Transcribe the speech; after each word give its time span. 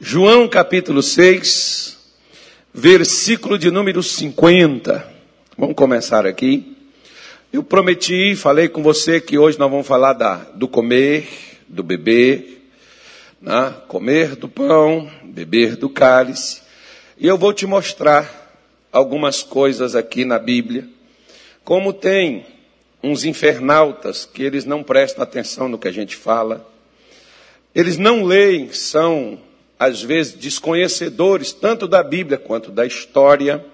João 0.00 0.46
capítulo 0.46 1.02
6, 1.02 1.98
versículo 2.72 3.58
de 3.58 3.68
número 3.68 4.00
50. 4.00 5.12
Vamos 5.56 5.74
começar 5.74 6.24
aqui. 6.24 6.76
Eu 7.52 7.64
prometi, 7.64 8.36
falei 8.36 8.68
com 8.68 8.80
você 8.80 9.20
que 9.20 9.36
hoje 9.36 9.58
nós 9.58 9.68
vamos 9.68 9.88
falar 9.88 10.12
da, 10.12 10.36
do 10.54 10.68
comer, 10.68 11.26
do 11.66 11.82
beber, 11.82 12.70
né? 13.42 13.74
comer 13.88 14.36
do 14.36 14.48
pão, 14.48 15.10
beber 15.24 15.74
do 15.74 15.90
cálice. 15.90 16.62
E 17.18 17.26
eu 17.26 17.36
vou 17.36 17.52
te 17.52 17.66
mostrar 17.66 18.56
algumas 18.92 19.42
coisas 19.42 19.96
aqui 19.96 20.24
na 20.24 20.38
Bíblia. 20.38 20.86
Como 21.64 21.92
tem 21.92 22.46
uns 23.02 23.24
infernautas 23.24 24.24
que 24.24 24.44
eles 24.44 24.64
não 24.64 24.84
prestam 24.84 25.24
atenção 25.24 25.68
no 25.68 25.76
que 25.76 25.88
a 25.88 25.92
gente 25.92 26.14
fala. 26.14 26.64
Eles 27.74 27.98
não 27.98 28.22
leem, 28.22 28.72
são 28.72 29.40
às 29.78 30.02
vezes 30.02 30.34
desconhecedores 30.34 31.52
tanto 31.52 31.86
da 31.86 32.02
Bíblia 32.02 32.36
quanto 32.36 32.70
da 32.70 32.84
história. 32.84 33.64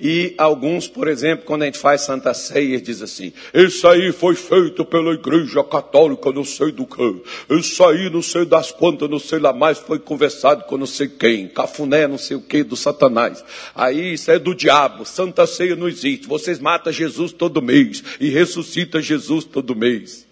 E 0.00 0.32
alguns, 0.38 0.86
por 0.86 1.08
exemplo, 1.08 1.44
quando 1.44 1.62
a 1.62 1.64
gente 1.64 1.78
faz 1.78 2.02
Santa 2.02 2.32
Ceia, 2.32 2.80
diz 2.80 3.02
assim: 3.02 3.32
Isso 3.52 3.88
aí 3.88 4.12
foi 4.12 4.36
feito 4.36 4.84
pela 4.84 5.12
Igreja 5.12 5.64
Católica, 5.64 6.30
não 6.30 6.44
sei 6.44 6.70
do 6.70 6.86
que. 6.86 7.22
Isso 7.50 7.84
aí, 7.84 8.08
não 8.08 8.22
sei 8.22 8.44
das 8.44 8.70
quantas, 8.70 9.10
não 9.10 9.18
sei 9.18 9.40
lá 9.40 9.52
mais, 9.52 9.78
foi 9.78 9.98
conversado 9.98 10.62
com 10.64 10.78
não 10.78 10.86
sei 10.86 11.08
quem. 11.08 11.48
Cafuné, 11.48 12.06
não 12.06 12.16
sei 12.16 12.36
o 12.36 12.40
que, 12.40 12.62
do 12.62 12.76
Satanás. 12.76 13.44
Aí, 13.74 14.12
isso 14.12 14.30
é 14.30 14.38
do 14.38 14.54
diabo. 14.54 15.04
Santa 15.04 15.48
Ceia 15.48 15.74
não 15.74 15.88
existe. 15.88 16.28
Vocês 16.28 16.60
matam 16.60 16.92
Jesus 16.92 17.32
todo 17.32 17.60
mês 17.60 18.04
e 18.20 18.28
ressuscita 18.28 19.02
Jesus 19.02 19.44
todo 19.44 19.74
mês. 19.74 20.24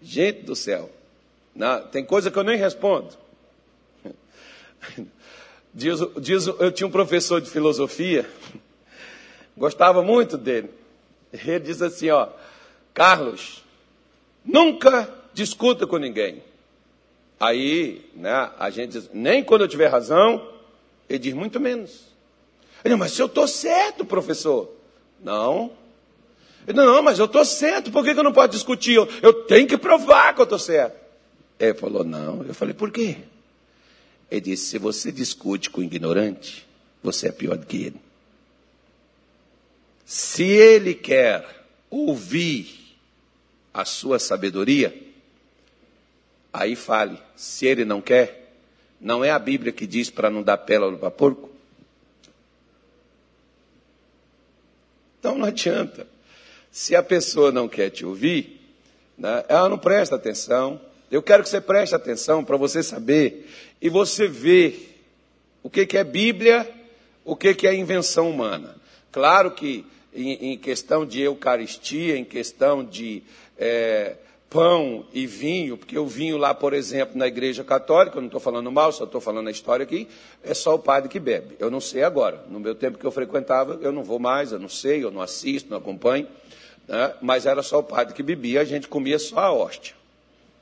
Gente 0.00 0.42
do 0.42 0.54
céu. 0.54 0.92
Tem 1.90 2.04
coisa 2.04 2.30
que 2.30 2.38
eu 2.38 2.44
nem 2.44 2.56
respondo. 2.56 3.08
Diz, 5.74 6.00
diz, 6.20 6.46
eu 6.46 6.72
tinha 6.72 6.86
um 6.86 6.90
professor 6.90 7.40
de 7.40 7.50
filosofia, 7.50 8.28
gostava 9.56 10.02
muito 10.02 10.36
dele. 10.36 10.70
Ele 11.32 11.60
diz 11.60 11.82
assim: 11.82 12.10
ó, 12.10 12.28
Carlos, 12.94 13.62
nunca 14.44 15.08
discuta 15.32 15.86
com 15.86 15.98
ninguém. 15.98 16.42
Aí, 17.38 18.10
né, 18.14 18.50
a 18.58 18.70
gente 18.70 18.92
diz, 18.92 19.10
nem 19.12 19.44
quando 19.44 19.60
eu 19.62 19.68
tiver 19.68 19.86
razão, 19.86 20.48
ele 21.08 21.18
diz 21.20 21.34
muito 21.34 21.60
menos. 21.60 22.06
Ele 22.84 22.94
diz, 22.94 22.98
mas 22.98 23.12
se 23.12 23.22
eu 23.22 23.26
estou 23.26 23.46
certo, 23.46 24.04
professor. 24.04 24.70
Não. 25.22 25.70
Ele 26.66 26.76
diz, 26.76 26.84
não, 26.84 27.02
mas 27.02 27.18
eu 27.18 27.26
estou 27.26 27.44
certo, 27.44 27.92
por 27.92 28.04
que, 28.04 28.14
que 28.14 28.18
eu 28.18 28.24
não 28.24 28.32
posso 28.32 28.48
discutir? 28.48 28.94
Eu, 28.94 29.08
eu 29.22 29.32
tenho 29.44 29.68
que 29.68 29.78
provar 29.78 30.34
que 30.34 30.40
eu 30.40 30.44
estou 30.44 30.58
certo. 30.58 30.98
Ele 31.60 31.74
falou, 31.74 32.02
não. 32.02 32.42
Eu 32.42 32.54
falei, 32.54 32.74
por 32.74 32.90
quê? 32.90 33.18
Ele 34.30 34.40
disse: 34.40 34.66
se 34.66 34.78
você 34.78 35.10
discute 35.10 35.70
com 35.70 35.80
o 35.80 35.84
ignorante, 35.84 36.66
você 37.02 37.28
é 37.28 37.32
pior 37.32 37.56
do 37.56 37.66
que 37.66 37.84
ele. 37.84 38.00
Se 40.04 40.44
ele 40.44 40.94
quer 40.94 41.66
ouvir 41.90 42.96
a 43.72 43.84
sua 43.84 44.18
sabedoria, 44.18 44.94
aí 46.52 46.74
fale. 46.74 47.18
Se 47.36 47.66
ele 47.66 47.84
não 47.84 48.00
quer, 48.00 48.54
não 49.00 49.24
é 49.24 49.30
a 49.30 49.38
Bíblia 49.38 49.72
que 49.72 49.86
diz 49.86 50.10
para 50.10 50.30
não 50.30 50.42
dar 50.42 50.58
pérola 50.58 50.96
para 50.96 51.10
porco? 51.10 51.50
Então 55.18 55.36
não 55.36 55.46
adianta. 55.46 56.06
Se 56.70 56.94
a 56.94 57.02
pessoa 57.02 57.50
não 57.50 57.68
quer 57.68 57.90
te 57.90 58.04
ouvir, 58.04 58.60
né, 59.16 59.44
ela 59.48 59.68
não 59.68 59.78
presta 59.78 60.16
atenção, 60.16 60.80
eu 61.10 61.22
quero 61.22 61.42
que 61.42 61.48
você 61.48 61.60
preste 61.60 61.94
atenção 61.94 62.44
para 62.44 62.56
você 62.56 62.82
saber 62.82 63.48
e 63.80 63.88
você 63.88 64.28
ver 64.28 65.02
o 65.62 65.70
que, 65.70 65.86
que 65.86 65.96
é 65.96 66.04
Bíblia, 66.04 66.68
o 67.24 67.36
que, 67.36 67.54
que 67.54 67.66
é 67.66 67.74
invenção 67.74 68.30
humana. 68.30 68.76
Claro 69.10 69.52
que 69.52 69.84
em, 70.14 70.52
em 70.52 70.58
questão 70.58 71.06
de 71.06 71.20
Eucaristia, 71.20 72.16
em 72.16 72.24
questão 72.24 72.84
de 72.84 73.22
é, 73.56 74.16
pão 74.50 75.04
e 75.12 75.26
vinho, 75.26 75.76
porque 75.76 75.98
o 75.98 76.06
vinho 76.06 76.36
lá, 76.36 76.54
por 76.54 76.72
exemplo, 76.72 77.18
na 77.18 77.26
Igreja 77.26 77.62
Católica, 77.62 78.16
eu 78.16 78.20
não 78.20 78.28
estou 78.28 78.40
falando 78.40 78.70
mal, 78.72 78.92
só 78.92 79.04
estou 79.04 79.20
falando 79.20 79.48
a 79.48 79.50
história 79.50 79.84
aqui, 79.84 80.08
é 80.42 80.54
só 80.54 80.74
o 80.74 80.78
padre 80.78 81.08
que 81.08 81.20
bebe. 81.20 81.56
Eu 81.58 81.70
não 81.70 81.80
sei 81.80 82.02
agora. 82.02 82.44
No 82.48 82.58
meu 82.58 82.74
tempo 82.74 82.98
que 82.98 83.06
eu 83.06 83.10
frequentava, 83.10 83.78
eu 83.82 83.92
não 83.92 84.02
vou 84.02 84.18
mais, 84.18 84.52
eu 84.52 84.58
não 84.58 84.68
sei, 84.68 85.04
eu 85.04 85.10
não 85.10 85.20
assisto, 85.20 85.70
não 85.70 85.78
acompanho. 85.78 86.26
Né? 86.86 87.14
Mas 87.20 87.44
era 87.44 87.62
só 87.62 87.80
o 87.80 87.82
padre 87.82 88.14
que 88.14 88.22
bebia, 88.22 88.60
a 88.62 88.64
gente 88.64 88.88
comia 88.88 89.18
só 89.18 89.38
a 89.38 89.52
hóstia. 89.52 89.97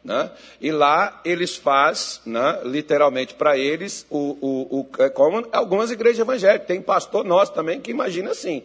Né? 0.07 0.31
E 0.61 0.71
lá 0.71 1.21
eles 1.25 1.57
fazem, 1.57 2.21
né, 2.27 2.61
literalmente 2.65 3.35
para 3.35 3.59
eles, 3.59 4.07
o, 4.09 4.39
o, 4.41 4.79
o, 4.79 5.03
é 5.03 5.09
como 5.11 5.45
algumas 5.51 5.91
igrejas 5.91 6.21
evangélicas, 6.21 6.69
tem 6.69 6.81
pastor 6.81 7.25
nosso 7.25 7.53
também 7.53 7.81
que 7.81 7.91
imagina 7.91 8.31
assim, 8.31 8.63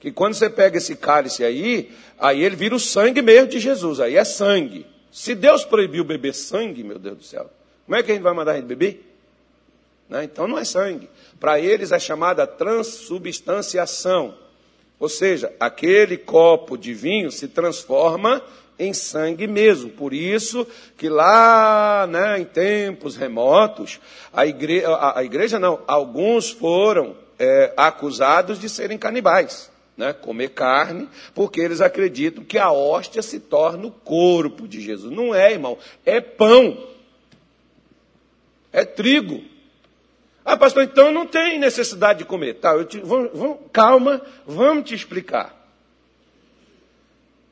que 0.00 0.10
quando 0.10 0.34
você 0.34 0.50
pega 0.50 0.76
esse 0.78 0.96
cálice 0.96 1.44
aí, 1.44 1.92
aí 2.18 2.42
ele 2.42 2.56
vira 2.56 2.74
o 2.74 2.80
sangue 2.80 3.22
mesmo 3.22 3.50
de 3.50 3.60
Jesus, 3.60 4.00
aí 4.00 4.16
é 4.16 4.24
sangue. 4.24 4.84
Se 5.12 5.36
Deus 5.36 5.64
proibiu 5.64 6.02
beber 6.02 6.34
sangue, 6.34 6.82
meu 6.82 6.98
Deus 6.98 7.18
do 7.18 7.22
céu, 7.22 7.48
como 7.86 7.96
é 7.96 8.02
que 8.02 8.10
a 8.10 8.14
gente 8.14 8.24
vai 8.24 8.34
mandar 8.34 8.50
a 8.50 8.56
gente 8.56 8.66
beber? 8.66 9.14
Né? 10.08 10.24
Então 10.24 10.48
não 10.48 10.58
é 10.58 10.64
sangue. 10.64 11.08
Para 11.38 11.60
eles 11.60 11.92
é 11.92 12.00
chamada 12.00 12.48
transubstanciação. 12.48 14.34
Ou 14.98 15.08
seja, 15.08 15.52
aquele 15.60 16.16
copo 16.16 16.76
de 16.76 16.92
vinho 16.92 17.30
se 17.30 17.46
transforma 17.46 18.42
em 18.78 18.92
sangue 18.92 19.46
mesmo. 19.46 19.90
Por 19.90 20.12
isso 20.12 20.66
que 20.96 21.08
lá, 21.08 22.06
né, 22.06 22.40
em 22.40 22.44
tempos 22.44 23.16
remotos, 23.16 24.00
a 24.32 24.46
igreja, 24.46 24.88
a, 24.88 25.18
a 25.20 25.24
igreja 25.24 25.58
não, 25.58 25.80
alguns 25.86 26.50
foram 26.50 27.16
é, 27.38 27.72
acusados 27.76 28.58
de 28.58 28.68
serem 28.68 28.98
canibais. 28.98 29.72
Né, 29.96 30.12
comer 30.12 30.48
carne, 30.48 31.08
porque 31.36 31.60
eles 31.60 31.80
acreditam 31.80 32.42
que 32.42 32.58
a 32.58 32.72
hóstia 32.72 33.22
se 33.22 33.38
torna 33.38 33.86
o 33.86 33.92
corpo 33.92 34.66
de 34.66 34.80
Jesus. 34.80 35.12
Não 35.12 35.32
é, 35.32 35.52
irmão, 35.52 35.78
é 36.04 36.20
pão, 36.20 36.76
é 38.72 38.84
trigo. 38.84 39.40
Ah, 40.44 40.56
pastor, 40.56 40.82
então 40.82 41.12
não 41.12 41.26
tem 41.26 41.60
necessidade 41.60 42.18
de 42.18 42.24
comer. 42.24 42.54
Tá, 42.54 42.84
te, 42.84 42.98
vamos, 42.98 43.30
vamos, 43.32 43.58
calma, 43.72 44.20
vamos 44.44 44.88
te 44.88 44.96
explicar. 44.96 45.63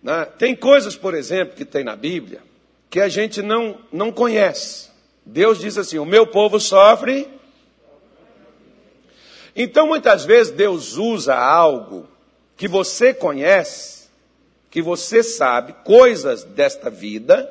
Né? 0.03 0.25
Tem 0.39 0.57
coisas, 0.57 0.97
por 0.97 1.15
exemplo, 1.15 1.55
que 1.55 1.65
tem 1.65 1.85
na 1.85 1.97
Bíblia 1.97 2.41
que 2.93 3.01
a 3.01 3.09
gente 3.09 3.41
não, 3.41 3.79
não 3.91 4.13
conhece. 4.13 4.91
Deus 5.25 5.59
diz 5.59 5.79
assim: 5.79 5.99
o 5.99 6.05
meu 6.05 6.27
povo 6.27 6.61
sofre. 6.61 7.27
Então, 9.57 9.87
muitas 9.87 10.27
vezes, 10.27 10.53
Deus 10.53 10.99
usa 10.99 11.35
algo 11.35 12.07
que 12.55 12.69
você 12.69 13.15
conhece, 13.15 14.09
que 14.71 14.83
você 14.83 15.23
sabe, 15.23 15.75
coisas 15.85 16.45
desta 16.45 16.91
vida, 16.91 17.51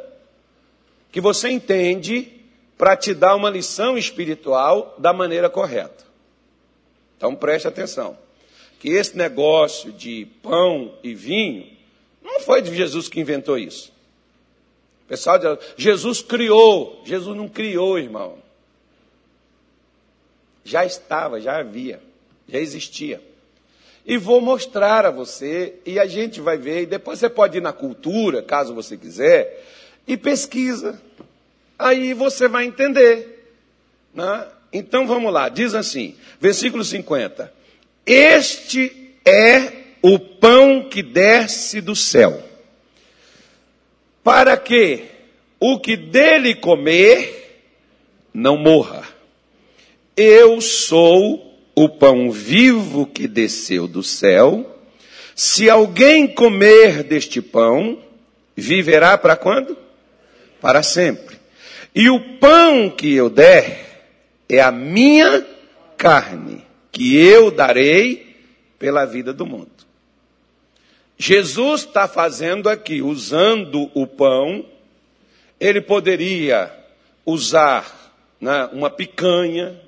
que 1.12 1.20
você 1.20 1.50
entende, 1.50 2.32
para 2.78 2.96
te 2.96 3.14
dar 3.14 3.36
uma 3.36 3.50
lição 3.50 3.98
espiritual 3.98 4.96
da 5.00 5.12
maneira 5.12 5.50
correta. 5.50 6.04
Então, 7.18 7.36
preste 7.36 7.68
atenção: 7.68 8.16
que 8.80 8.90
esse 8.90 9.18
negócio 9.18 9.92
de 9.92 10.28
pão 10.44 10.94
e 11.04 11.16
vinho 11.16 11.81
não 12.24 12.40
foi 12.40 12.64
Jesus 12.64 13.08
que 13.08 13.20
inventou 13.20 13.58
isso. 13.58 13.92
O 15.06 15.08
pessoal 15.08 15.38
diz, 15.38 15.58
Jesus 15.76 16.22
criou. 16.22 17.02
Jesus 17.06 17.36
não 17.36 17.48
criou, 17.48 17.98
irmão. 17.98 18.38
Já 20.64 20.86
estava, 20.86 21.42
já 21.42 21.59
havia, 21.59 22.02
já 22.48 22.59
existia. 22.59 23.22
E 24.06 24.18
vou 24.18 24.42
mostrar 24.42 25.06
a 25.06 25.12
você, 25.12 25.76
e 25.86 26.00
a 26.00 26.06
gente 26.06 26.42
vai 26.42 26.58
ver, 26.58 26.84
e 26.84 26.86
depois 26.86 27.20
você 27.20 27.30
pode 27.30 27.58
ir 27.58 27.62
na 27.62 27.74
cultura, 27.74 28.42
caso 28.42 28.74
você 28.74 28.98
quiser, 28.98 29.64
e 30.08 30.18
pesquisa. 30.18 31.00
Aí 31.78 32.14
você 32.14 32.48
vai 32.48 32.66
entender. 32.66 33.53
Né? 34.14 34.48
Então 34.72 35.06
vamos 35.06 35.32
lá, 35.32 35.50
diz 35.50 35.73
assim, 35.76 36.16
versículo 36.40 36.84
50. 36.84 37.52
Este 38.06 39.16
é 39.26 39.81
o 40.02 40.18
pão 40.18 40.88
que 40.90 41.03
desce 41.03 41.80
do 41.82 41.96
céu, 41.96 42.42
para 44.24 44.58
que 44.58 45.06
o 45.59 45.80
que 45.80 45.96
dele 45.96 46.56
comer 46.56 47.62
não 48.34 48.58
morra. 48.58 49.08
Eu 50.18 50.59
sou 50.59 51.52
o 51.76 51.88
pão 51.88 52.32
vivo 52.32 53.06
que 53.06 53.28
desceu 53.28 53.88
do 53.88 54.03
céu. 54.03 54.68
Se 55.36 55.70
alguém 55.70 56.28
comer 56.28 57.04
deste 57.04 57.42
pão, 57.42 58.00
viverá 58.56 59.18
para 59.18 59.36
quando? 59.36 59.78
Para 60.59 60.84
sempre. 60.84 61.38
E 61.94 62.09
o 62.09 62.20
pão 62.38 62.90
que 62.90 63.14
eu 63.14 63.30
der 63.30 64.08
é 64.47 64.62
a 64.62 64.72
minha 64.72 65.46
carne, 65.97 66.64
que 66.92 67.18
eu 67.18 67.52
darei 67.52 68.36
pela 68.78 69.06
vida 69.06 69.32
do 69.34 69.46
mundo. 69.46 69.71
Jesus 71.23 71.82
está 71.82 72.08
fazendo 72.08 72.68
aqui, 72.68 73.00
usando 73.00 73.91
o 73.94 74.08
pão, 74.08 74.66
ele 75.59 75.79
poderia 75.79 76.76
usar 77.23 78.12
né, 78.40 78.68
uma 78.73 78.90
picanha, 78.90 79.79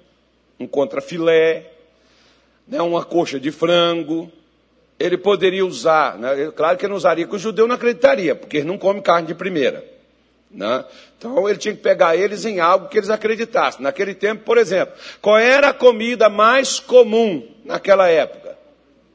um 0.60 0.68
contrafilé, 0.68 1.72
né, 2.68 2.80
uma 2.84 3.04
coxa 3.04 3.40
de 3.40 3.50
frango. 3.50 4.32
Ele 5.00 5.18
poderia 5.18 5.66
usar, 5.66 6.20
né, 6.20 6.52
claro 6.56 6.78
que 6.78 6.86
ele 6.86 6.92
não 6.92 6.98
usaria, 6.98 7.26
que 7.26 7.36
o 7.36 7.40
judeu 7.40 7.66
não 7.66 7.74
acreditaria, 7.74 8.36
porque 8.36 8.58
ele 8.58 8.68
não 8.68 8.78
come 8.78 9.02
carne 9.02 9.26
de 9.26 9.34
primeira. 9.34 9.84
Né? 10.52 10.86
Então 11.18 11.50
ele 11.50 11.58
tinha 11.58 11.74
que 11.74 11.82
pegar 11.82 12.16
eles 12.16 12.46
em 12.46 12.60
algo 12.60 12.90
que 12.90 12.98
eles 13.00 13.10
acreditassem. 13.10 13.82
Naquele 13.82 14.14
tempo, 14.14 14.44
por 14.44 14.60
exemplo, 14.60 14.94
qual 15.20 15.40
era 15.40 15.70
a 15.70 15.74
comida 15.74 16.30
mais 16.30 16.80
comum 16.80 17.44
naquela 17.66 18.08
época? 18.08 18.56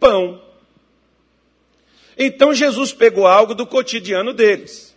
Pão. 0.00 0.47
Então 2.18 2.52
Jesus 2.52 2.92
pegou 2.92 3.26
algo 3.26 3.54
do 3.54 3.64
cotidiano 3.66 4.34
deles. 4.34 4.94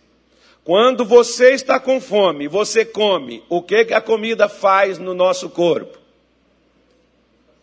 Quando 0.64 1.04
você 1.04 1.50
está 1.52 1.78
com 1.78 2.00
fome, 2.00 2.48
você 2.48 2.84
come, 2.84 3.42
o 3.48 3.62
que, 3.62 3.92
a 3.92 4.00
comida 4.00 4.48
faz 4.48 4.98
no 4.98 5.14
nosso 5.14 5.48
corpo? 5.50 5.98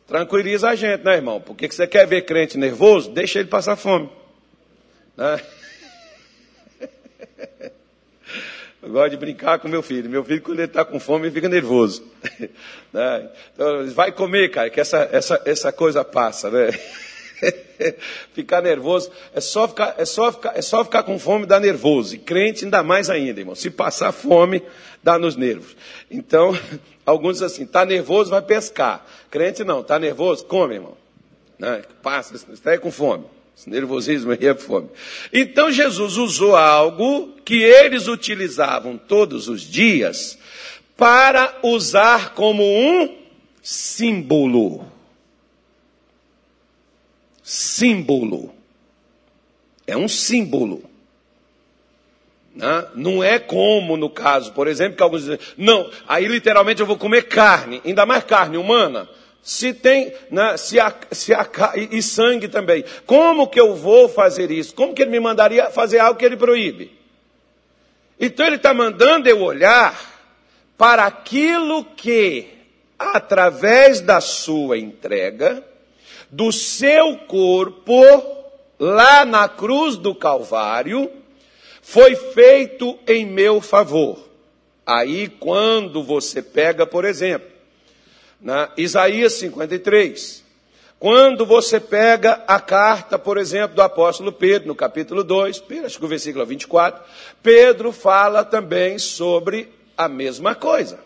Tranquiliza 0.07 0.69
a 0.69 0.75
gente, 0.75 1.03
né, 1.03 1.15
irmão? 1.15 1.39
Porque 1.39 1.69
você 1.69 1.85
quer 1.85 2.07
ver 2.07 2.23
crente 2.23 2.57
nervoso? 2.57 3.11
Deixa 3.11 3.39
ele 3.39 3.47
passar 3.47 3.75
fome. 3.75 4.09
Né? 5.15 5.39
Eu 8.81 8.89
gosto 8.89 9.11
de 9.11 9.17
brincar 9.17 9.59
com 9.59 9.67
meu 9.67 9.83
filho. 9.83 10.09
Meu 10.09 10.23
filho, 10.23 10.41
quando 10.41 10.59
ele 10.59 10.67
está 10.67 10.83
com 10.83 10.99
fome, 10.99 11.27
ele 11.27 11.35
fica 11.35 11.49
nervoso. 11.49 12.03
Né? 12.91 13.29
Então, 13.53 13.87
vai 13.91 14.11
comer, 14.11 14.49
cara, 14.49 14.67
que 14.71 14.79
essa, 14.79 15.07
essa, 15.11 15.39
essa 15.45 15.71
coisa 15.71 16.03
passa, 16.03 16.49
né? 16.49 16.69
ficar 18.33 18.61
nervoso, 18.61 19.11
é 19.33 19.41
só 19.41 19.67
ficar, 19.67 19.95
é, 19.97 20.05
só 20.05 20.31
ficar, 20.31 20.57
é 20.57 20.61
só 20.61 20.83
ficar 20.83 21.03
com 21.03 21.17
fome, 21.17 21.45
dá 21.45 21.59
nervoso. 21.59 22.15
E 22.15 22.17
crente 22.17 22.65
ainda 22.65 22.83
mais 22.83 23.09
ainda, 23.09 23.39
irmão. 23.39 23.55
Se 23.55 23.69
passar 23.69 24.11
fome, 24.11 24.61
dá 25.03 25.17
nos 25.17 25.35
nervos. 25.35 25.75
Então, 26.09 26.57
alguns 27.05 27.33
dizem 27.33 27.47
assim, 27.47 27.63
está 27.63 27.85
nervoso, 27.85 28.29
vai 28.29 28.41
pescar. 28.41 29.05
Crente 29.29 29.63
não, 29.63 29.81
está 29.81 29.97
nervoso, 29.99 30.45
come, 30.45 30.75
irmão. 30.75 30.97
Né? 31.57 31.81
Passa, 32.01 32.35
está 32.35 32.77
com 32.77 32.91
fome. 32.91 33.25
Esse 33.59 33.69
nervosismo 33.69 34.31
aí 34.31 34.47
é 34.47 34.55
fome. 34.55 34.87
Então 35.33 35.69
Jesus 35.69 36.15
usou 36.15 36.55
algo 36.55 37.35
que 37.43 37.61
eles 37.61 38.07
utilizavam 38.07 38.97
todos 38.97 39.49
os 39.49 39.61
dias 39.61 40.39
para 40.95 41.59
usar 41.61 42.33
como 42.33 42.63
um 42.63 43.17
símbolo. 43.61 44.85
Símbolo. 47.51 48.53
É 49.87 49.97
um 49.97 50.07
símbolo. 50.07 50.83
Né? 52.53 52.85
Não 52.93 53.23
é 53.23 53.39
como 53.39 53.97
no 53.97 54.07
caso, 54.07 54.53
por 54.53 54.67
exemplo, 54.67 54.95
que 54.95 55.01
alguns 55.01 55.21
dizem, 55.23 55.39
não, 55.57 55.89
aí 56.07 56.27
literalmente 56.27 56.79
eu 56.79 56.85
vou 56.85 56.95
comer 56.95 57.23
carne, 57.23 57.81
ainda 57.83 58.05
mais 58.05 58.23
carne 58.23 58.55
humana 58.55 59.09
se 59.41 59.73
tem, 59.73 60.13
né, 60.29 60.57
se 60.57 60.79
a, 60.79 60.93
se 61.09 61.33
a, 61.33 61.49
e, 61.75 61.97
e 61.97 62.03
sangue 62.03 62.47
também. 62.47 62.85
Como 63.07 63.47
que 63.47 63.59
eu 63.59 63.75
vou 63.75 64.07
fazer 64.07 64.51
isso? 64.51 64.75
Como 64.75 64.93
que 64.93 65.01
ele 65.01 65.09
me 65.09 65.19
mandaria 65.19 65.71
fazer 65.71 65.97
algo 65.97 66.19
que 66.19 66.25
ele 66.25 66.37
proíbe? 66.37 66.95
Então 68.19 68.45
ele 68.45 68.57
está 68.57 68.75
mandando 68.75 69.27
eu 69.27 69.41
olhar 69.41 69.99
para 70.77 71.05
aquilo 71.05 71.83
que, 71.83 72.47
através 72.99 74.01
da 74.01 74.21
sua 74.21 74.77
entrega, 74.77 75.63
do 76.29 76.51
seu 76.51 77.17
corpo, 77.27 78.03
lá 78.79 79.25
na 79.25 79.47
cruz 79.47 79.97
do 79.97 80.13
Calvário, 80.13 81.11
foi 81.81 82.15
feito 82.15 82.97
em 83.07 83.25
meu 83.25 83.61
favor. 83.61 84.19
Aí, 84.85 85.27
quando 85.27 86.03
você 86.03 86.41
pega, 86.41 86.85
por 86.85 87.05
exemplo, 87.05 87.49
na 88.39 88.71
Isaías 88.77 89.33
53. 89.33 90.47
Quando 90.97 91.45
você 91.45 91.79
pega 91.79 92.43
a 92.45 92.59
carta, 92.59 93.17
por 93.17 93.37
exemplo, 93.37 93.75
do 93.75 93.81
apóstolo 93.81 94.31
Pedro, 94.31 94.67
no 94.67 94.75
capítulo 94.75 95.23
2, 95.23 95.63
acho 95.85 95.97
que 95.97 96.05
o 96.05 96.09
versículo 96.09 96.45
24, 96.45 97.01
Pedro 97.41 97.91
fala 97.91 98.43
também 98.43 98.99
sobre 98.99 99.69
a 99.97 100.09
mesma 100.09 100.55
coisa. 100.55 100.99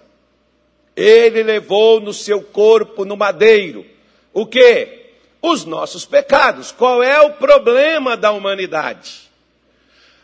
Ele 0.95 1.43
levou 1.43 1.99
no 1.99 2.13
seu 2.13 2.41
corpo 2.41 3.05
no 3.05 3.15
madeiro 3.15 3.85
o 4.33 4.45
que? 4.45 5.02
Os 5.43 5.65
nossos 5.65 6.05
pecados. 6.05 6.71
Qual 6.71 7.03
é 7.03 7.19
o 7.19 7.33
problema 7.33 8.15
da 8.15 8.31
humanidade? 8.31 9.29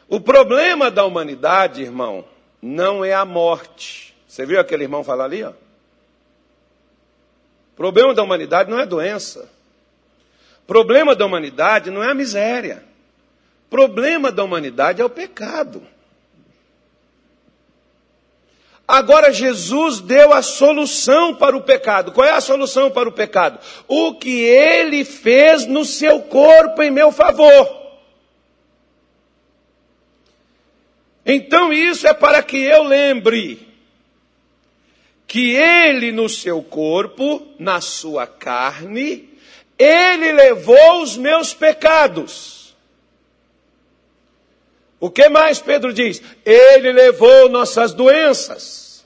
O 0.08 0.20
problema 0.20 0.90
da 0.90 1.06
humanidade, 1.06 1.84
irmão, 1.84 2.26
não 2.62 3.04
é 3.04 3.14
a 3.14 3.26
morte. 3.26 4.16
Você 4.26 4.46
viu 4.46 4.60
aquele 4.60 4.86
irmão 4.86 5.04
falar 5.04 5.26
ali, 5.26 5.44
ó? 5.44 5.52
problema 7.76 8.14
da 8.14 8.24
humanidade 8.24 8.70
não 8.70 8.80
é 8.80 8.86
doença. 8.86 9.50
problema 10.68 11.16
da 11.16 11.26
humanidade 11.26 11.90
não 11.90 12.04
é 12.04 12.12
a 12.12 12.14
miséria. 12.14 12.84
problema 13.70 14.32
da 14.32 14.44
humanidade 14.44 15.02
é 15.02 15.06
o 15.06 15.10
pecado. 15.10 15.82
Agora 18.90 19.32
Jesus 19.32 20.00
deu 20.00 20.34
a 20.34 20.42
solução 20.42 21.36
para 21.36 21.56
o 21.56 21.62
pecado. 21.62 22.12
Qual 22.12 22.26
é 22.26 22.32
a 22.32 22.42
solução 22.42 22.90
para 22.90 23.08
o 23.08 23.12
pecado? 23.12 23.60
O 23.88 24.16
que 24.16 24.42
ele 24.42 25.06
fez 25.06 25.68
no 25.68 25.86
seu 25.86 26.22
corpo 26.22 26.82
em 26.82 26.90
meu 26.90 27.12
favor. 27.12 27.70
Então 31.24 31.72
isso 31.72 32.08
é 32.08 32.16
para 32.16 32.42
que 32.42 32.58
eu 32.58 32.82
lembre 32.82 33.68
que 35.28 35.52
ele 35.52 36.12
no 36.12 36.28
seu 36.28 36.64
corpo, 36.64 37.46
na 37.60 37.82
sua 37.82 38.26
carne, 38.26 39.30
ele 39.78 40.32
levou 40.32 41.04
os 41.04 41.16
meus 41.16 41.54
pecados. 41.54 42.59
O 45.00 45.10
que 45.10 45.30
mais 45.30 45.60
Pedro 45.60 45.94
diz? 45.94 46.22
Ele 46.46 46.92
levou 46.92 47.50
nossas 47.50 47.94
doenças. 47.94 49.06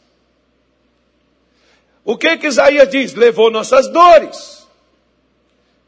O 2.04 2.18
que 2.18 2.38
que 2.38 2.48
Isaías 2.48 2.90
diz? 2.90 3.14
Levou 3.14 3.52
nossas 3.52 3.88
dores 3.88 4.64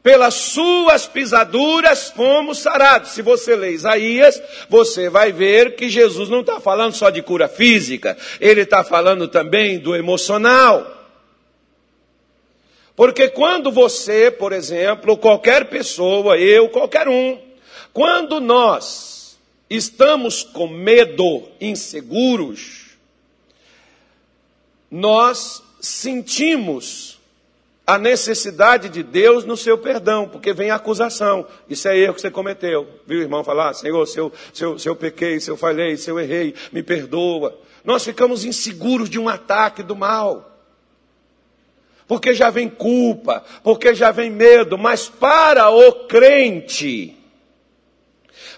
pelas 0.06 0.34
suas 0.34 1.04
pisaduras 1.04 2.12
fomos 2.12 2.58
sarados. 2.58 3.10
Se 3.10 3.22
você 3.22 3.56
lê 3.56 3.72
Isaías, 3.72 4.40
você 4.68 5.10
vai 5.10 5.32
ver 5.32 5.74
que 5.74 5.88
Jesus 5.88 6.28
não 6.28 6.42
está 6.42 6.60
falando 6.60 6.94
só 6.94 7.10
de 7.10 7.20
cura 7.20 7.48
física, 7.48 8.16
ele 8.40 8.60
está 8.60 8.84
falando 8.84 9.26
também 9.26 9.80
do 9.80 9.96
emocional. 9.96 10.86
Porque 12.94 13.26
quando 13.30 13.72
você, 13.72 14.30
por 14.30 14.52
exemplo, 14.52 15.16
qualquer 15.16 15.64
pessoa, 15.64 16.38
eu, 16.38 16.68
qualquer 16.68 17.08
um, 17.08 17.40
quando 17.92 18.38
nós 18.38 19.15
estamos 19.68 20.42
com 20.42 20.68
medo, 20.68 21.48
inseguros, 21.60 22.86
nós 24.90 25.62
sentimos 25.80 27.16
a 27.86 27.98
necessidade 27.98 28.88
de 28.88 29.02
Deus 29.02 29.44
no 29.44 29.56
seu 29.56 29.78
perdão, 29.78 30.28
porque 30.28 30.52
vem 30.52 30.70
a 30.70 30.74
acusação. 30.74 31.46
Isso 31.68 31.86
é 31.86 31.96
erro 31.96 32.14
que 32.14 32.20
você 32.20 32.30
cometeu. 32.30 32.88
Viu, 33.06 33.20
irmão, 33.20 33.44
falar, 33.44 33.74
Senhor, 33.74 34.04
se 34.06 34.18
eu, 34.18 34.32
se, 34.52 34.64
eu, 34.64 34.78
se 34.78 34.88
eu 34.88 34.96
pequei, 34.96 35.38
se 35.38 35.50
eu 35.50 35.56
falhei, 35.56 35.96
se 35.96 36.10
eu 36.10 36.18
errei, 36.18 36.52
me 36.72 36.82
perdoa. 36.82 37.56
Nós 37.84 38.04
ficamos 38.04 38.44
inseguros 38.44 39.08
de 39.08 39.20
um 39.20 39.28
ataque 39.28 39.84
do 39.84 39.94
mal. 39.94 40.52
Porque 42.08 42.34
já 42.34 42.50
vem 42.50 42.68
culpa, 42.68 43.44
porque 43.62 43.94
já 43.94 44.10
vem 44.10 44.30
medo, 44.30 44.76
mas 44.76 45.08
para 45.08 45.70
o 45.70 45.92
crente, 46.06 47.15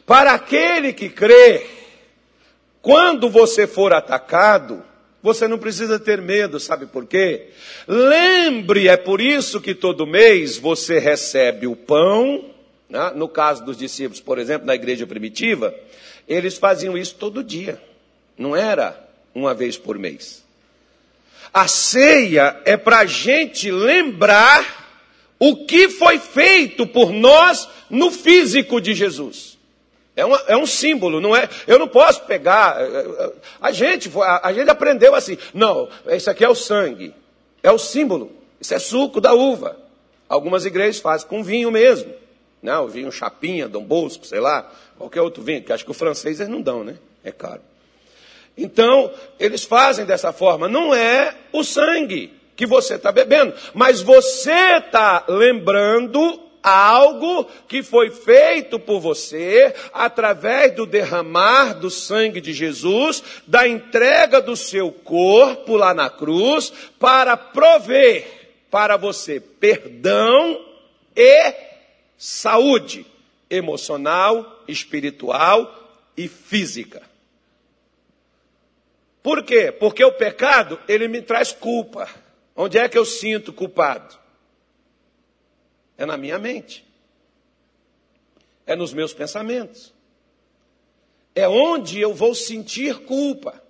para 0.09 0.33
aquele 0.33 0.95
que 0.95 1.11
crê, 1.11 1.67
quando 2.81 3.29
você 3.29 3.67
for 3.67 3.93
atacado, 3.93 4.83
você 5.23 5.47
não 5.47 5.59
precisa 5.59 6.01
ter 6.01 6.23
medo, 6.23 6.59
sabe 6.59 6.87
por 6.87 7.05
quê? 7.05 7.49
Lembre, 7.87 8.89
é 8.89 8.97
por 8.97 9.21
isso 9.21 9.61
que 9.61 9.75
todo 9.75 10.07
mês 10.07 10.57
você 10.57 10.99
recebe 10.99 11.67
o 11.67 11.77
pão. 11.77 12.43
Né? 12.89 13.13
No 13.17 13.29
caso 13.29 13.63
dos 13.63 13.77
discípulos, 13.77 14.19
por 14.19 14.39
exemplo, 14.39 14.67
na 14.67 14.75
igreja 14.75 15.07
primitiva, 15.07 15.75
eles 16.27 16.57
faziam 16.57 16.97
isso 16.97 17.15
todo 17.17 17.45
dia. 17.45 17.79
Não 18.39 18.57
era 18.57 18.99
uma 19.35 19.53
vez 19.53 19.77
por 19.77 19.99
mês. 19.99 20.43
A 21.53 21.69
ceia 21.69 22.63
é 22.65 22.79
para 22.79 23.01
a 23.01 23.07
gente 23.07 23.71
lembrar 23.71 24.89
o 25.39 25.67
que 25.67 25.91
foi 25.91 26.19
feito 26.19 26.87
por 26.87 27.13
nós 27.13 27.69
no 27.91 28.11
físico 28.11 28.81
de 28.81 28.95
Jesus. 28.95 29.58
É, 30.19 30.53
é 30.53 30.57
um 30.57 30.67
símbolo, 30.67 31.21
não 31.21 31.37
é? 31.37 31.49
Eu 31.65 31.79
não 31.79 31.87
posso 31.87 32.23
pegar. 32.25 32.77
É, 32.81 32.85
é, 32.85 33.33
a 33.61 33.71
gente, 33.71 34.11
a, 34.21 34.49
a 34.49 34.53
gente 34.53 34.69
aprendeu 34.69 35.15
assim. 35.15 35.39
Não, 35.55 35.89
isso 36.09 36.29
aqui 36.29 36.45
é 36.45 36.49
o 36.49 36.57
sangue. 36.57 37.15
É 37.63 37.71
o 37.71 37.79
símbolo. 37.79 38.33
Isso 38.61 38.75
é 38.75 38.81
suco 38.81 39.21
da 39.21 39.33
uva. 39.33 39.77
Algumas 40.29 40.67
igrejas 40.67 41.01
fazem 41.01 41.29
com 41.29 41.45
vinho 41.45 41.71
mesmo. 41.71 42.13
Né? 42.61 42.73
vinho 42.91 43.13
chapinha, 43.13 43.69
Dom 43.69 43.85
Bosco, 43.85 44.27
sei 44.27 44.41
lá, 44.41 44.69
qualquer 44.97 45.23
outro 45.23 45.41
vinho, 45.41 45.63
que 45.63 45.73
acho 45.73 45.85
que 45.85 45.91
o 45.93 45.95
francês 45.95 46.41
eles 46.41 46.51
não 46.51 46.61
dão, 46.61 46.83
né? 46.83 46.97
É 47.23 47.31
caro. 47.31 47.61
Então, 48.57 49.13
eles 49.39 49.63
fazem 49.63 50.05
dessa 50.05 50.33
forma. 50.33 50.67
Não 50.67 50.93
é 50.93 51.33
o 51.53 51.63
sangue 51.63 52.33
que 52.57 52.67
você 52.67 52.97
está 52.97 53.13
bebendo, 53.13 53.55
mas 53.73 54.03
você 54.03 54.79
está 54.79 55.25
lembrando 55.29 56.48
algo 56.69 57.45
que 57.67 57.83
foi 57.83 58.11
feito 58.11 58.79
por 58.79 59.01
você 59.01 59.75
através 59.93 60.75
do 60.75 60.87
derramar 60.87 61.75
do 61.75 61.91
sangue 61.91 62.41
de 62.41 62.53
Jesus, 62.53 63.23
da 63.47 63.67
entrega 63.67 64.41
do 64.41 64.57
seu 64.57 64.91
corpo 64.91 65.77
lá 65.77 65.95
na 65.95 66.11
cruz, 66.11 66.73
para 66.99 67.37
prover 67.37 68.39
para 68.71 68.97
você 68.97 69.41
perdão 69.41 70.65
e 71.17 71.55
saúde 72.17 73.07
emocional, 73.51 74.63
espiritual 74.69 75.97
e 76.17 76.29
física. 76.29 77.03
Por 79.23 79.43
quê? 79.43 79.73
Porque 79.73 80.05
o 80.05 80.13
pecado, 80.13 80.79
ele 80.89 81.09
me 81.09 81.21
traz 81.21 81.53
culpa. 81.53 82.09
Onde 82.55 82.79
é 82.79 82.89
que 82.89 82.99
eu 82.99 83.05
sinto 83.05 83.53
culpado? 83.53 84.17
É 85.99 86.07
na 86.07 86.17
minha 86.17 86.39
mente. 86.39 86.87
É 88.65 88.77
nos 88.77 88.95
meus 88.95 89.13
pensamentos. 89.13 89.93
É 91.35 91.49
onde 91.49 92.01
eu 92.01 92.15
vou 92.15 92.35
sentir 92.35 93.01
culpa. 93.01 93.63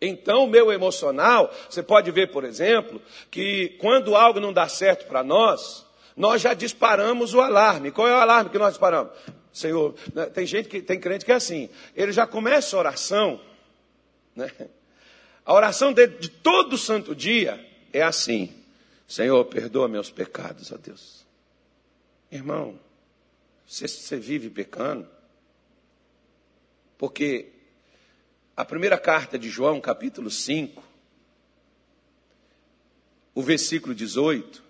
Então, 0.00 0.46
meu 0.46 0.70
emocional, 0.70 1.52
você 1.68 1.82
pode 1.82 2.10
ver, 2.10 2.30
por 2.30 2.44
exemplo, 2.44 3.00
que 3.30 3.70
quando 3.80 4.14
algo 4.14 4.38
não 4.38 4.52
dá 4.52 4.68
certo 4.68 5.06
para 5.06 5.24
nós, 5.24 5.86
nós 6.16 6.42
já 6.42 6.54
disparamos 6.54 7.34
o 7.34 7.40
alarme. 7.40 7.90
Qual 7.90 8.06
é 8.06 8.12
o 8.12 8.20
alarme 8.20 8.50
que 8.50 8.58
nós 8.58 8.74
disparamos? 8.74 9.12
Senhor, 9.52 9.94
né, 10.14 10.26
tem 10.26 10.46
gente 10.46 10.68
que 10.68 10.82
tem 10.82 11.00
crente 11.00 11.24
que 11.24 11.32
é 11.32 11.34
assim, 11.34 11.70
ele 11.94 12.12
já 12.12 12.26
começa 12.26 12.76
a 12.76 12.78
oração, 12.78 13.40
né? 14.34 14.50
A 15.46 15.54
oração 15.54 15.94
de 15.94 16.28
todo 16.28 16.76
santo 16.76 17.14
dia 17.14 17.64
é 17.92 18.02
assim: 18.02 18.52
Senhor, 19.06 19.42
perdoa 19.46 19.88
meus 19.88 20.10
pecados, 20.10 20.72
ó 20.72 20.76
Deus. 20.76 21.25
Irmão, 22.36 22.78
você, 23.66 23.88
você 23.88 24.18
vive 24.18 24.50
pecando, 24.50 25.08
porque 26.98 27.50
a 28.54 28.64
primeira 28.64 28.98
carta 28.98 29.38
de 29.38 29.48
João, 29.48 29.80
capítulo 29.80 30.30
5, 30.30 30.82
o 33.34 33.42
versículo 33.42 33.94
18, 33.94 34.62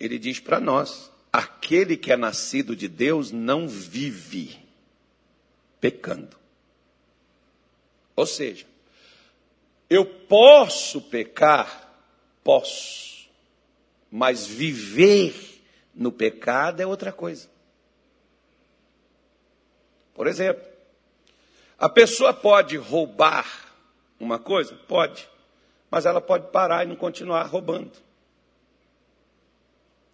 ele 0.00 0.18
diz 0.18 0.40
para 0.40 0.58
nós: 0.58 1.10
aquele 1.32 1.96
que 1.96 2.12
é 2.12 2.16
nascido 2.16 2.74
de 2.74 2.88
Deus 2.88 3.30
não 3.30 3.68
vive 3.68 4.58
pecando. 5.80 6.36
Ou 8.16 8.26
seja, 8.26 8.66
eu 9.88 10.04
posso 10.04 11.00
pecar, 11.02 11.88
posso, 12.42 13.28
mas 14.10 14.44
viver 14.44 15.47
no 15.98 16.12
pecado 16.12 16.80
é 16.80 16.86
outra 16.86 17.10
coisa. 17.10 17.48
Por 20.14 20.28
exemplo, 20.28 20.62
a 21.76 21.88
pessoa 21.88 22.32
pode 22.32 22.76
roubar 22.76 23.46
uma 24.18 24.38
coisa? 24.38 24.76
Pode, 24.86 25.28
mas 25.90 26.06
ela 26.06 26.20
pode 26.20 26.50
parar 26.52 26.84
e 26.84 26.88
não 26.88 26.94
continuar 26.94 27.42
roubando. 27.44 27.92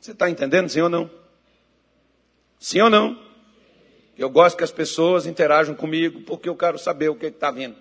Você 0.00 0.12
está 0.12 0.28
entendendo, 0.28 0.68
sim 0.70 0.80
ou 0.80 0.88
não? 0.88 1.10
Sim 2.58 2.80
ou 2.80 2.90
não? 2.90 3.22
Eu 4.16 4.30
gosto 4.30 4.56
que 4.56 4.64
as 4.64 4.72
pessoas 4.72 5.26
interajam 5.26 5.74
comigo 5.74 6.22
porque 6.22 6.48
eu 6.48 6.56
quero 6.56 6.78
saber 6.78 7.10
o 7.10 7.14
que 7.14 7.26
está 7.26 7.50
vindo. 7.50 7.76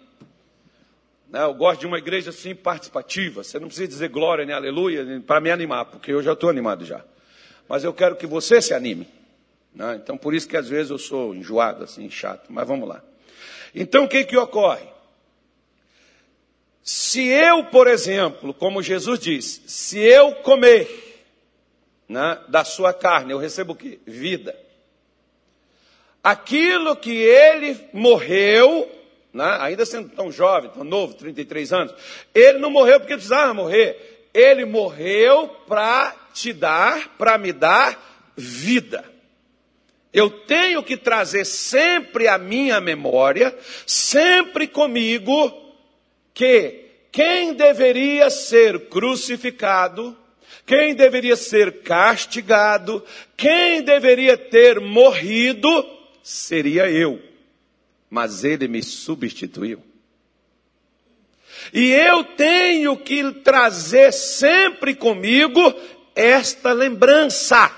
Né, 1.30 1.44
eu 1.44 1.54
gosto 1.54 1.82
de 1.82 1.88
uma 1.88 1.98
igreja 1.98 2.32
assim 2.32 2.54
participativa. 2.54 3.44
Você 3.44 3.60
não 3.60 3.68
precisa 3.68 3.88
dizer 3.88 4.10
glória 4.10 4.46
nem 4.46 4.56
aleluia 4.56 5.22
para 5.26 5.40
me 5.40 5.52
animar, 5.52 5.86
porque 5.86 6.12
eu 6.12 6.22
já 6.22 6.34
estou 6.34 6.50
animado 6.50 6.86
já. 6.86 7.04
Mas 7.68 7.84
eu 7.84 7.94
quero 7.94 8.16
que 8.16 8.28
você 8.28 8.62
se 8.62 8.74
anime. 8.74 9.08
Né? 9.74 10.00
Então 10.02 10.18
por 10.18 10.34
isso 10.34 10.48
que 10.48 10.58
às 10.58 10.70
vezes 10.70 10.92
eu 10.92 10.98
sou 10.98 11.34
enjoado, 11.34 11.84
assim, 11.84 12.10
chato. 12.10 12.52
Mas 12.52 12.68
vamos 12.68 12.88
lá. 12.88 13.04
Então 13.74 14.06
o 14.06 14.08
que 14.08 14.24
que 14.24 14.38
ocorre? 14.38 14.88
Se 16.84 17.26
eu, 17.26 17.64
por 17.66 17.88
exemplo, 17.88 18.54
como 18.54 18.84
Jesus 18.84 19.20
diz, 19.20 19.62
se 19.66 20.00
eu 20.00 20.34
comer 20.36 21.14
né, 22.10 22.40
da 22.50 22.66
sua 22.66 22.94
carne, 22.94 23.32
eu 23.32 23.38
recebo 23.38 23.72
o 23.72 23.76
quê? 23.76 24.00
Vida. 24.06 24.54
Aquilo 26.22 26.96
que 26.96 27.16
ele 27.16 27.80
morreu, 27.94 28.90
né, 29.34 29.58
ainda 29.62 29.86
sendo 29.86 30.10
tão 30.10 30.30
jovem, 30.30 30.70
tão 30.72 30.84
novo, 30.84 31.14
33 31.14 31.72
anos, 31.72 31.96
ele 32.36 32.60
não 32.60 32.70
morreu 32.70 33.00
porque 33.00 33.16
precisava 33.16 33.54
morrer. 33.54 34.28
Ele 34.34 34.66
morreu 34.66 35.48
para 35.68 36.14
te 36.34 36.52
dar, 36.52 37.10
para 37.18 37.38
me 37.38 37.54
dar 37.54 38.32
vida. 38.36 39.04
Eu 40.12 40.30
tenho 40.30 40.84
que 40.84 40.98
trazer 40.98 41.46
sempre 41.46 42.28
a 42.28 42.38
minha 42.38 42.82
memória, 42.82 43.56
sempre 43.86 44.68
comigo, 44.68 45.52
que 46.34 46.86
quem 47.12 47.54
deveria 47.54 48.30
ser 48.30 48.90
crucificado 48.90 50.18
quem 50.66 50.96
deveria 50.96 51.36
ser 51.36 51.82
castigado, 51.82 53.04
quem 53.36 53.82
deveria 53.82 54.38
ter 54.38 54.80
morrido, 54.80 55.86
seria 56.22 56.90
eu. 56.90 57.22
Mas 58.10 58.44
ele 58.44 58.68
me 58.68 58.82
substituiu. 58.82 59.82
E 61.74 61.92
eu 61.92 62.24
tenho 62.24 62.96
que 62.98 63.32
trazer 63.44 64.14
sempre 64.14 64.96
comigo 64.96 65.62
esta 66.16 66.72
lembrança. 66.74 67.72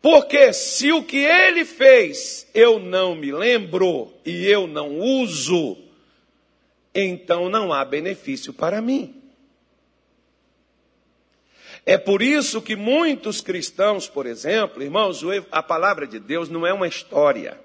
Porque 0.00 0.52
se 0.52 0.92
o 0.92 1.02
que 1.02 1.16
ele 1.16 1.64
fez 1.64 2.46
eu 2.52 2.78
não 2.78 3.14
me 3.14 3.32
lembro 3.32 4.12
e 4.24 4.46
eu 4.46 4.66
não 4.66 4.98
uso, 4.98 5.78
então 6.94 7.48
não 7.48 7.72
há 7.72 7.84
benefício 7.84 8.52
para 8.52 8.82
mim. 8.82 9.22
É 11.86 11.98
por 11.98 12.22
isso 12.22 12.62
que 12.62 12.76
muitos 12.76 13.40
cristãos, 13.40 14.08
por 14.08 14.26
exemplo, 14.26 14.82
irmãos, 14.82 15.22
a 15.50 15.62
palavra 15.62 16.06
de 16.06 16.18
Deus 16.18 16.48
não 16.48 16.66
é 16.66 16.72
uma 16.72 16.88
história. 16.88 17.63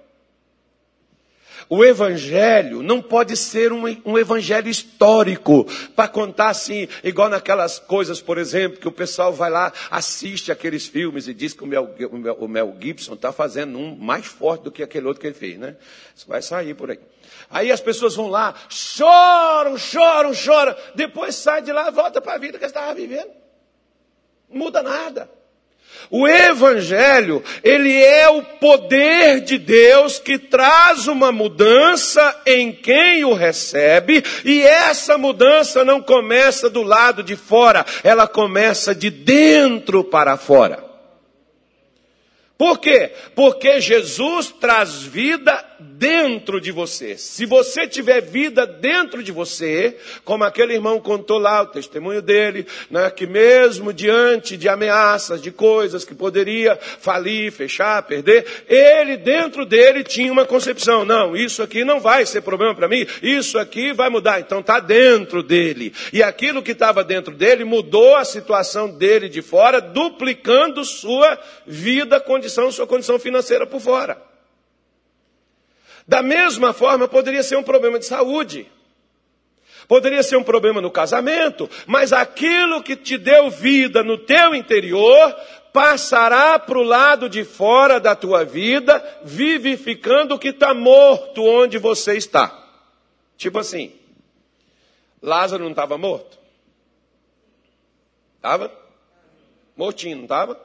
O 1.70 1.86
evangelho 1.86 2.82
não 2.82 3.00
pode 3.00 3.38
ser 3.38 3.72
um, 3.72 3.84
um 4.04 4.18
evangelho 4.18 4.68
histórico, 4.68 5.66
para 5.96 6.08
contar 6.08 6.50
assim, 6.50 6.88
igual 7.04 7.30
naquelas 7.30 7.78
coisas, 7.78 8.20
por 8.20 8.40
exemplo, 8.40 8.80
que 8.80 8.88
o 8.88 8.92
pessoal 8.92 9.32
vai 9.32 9.52
lá, 9.52 9.72
assiste 9.92 10.52
aqueles 10.52 10.88
filmes 10.88 11.28
e 11.28 11.34
diz 11.34 11.54
que 11.54 11.64
o 11.64 11.68
Mel, 11.68 11.96
o 12.12 12.18
Mel, 12.18 12.38
o 12.40 12.48
Mel 12.48 12.76
Gibson 12.80 13.14
está 13.14 13.32
fazendo 13.32 13.78
um 13.78 13.96
mais 13.96 14.26
forte 14.26 14.64
do 14.64 14.72
que 14.72 14.82
aquele 14.82 15.06
outro 15.06 15.22
que 15.22 15.28
ele 15.28 15.36
fez, 15.36 15.60
né? 15.60 15.76
Isso 16.16 16.28
vai 16.28 16.42
sair 16.42 16.74
por 16.74 16.90
aí. 16.90 17.00
Aí 17.52 17.72
as 17.72 17.80
pessoas 17.80 18.16
vão 18.16 18.30
lá, 18.30 18.56
choram, 18.68 19.78
choram, 19.78 20.34
choram, 20.34 20.76
depois 20.96 21.36
sai 21.36 21.62
de 21.62 21.72
lá 21.72 21.92
volta 21.92 22.20
para 22.20 22.34
a 22.34 22.40
vida 22.40 22.58
que 22.58 22.66
estava 22.66 22.96
vivendo. 22.96 23.30
Muda 24.50 24.82
nada. 24.82 25.30
O 26.10 26.28
Evangelho, 26.28 27.44
ele 27.64 28.02
é 28.02 28.28
o 28.30 28.42
poder 28.42 29.42
de 29.42 29.58
Deus 29.58 30.20
que 30.20 30.38
traz 30.38 31.08
uma 31.08 31.32
mudança 31.32 32.36
em 32.46 32.72
quem 32.72 33.24
o 33.24 33.34
recebe, 33.34 34.24
e 34.44 34.62
essa 34.62 35.18
mudança 35.18 35.86
não 35.86 36.02
começa 36.02 36.70
do 36.70 36.82
lado 36.82 37.24
de 37.24 37.36
fora, 37.36 37.86
ela 38.04 38.28
começa 38.28 38.96
de 38.96 39.10
dentro 39.10 40.04
para 40.04 40.38
fora. 40.38 40.84
Por 42.58 42.80
quê? 42.80 43.14
Porque 43.36 43.80
Jesus 43.80 44.54
traz 44.60 45.04
vida 45.04 45.69
dentro 45.80 46.60
de 46.60 46.72
você. 46.72 47.18
Se 47.18 47.46
você 47.46 47.88
tiver 47.88 48.22
vida 48.22 48.68
dentro 48.68 49.24
de 49.24 49.32
você, 49.32 49.98
como 50.26 50.44
aquele 50.44 50.74
irmão 50.74 51.00
contou 51.00 51.38
lá, 51.38 51.62
o 51.62 51.68
testemunho 51.68 52.22
dele, 52.22 52.68
né, 52.90 53.10
que 53.10 53.26
mesmo 53.26 53.94
diante 53.94 54.58
de 54.58 54.68
ameaças, 54.68 55.42
de 55.42 55.52
coisas 55.52 56.04
que 56.04 56.14
poderia 56.14 56.78
falir, 56.78 57.52
fechar, 57.52 58.04
perder, 58.04 58.46
ele 58.68 59.18
dentro 59.18 59.66
dele 59.66 60.04
tinha 60.04 60.32
uma 60.32 60.46
concepção. 60.46 61.06
Não, 61.06 61.36
isso 61.36 61.64
aqui 61.64 61.84
não 61.84 62.00
vai 62.00 62.26
ser 62.26 62.42
problema 62.42 62.76
para 62.76 62.88
mim, 62.88 63.06
isso 63.22 63.58
aqui 63.58 63.94
vai 63.94 64.10
mudar. 64.10 64.40
Então 64.40 64.60
está 64.60 64.80
dentro 64.80 65.42
dele. 65.42 65.94
E 66.12 66.22
aquilo 66.22 66.62
que 66.62 66.72
estava 66.72 67.04
dentro 67.04 67.34
dele 67.34 67.64
mudou 67.64 68.16
a 68.16 68.26
situação 68.26 68.90
dele 68.90 69.30
de 69.30 69.42
fora, 69.42 69.80
duplicando 69.80 70.84
sua 70.84 71.40
vida, 71.66 72.20
condição 72.20 72.50
condição, 72.50 72.72
sua 72.72 72.88
condição 72.88 73.20
financeira 73.20 73.66
por 73.66 73.80
fora. 73.80 74.29
Da 76.10 76.24
mesma 76.24 76.74
forma, 76.74 77.08
poderia 77.08 77.44
ser 77.44 77.56
um 77.56 77.62
problema 77.62 78.00
de 78.00 78.06
saúde. 78.06 78.68
Poderia 79.88 80.24
ser 80.24 80.38
um 80.38 80.44
problema 80.44 80.82
no 80.82 80.90
casamento, 80.90 81.70
mas 81.86 82.12
aquilo 82.12 82.82
que 82.82 82.96
te 82.96 83.16
deu 83.16 83.52
vida 83.52 84.02
no 84.02 84.18
teu 84.18 84.56
interior 84.56 85.36
passará 85.72 86.58
para 86.58 86.80
o 86.80 86.84
lado 86.84 87.30
de 87.30 87.44
fora 87.44 88.00
da 88.00 88.16
tua 88.16 88.44
vida, 88.44 89.20
vivificando 89.24 90.34
o 90.34 90.40
que 90.40 90.48
está 90.48 90.74
morto 90.74 91.44
onde 91.44 91.78
você 91.78 92.18
está. 92.18 92.58
Tipo 93.38 93.60
assim, 93.60 93.94
Lázaro 95.22 95.64
não 95.64 95.70
estava 95.70 95.96
morto? 95.96 96.40
Estava? 98.38 98.72
Mortinho, 99.78 100.16
não 100.16 100.24
estava? 100.24 100.60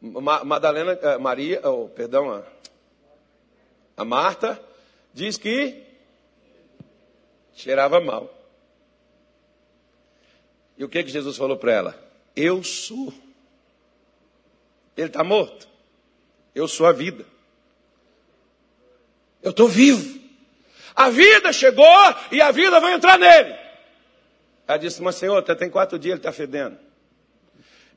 Madalena, 0.00 0.98
eh, 1.02 1.18
Maria, 1.18 1.60
oh, 1.68 1.88
perdão, 1.88 2.42
a, 3.98 4.04
Marta, 4.04 4.62
diz 5.12 5.36
que 5.36 5.82
cheirava 7.54 8.00
mal. 8.00 8.32
E 10.76 10.84
o 10.84 10.88
que, 10.88 11.02
que 11.02 11.10
Jesus 11.10 11.36
falou 11.36 11.56
para 11.56 11.72
ela? 11.72 12.10
Eu 12.36 12.62
sou. 12.62 13.12
Ele 14.96 15.08
está 15.08 15.24
morto. 15.24 15.68
Eu 16.54 16.68
sou 16.68 16.86
a 16.86 16.92
vida. 16.92 17.24
Eu 19.42 19.50
estou 19.50 19.68
vivo. 19.68 20.18
A 20.94 21.10
vida 21.10 21.52
chegou 21.52 21.84
e 22.30 22.40
a 22.40 22.50
vida 22.52 22.80
vai 22.80 22.94
entrar 22.94 23.18
nele. 23.18 23.56
Ela 24.66 24.78
disse, 24.78 25.02
mas 25.02 25.16
Senhor, 25.16 25.36
até 25.36 25.54
tem 25.54 25.70
quatro 25.70 25.98
dias 25.98 26.12
ele 26.12 26.20
está 26.20 26.32
fedendo. 26.32 26.78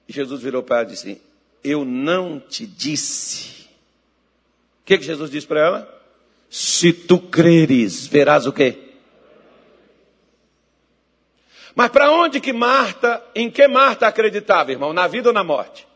E 0.08 0.14
Jesus 0.14 0.42
virou 0.42 0.64
para 0.64 0.78
ela 0.78 0.88
e 0.88 0.92
disse, 0.92 1.22
eu 1.64 1.86
não 1.86 2.40
te 2.40 2.66
disse. 2.66 3.61
Que, 4.92 4.98
que 4.98 5.06
Jesus 5.06 5.32
disse 5.32 5.48
para 5.48 5.62
ela? 5.62 6.02
Se 6.50 6.92
tu 6.92 7.18
creres, 7.18 8.08
verás 8.08 8.46
o 8.46 8.52
quê? 8.52 8.78
Mas 11.74 11.90
para 11.92 12.12
onde 12.12 12.42
que 12.42 12.52
Marta, 12.52 13.24
em 13.34 13.50
que 13.50 13.66
Marta 13.70 14.06
acreditava, 14.06 14.70
irmão? 14.70 14.92
Na 14.92 15.08
vida 15.08 15.30
ou 15.30 15.34
na 15.34 15.46
morte? 15.46 15.88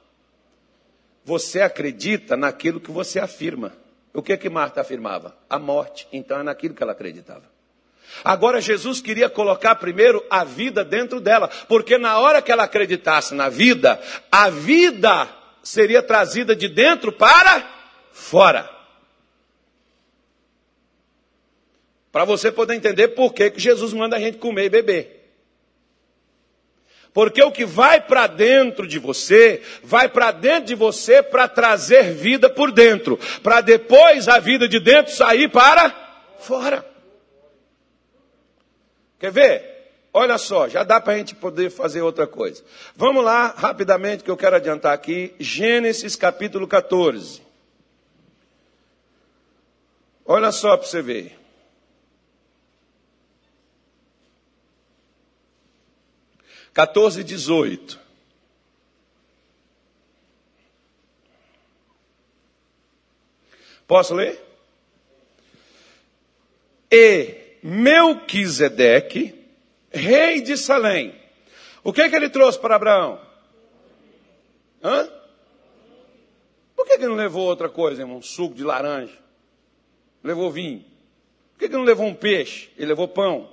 Você 1.25 1.59
acredita 1.59 2.37
naquilo 2.37 2.79
que 2.79 2.89
você 2.89 3.19
afirma. 3.19 3.73
O 4.13 4.23
que 4.23 4.37
que 4.37 4.49
Marta 4.49 4.79
afirmava? 4.79 5.35
A 5.49 5.59
morte. 5.59 6.07
Então 6.13 6.39
é 6.39 6.43
naquilo 6.43 6.73
que 6.73 6.81
ela 6.81 6.93
acreditava. 6.93 7.43
Agora 8.23 8.61
Jesus 8.61 9.01
queria 9.01 9.29
colocar 9.29 9.75
primeiro 9.75 10.23
a 10.29 10.45
vida 10.45 10.85
dentro 10.85 11.19
dela, 11.19 11.49
porque 11.67 11.97
na 11.97 12.17
hora 12.17 12.41
que 12.41 12.49
ela 12.49 12.63
acreditasse 12.63 13.35
na 13.35 13.49
vida, 13.49 14.01
a 14.31 14.49
vida 14.49 15.27
seria 15.61 16.01
trazida 16.01 16.55
de 16.55 16.69
dentro 16.69 17.11
para 17.11 17.61
fora. 18.13 18.75
Para 22.15 22.24
você 22.24 22.50
poder 22.50 22.75
entender 22.75 23.10
por 23.10 23.34
que, 23.34 23.51
que 23.51 23.60
Jesus 23.60 23.91
manda 23.91 24.15
a 24.15 24.19
gente 24.22 24.38
comer 24.38 24.67
e 24.67 24.69
beber. 24.69 25.36
Porque 27.13 27.43
o 27.43 27.51
que 27.51 27.65
vai 27.65 28.00
para 28.00 28.25
dentro 28.25 28.88
de 28.88 28.98
você, 28.98 29.62
vai 29.84 30.07
para 30.07 30.31
dentro 30.31 30.67
de 30.67 30.75
você 30.75 31.22
para 31.22 31.45
trazer 31.50 32.13
vida 32.13 32.50
por 32.50 32.72
dentro, 32.72 33.19
para 33.43 33.60
depois 33.60 34.29
a 34.29 34.39
vida 34.39 34.65
de 34.65 34.79
dentro 34.79 35.12
sair 35.12 35.51
para 35.51 35.89
fora. 36.39 36.86
Quer 39.19 39.31
ver? 39.34 39.91
Olha 40.13 40.38
só, 40.38 40.69
já 40.69 40.86
dá 40.86 41.01
para 41.01 41.15
a 41.15 41.17
gente 41.17 41.36
poder 41.36 41.69
fazer 41.69 42.01
outra 42.01 42.25
coisa. 42.25 42.63
Vamos 42.95 43.25
lá, 43.25 43.53
rapidamente, 43.57 44.24
que 44.24 44.31
eu 44.31 44.38
quero 44.38 44.55
adiantar 44.55 44.93
aqui. 44.93 45.36
Gênesis 45.38 46.15
capítulo 46.15 46.65
14. 46.65 47.41
Olha 50.25 50.53
só 50.53 50.77
para 50.77 50.88
você 50.88 51.01
ver. 51.01 51.44
14, 56.75 57.24
18. 57.24 57.98
Posso 63.88 64.13
ler? 64.13 64.44
E 66.91 67.58
Melquisedeque, 67.63 69.34
rei 69.89 70.41
de 70.41 70.58
Salém. 70.58 71.15
O 71.82 71.94
que, 71.94 72.01
é 72.01 72.10
que 72.10 72.15
ele 72.15 72.29
trouxe 72.29 72.60
para 72.60 72.75
Abraão? 72.75 73.22
Hã? 74.84 75.09
Por 76.75 76.85
que, 76.85 76.98
que 76.98 77.07
não 77.07 77.16
levou 77.16 77.46
outra 77.46 77.70
coisa, 77.70 78.01
irmão? 78.01 78.18
Um 78.18 78.22
suco 78.22 78.53
de 78.53 78.66
laranja. 78.66 79.18
Levou 80.22 80.51
vinho. 80.51 80.83
Por 81.53 81.59
que, 81.59 81.70
que 81.70 81.75
não 81.75 81.83
levou 81.83 82.05
um 82.05 82.14
peixe? 82.14 82.70
Ele 82.75 82.88
levou 82.88 83.07
pão. 83.07 83.50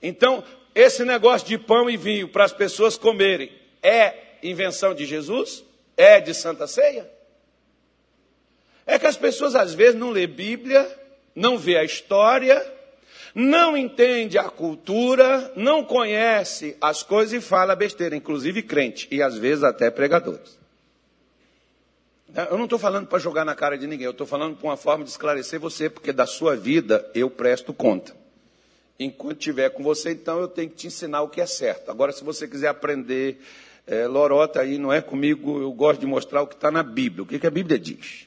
Então, 0.00 0.42
esse 0.76 1.06
negócio 1.06 1.48
de 1.48 1.56
pão 1.56 1.88
e 1.88 1.96
vinho 1.96 2.28
para 2.28 2.44
as 2.44 2.52
pessoas 2.52 2.98
comerem 2.98 3.50
é 3.82 4.12
invenção 4.42 4.94
de 4.94 5.06
Jesus? 5.06 5.64
É 5.96 6.20
de 6.20 6.34
Santa 6.34 6.66
Ceia? 6.66 7.10
É 8.84 8.98
que 8.98 9.06
as 9.06 9.16
pessoas 9.16 9.54
às 9.54 9.72
vezes 9.72 9.98
não 9.98 10.10
lê 10.10 10.26
Bíblia, 10.26 10.86
não 11.34 11.56
vê 11.56 11.78
a 11.78 11.82
história, 11.82 12.62
não 13.34 13.74
entende 13.74 14.36
a 14.36 14.50
cultura, 14.50 15.50
não 15.56 15.82
conhece 15.82 16.76
as 16.78 17.02
coisas 17.02 17.32
e 17.32 17.40
fala 17.40 17.74
besteira, 17.74 18.14
inclusive 18.14 18.62
crente 18.62 19.08
e 19.10 19.22
às 19.22 19.38
vezes 19.38 19.64
até 19.64 19.90
pregadores. 19.90 20.58
Eu 22.50 22.58
não 22.58 22.64
estou 22.64 22.78
falando 22.78 23.06
para 23.06 23.18
jogar 23.18 23.46
na 23.46 23.54
cara 23.54 23.78
de 23.78 23.86
ninguém, 23.86 24.04
eu 24.04 24.10
estou 24.10 24.26
falando 24.26 24.56
por 24.56 24.66
uma 24.66 24.76
forma 24.76 25.04
de 25.04 25.08
esclarecer 25.10 25.58
você, 25.58 25.88
porque 25.88 26.12
da 26.12 26.26
sua 26.26 26.54
vida 26.54 27.10
eu 27.14 27.30
presto 27.30 27.72
conta. 27.72 28.25
Enquanto 28.98 29.38
estiver 29.38 29.70
com 29.70 29.82
você, 29.82 30.12
então 30.12 30.40
eu 30.40 30.48
tenho 30.48 30.70
que 30.70 30.76
te 30.76 30.86
ensinar 30.86 31.22
o 31.22 31.28
que 31.28 31.40
é 31.40 31.46
certo. 31.46 31.90
Agora, 31.90 32.12
se 32.12 32.24
você 32.24 32.48
quiser 32.48 32.68
aprender 32.68 33.38
é, 33.86 34.06
lorota 34.06 34.60
aí, 34.60 34.78
não 34.78 34.92
é 34.92 35.00
comigo, 35.00 35.60
eu 35.60 35.72
gosto 35.72 36.00
de 36.00 36.06
mostrar 36.06 36.42
o 36.42 36.46
que 36.46 36.54
está 36.54 36.70
na 36.70 36.82
Bíblia, 36.82 37.22
o 37.22 37.26
que, 37.26 37.38
que 37.38 37.46
a 37.46 37.50
Bíblia 37.50 37.78
diz. 37.78 38.26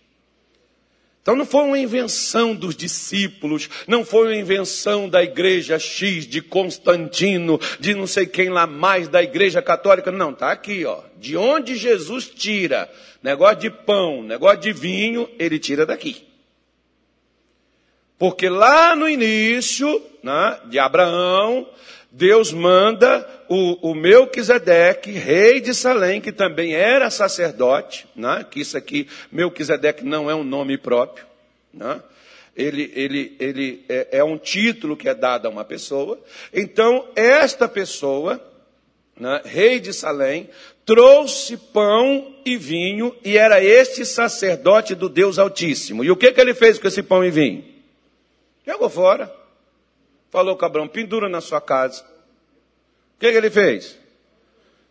Então 1.22 1.36
não 1.36 1.46
foi 1.46 1.64
uma 1.64 1.78
invenção 1.78 2.56
dos 2.56 2.76
discípulos, 2.76 3.70
não 3.88 4.06
foi 4.06 4.28
uma 4.28 4.36
invenção 4.36 5.10
da 5.10 5.22
igreja 5.22 5.78
X, 5.78 6.26
de 6.26 6.42
Constantino, 6.42 7.60
de 7.80 7.94
não 7.94 8.08
sei 8.08 8.26
quem 8.26 8.50
lá 8.50 8.66
mais, 8.66 9.08
da 9.08 9.22
igreja 9.22 9.62
católica. 9.62 10.12
Não, 10.12 10.32
está 10.32 10.52
aqui, 10.52 10.86
ó. 10.86 11.02
De 11.18 11.36
onde 11.36 11.76
Jesus 11.76 12.28
tira 12.28 12.90
negócio 13.22 13.58
de 13.60 13.70
pão, 13.70 14.24
negócio 14.24 14.62
de 14.62 14.72
vinho, 14.72 15.30
ele 15.38 15.60
tira 15.60 15.86
daqui. 15.86 16.29
Porque 18.20 18.50
lá 18.50 18.98
no 18.98 19.08
início 19.08 20.04
né, 20.22 20.60
de 20.66 20.78
Abraão, 20.78 21.66
Deus 22.12 22.52
manda 22.52 23.26
o, 23.48 23.92
o 23.92 23.96
Melquisedeque, 23.96 25.12
rei 25.12 25.62
de 25.62 25.74
Salém, 25.74 26.20
que 26.20 26.34
também 26.34 26.74
era 26.74 27.10
sacerdote, 27.10 28.06
né, 28.14 28.46
que 28.52 28.60
isso 28.60 28.78
aqui, 28.78 29.08
Melquisedeque 29.32 30.04
não 30.04 30.30
é 30.30 30.36
um 30.36 30.44
nome 30.44 30.78
próprio, 30.78 31.26
né, 31.74 32.02
ele, 32.58 32.92
ele, 32.94 33.36
ele 33.40 33.86
é, 33.88 34.08
é, 34.12 34.24
um 34.24 34.38
título 34.38 34.98
que 34.98 35.08
é 35.08 35.16
dado 35.16 35.46
a 35.46 35.50
uma 35.50 35.64
pessoa. 35.64 36.20
Então, 36.54 37.08
esta 37.16 37.70
pessoa, 37.70 38.44
né, 39.18 39.42
rei 39.46 39.80
de 39.80 39.94
Salém, 39.94 40.50
trouxe 40.86 41.56
pão 41.56 42.36
e 42.46 42.58
vinho, 42.58 43.16
e 43.24 43.38
era 43.38 43.64
este 43.64 44.04
sacerdote 44.04 44.94
do 44.94 45.08
Deus 45.08 45.40
Altíssimo. 45.40 46.04
E 46.04 46.12
o 46.12 46.18
que, 46.18 46.34
que 46.34 46.42
ele 46.42 46.54
fez 46.54 46.78
com 46.78 46.88
esse 46.88 47.02
pão 47.02 47.24
e 47.24 47.32
vinho? 47.32 47.69
Jogou 48.70 48.88
fora. 48.88 49.34
Falou 50.30 50.56
com 50.56 50.64
Abraão, 50.64 50.88
pendura 50.88 51.28
na 51.28 51.42
sua 51.42 51.60
casa. 51.60 52.04
O 52.04 53.20
que, 53.20 53.32
que 53.32 53.38
ele 53.38 53.50
fez? 53.50 53.98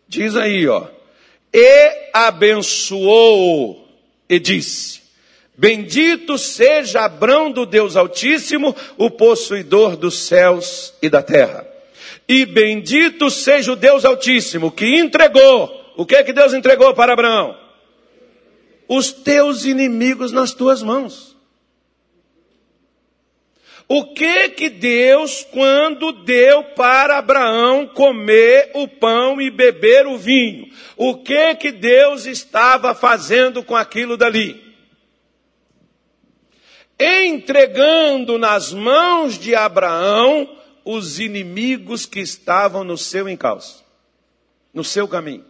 Diz 0.05 0.35
aí, 0.35 0.67
ó. 0.67 0.85
E 1.53 2.09
abençoou 2.13 3.87
e 4.27 4.37
disse: 4.37 5.01
Bendito 5.55 6.37
seja 6.37 7.05
Abrão 7.05 7.49
do 7.49 7.65
Deus 7.65 7.95
Altíssimo, 7.95 8.75
o 8.97 9.09
possuidor 9.09 9.95
dos 9.95 10.27
céus 10.27 10.93
e 11.01 11.09
da 11.09 11.23
terra. 11.23 11.65
E 12.27 12.45
bendito 12.45 13.29
seja 13.29 13.71
o 13.71 13.77
Deus 13.77 14.03
Altíssimo 14.03 14.71
que 14.71 14.99
entregou. 14.99 15.93
O 15.95 16.05
que 16.05 16.21
que 16.25 16.33
Deus 16.33 16.53
entregou 16.53 16.93
para 16.93 17.13
Abraão? 17.13 17.57
Os 18.89 19.13
teus 19.13 19.63
inimigos 19.63 20.33
nas 20.33 20.53
tuas 20.53 20.83
mãos. 20.83 21.28
O 23.91 24.13
que 24.13 24.49
que 24.49 24.69
Deus, 24.69 25.43
quando 25.49 26.11
deu 26.11 26.63
para 26.75 27.17
Abraão 27.17 27.87
comer 27.87 28.69
o 28.75 28.87
pão 28.87 29.41
e 29.41 29.49
beber 29.49 30.05
o 30.05 30.15
vinho, 30.15 30.71
o 30.95 31.17
que 31.17 31.55
que 31.55 31.71
Deus 31.71 32.27
estava 32.27 32.93
fazendo 32.93 33.63
com 33.63 33.75
aquilo 33.75 34.15
dali? 34.15 34.63
Entregando 36.99 38.37
nas 38.37 38.71
mãos 38.71 39.39
de 39.39 39.55
Abraão 39.55 40.55
os 40.85 41.19
inimigos 41.19 42.05
que 42.05 42.19
estavam 42.19 42.83
no 42.83 42.95
seu 42.95 43.27
encalço, 43.27 43.83
no 44.71 44.83
seu 44.83 45.07
caminho. 45.07 45.45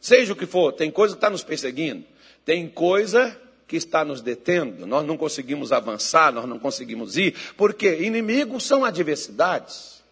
Seja 0.00 0.32
o 0.32 0.36
que 0.36 0.46
for, 0.46 0.72
tem 0.72 0.90
coisa 0.90 1.14
que 1.14 1.18
está 1.18 1.28
nos 1.28 1.44
perseguindo, 1.44 2.06
tem 2.42 2.70
coisa 2.70 3.38
que 3.72 3.76
está 3.78 4.04
nos 4.04 4.20
detendo, 4.20 4.86
nós 4.86 5.02
não 5.06 5.16
conseguimos 5.16 5.72
avançar, 5.72 6.30
nós 6.30 6.46
não 6.46 6.58
conseguimos 6.58 7.16
ir, 7.16 7.34
porque 7.56 8.02
inimigos 8.02 8.64
são 8.64 8.84
adversidades. 8.84 10.02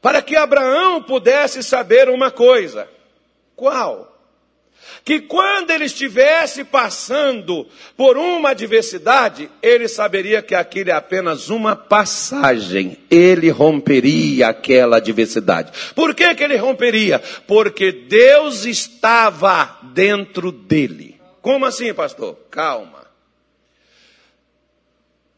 Para 0.00 0.22
que 0.22 0.34
Abraão 0.34 1.02
pudesse 1.02 1.62
saber 1.62 2.08
uma 2.08 2.30
coisa: 2.30 2.88
qual? 3.54 4.14
que 5.04 5.20
quando 5.20 5.70
ele 5.70 5.84
estivesse 5.84 6.64
passando 6.64 7.66
por 7.96 8.16
uma 8.16 8.50
adversidade, 8.50 9.50
ele 9.62 9.88
saberia 9.88 10.40
que 10.40 10.54
aquilo 10.54 10.90
é 10.90 10.94
apenas 10.94 11.50
uma 11.50 11.76
passagem. 11.76 12.96
Ele 13.10 13.50
romperia 13.50 14.48
aquela 14.48 14.96
adversidade. 14.96 15.72
Por 15.94 16.14
que, 16.14 16.34
que 16.34 16.44
ele 16.44 16.56
romperia? 16.56 17.22
Porque 17.46 17.92
Deus 17.92 18.64
estava 18.64 19.78
dentro 19.94 20.50
dele. 20.50 21.17
Como 21.42 21.64
assim, 21.66 21.92
pastor? 21.94 22.36
Calma. 22.50 23.06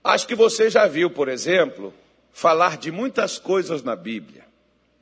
Acho 0.03 0.27
que 0.27 0.35
você 0.35 0.71
já 0.71 0.87
viu, 0.87 1.11
por 1.11 1.29
exemplo, 1.29 1.93
falar 2.33 2.79
de 2.79 2.91
muitas 2.91 3.39
coisas 3.39 3.83
na 3.83 3.95
Bíblia. 3.95 4.45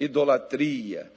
Idolatria, 0.01 1.11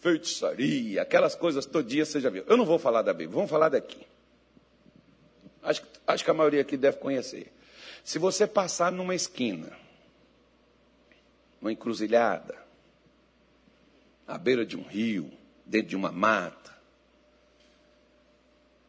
feitiçaria, 0.00 1.02
aquelas 1.02 1.34
coisas 1.34 1.64
todo 1.64 1.86
dia 1.86 2.04
você 2.04 2.20
já 2.20 2.30
viu. 2.30 2.44
Eu 2.46 2.56
não 2.56 2.64
vou 2.64 2.78
falar 2.78 3.02
da 3.02 3.12
Bíblia, 3.12 3.34
vamos 3.34 3.50
falar 3.50 3.70
daqui. 3.70 4.06
Acho, 5.62 5.82
acho 6.06 6.24
que 6.24 6.30
a 6.30 6.34
maioria 6.34 6.60
aqui 6.60 6.76
deve 6.76 6.98
conhecer. 6.98 7.52
Se 8.04 8.18
você 8.18 8.46
passar 8.46 8.92
numa 8.92 9.14
esquina, 9.14 9.72
numa 11.60 11.72
encruzilhada, 11.72 12.54
à 14.26 14.38
beira 14.38 14.64
de 14.64 14.76
um 14.76 14.82
rio, 14.82 15.30
dentro 15.64 15.88
de 15.88 15.96
uma 15.96 16.12
mata, 16.12 16.75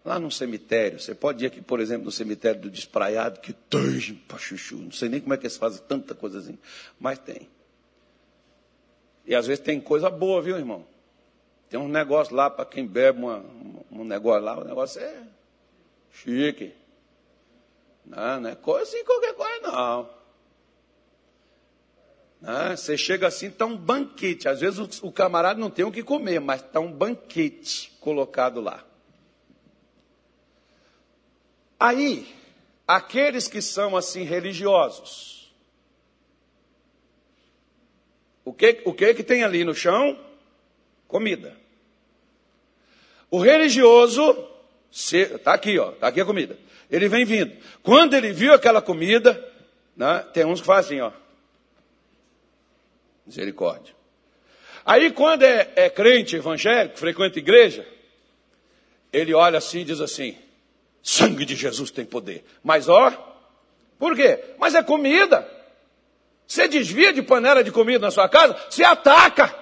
lá 0.08 0.17
no 0.17 0.32
cemitério, 0.32 1.00
você 1.02 1.13
pode 1.13 1.43
ir 1.43 1.48
aqui, 1.48 1.62
por 1.62 1.82
exemplo, 1.82 2.06
no 2.06 2.12
cemitério 2.12 2.62
do 2.62 2.70
Despraiado, 2.70 3.41
que 3.41 3.52
tem 3.52 4.15
para 4.26 4.38
chuchu, 4.38 4.78
não 4.78 4.91
sei 4.91 5.10
nem 5.10 5.20
como 5.20 5.34
é 5.34 5.38
que 5.38 5.46
eles 5.46 5.58
fazem 5.58 5.84
tanta 5.86 6.15
coisa 6.15 6.39
assim, 6.39 6.58
mas 6.98 7.20
tem. 7.20 7.50
E 9.26 9.36
às 9.36 9.46
vezes 9.46 9.62
tem 9.62 9.82
coisa 9.82 10.10
boa, 10.10 10.41
viu, 10.41 10.58
irmão? 10.58 10.88
Tem 11.70 11.78
um 11.78 11.89
negócio 11.89 12.34
lá 12.34 12.50
para 12.50 12.65
quem 12.65 12.88
bebe 12.88 13.20
uma, 13.20 13.43
um 13.91 14.06
negócio 14.06 14.41
lá, 14.41 14.58
o 14.58 14.63
negócio 14.63 15.02
é 15.02 15.24
chique. 16.10 16.74
Não, 18.06 18.39
não 18.39 18.50
é 18.50 18.56
coisa 18.56 18.84
assim, 18.84 19.04
qualquer 19.04 19.34
coisa, 19.34 19.60
não. 19.60 20.10
não 22.39 22.78
você 22.78 22.98
chega 22.98 23.28
assim, 23.28 23.48
está 23.48 23.65
um 23.65 23.76
banquete. 23.76 24.48
Às 24.48 24.62
vezes 24.62 24.80
o, 24.80 25.08
o 25.08 25.12
camarada 25.12 25.60
não 25.60 25.70
tem 25.70 25.84
o 25.84 25.91
que 25.91 26.02
comer, 26.02 26.39
mas 26.39 26.62
está 26.62 26.80
um 26.80 26.93
banquete 26.93 27.91
colocado 28.00 28.62
lá. 28.62 28.87
Aí, 31.80 32.28
aqueles 32.88 33.48
que 33.48 33.62
são 33.62 33.96
assim 33.96 34.24
religiosos, 34.24 35.54
o 38.44 38.54
que, 38.54 38.82
o 38.86 38.94
que 38.94 39.13
que 39.13 39.24
tem 39.24 39.44
ali 39.44 39.63
no 39.63 39.76
chão? 39.76 40.18
comida. 41.08 41.56
O 43.32 43.40
religioso, 43.40 44.48
está 44.92 45.54
aqui, 45.54 45.78
ó, 45.80 45.92
está 45.92 46.08
aqui 46.08 46.22
a 46.22 46.26
comida. 46.26 46.58
Ele 46.90 47.08
vem 47.08 47.26
vindo. 47.26 47.54
Quando 47.84 48.13
ele 48.13 48.32
viu 48.32 48.54
aquela 48.54 48.82
comida, 48.82 49.44
né, 49.96 50.26
tem 50.34 50.46
uns 50.46 50.62
que 50.62 50.68
fazem 50.68 51.02
ó. 51.02 51.12
Misericórdia. 53.26 53.94
Aí 54.86 55.12
quando 55.12 55.44
é, 55.44 55.70
é 55.76 55.90
crente 55.90 56.38
evangélico, 56.38 56.98
frequenta 56.98 57.40
igreja, 57.40 57.86
ele 59.12 59.34
olha 59.34 59.58
assim 59.58 59.80
e 59.80 59.86
diz 59.86 60.00
assim: 60.00 60.38
sangue 61.08 61.46
de 61.46 61.56
Jesus 61.56 61.89
tem 61.89 62.06
poder. 62.06 62.43
Mas 62.62 62.89
ó, 62.89 63.12
por 63.98 64.13
quê? 64.13 64.43
Mas 64.60 64.76
é 64.76 64.84
comida. 64.84 65.50
Você 66.46 66.67
desvia 66.67 67.13
de 67.13 67.22
panela 67.22 67.63
de 67.63 67.72
comida 67.72 68.00
na 68.00 68.12
sua 68.12 68.28
casa, 68.28 68.58
você 68.70 68.84
ataca. 68.84 69.56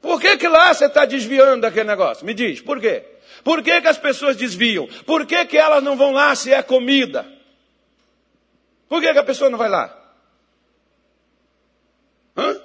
Por 0.00 0.20
que, 0.20 0.36
que 0.36 0.48
lá 0.48 0.74
você 0.74 0.86
está 0.86 1.04
desviando 1.04 1.60
daquele 1.60 1.88
negócio? 1.88 2.26
Me 2.26 2.34
diz, 2.34 2.60
por 2.60 2.80
quê? 2.80 3.04
Por 3.44 3.62
que, 3.62 3.80
que 3.80 3.86
as 3.88 3.98
pessoas 3.98 4.36
desviam? 4.36 4.88
Por 5.06 5.24
que, 5.24 5.44
que 5.46 5.56
elas 5.56 5.82
não 5.82 5.96
vão 5.96 6.12
lá 6.12 6.34
se 6.34 6.52
é 6.52 6.62
comida? 6.62 7.24
Por 8.88 9.00
que, 9.00 9.12
que 9.12 9.18
a 9.18 9.24
pessoa 9.24 9.48
não 9.48 9.58
vai 9.58 9.68
lá? 9.68 9.96
Hã? 12.36 12.60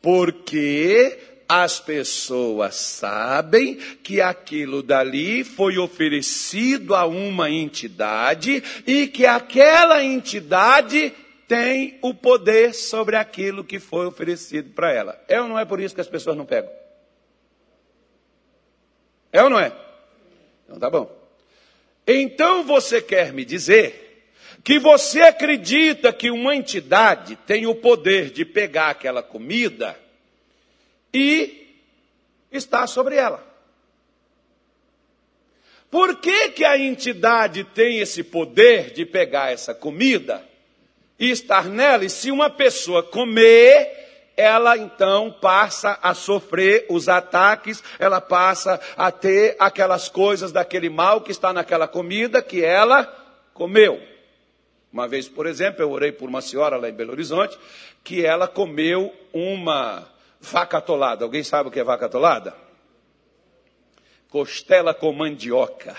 Porque 0.00 1.18
as 1.48 1.80
pessoas 1.80 2.74
sabem 2.74 3.76
que 4.02 4.20
aquilo 4.20 4.82
dali 4.82 5.42
foi 5.42 5.78
oferecido 5.78 6.94
a 6.94 7.06
uma 7.06 7.50
entidade 7.50 8.62
e 8.86 9.06
que 9.06 9.24
aquela 9.24 10.04
entidade 10.04 11.14
tem 11.48 11.98
o 12.02 12.12
poder 12.12 12.74
sobre 12.74 13.16
aquilo 13.16 13.64
que 13.64 13.78
foi 13.78 14.04
oferecido 14.04 14.74
para 14.74 14.92
ela. 14.92 15.24
É 15.26 15.40
ou 15.40 15.48
não 15.48 15.58
é 15.58 15.64
por 15.64 15.80
isso 15.80 15.94
que 15.94 16.02
as 16.02 16.06
pessoas 16.06 16.36
não 16.36 16.44
pegam? 16.44 16.70
É 19.32 19.42
ou 19.42 19.48
não 19.48 19.58
é? 19.58 19.72
Então 20.66 20.78
tá 20.78 20.90
bom. 20.90 21.10
Então 22.06 22.62
você 22.62 23.00
quer 23.00 23.32
me 23.32 23.46
dizer 23.46 24.26
que 24.62 24.78
você 24.78 25.22
acredita 25.22 26.12
que 26.12 26.30
uma 26.30 26.54
entidade 26.54 27.36
tem 27.46 27.66
o 27.66 27.74
poder 27.74 28.30
de 28.30 28.44
pegar 28.44 28.90
aquela 28.90 29.22
comida 29.22 29.98
e 31.12 31.76
está 32.50 32.86
sobre 32.86 33.16
ela. 33.16 33.46
Por 35.90 36.16
que, 36.16 36.50
que 36.50 36.64
a 36.64 36.78
entidade 36.78 37.64
tem 37.64 37.98
esse 37.98 38.22
poder 38.22 38.92
de 38.92 39.06
pegar 39.06 39.52
essa 39.52 39.74
comida 39.74 40.46
e 41.18 41.30
estar 41.30 41.66
nela. 41.66 42.04
E 42.04 42.10
se 42.10 42.30
uma 42.30 42.48
pessoa 42.48 43.02
comer, 43.02 44.32
ela 44.36 44.76
então 44.76 45.30
passa 45.40 45.98
a 46.00 46.14
sofrer 46.14 46.86
os 46.88 47.08
ataques, 47.08 47.82
ela 47.98 48.20
passa 48.20 48.80
a 48.96 49.10
ter 49.10 49.56
aquelas 49.58 50.08
coisas 50.08 50.52
daquele 50.52 50.88
mal 50.88 51.20
que 51.20 51.32
está 51.32 51.52
naquela 51.52 51.88
comida 51.88 52.40
que 52.40 52.64
ela 52.64 53.04
comeu. 53.52 54.00
Uma 54.92 55.08
vez, 55.08 55.28
por 55.28 55.46
exemplo, 55.46 55.82
eu 55.82 55.90
orei 55.90 56.12
por 56.12 56.28
uma 56.28 56.40
senhora 56.40 56.76
lá 56.76 56.88
em 56.88 56.94
Belo 56.94 57.12
Horizonte, 57.12 57.58
que 58.04 58.24
ela 58.24 58.46
comeu 58.46 59.12
uma 59.32 60.08
vaca 60.40 60.78
atolada. 60.78 61.24
Alguém 61.24 61.42
sabe 61.42 61.68
o 61.68 61.72
que 61.72 61.80
é 61.80 61.84
vaca 61.84 62.06
atolada? 62.06 62.54
Costela 64.28 64.92
com 64.94 65.12
mandioca. 65.12 65.96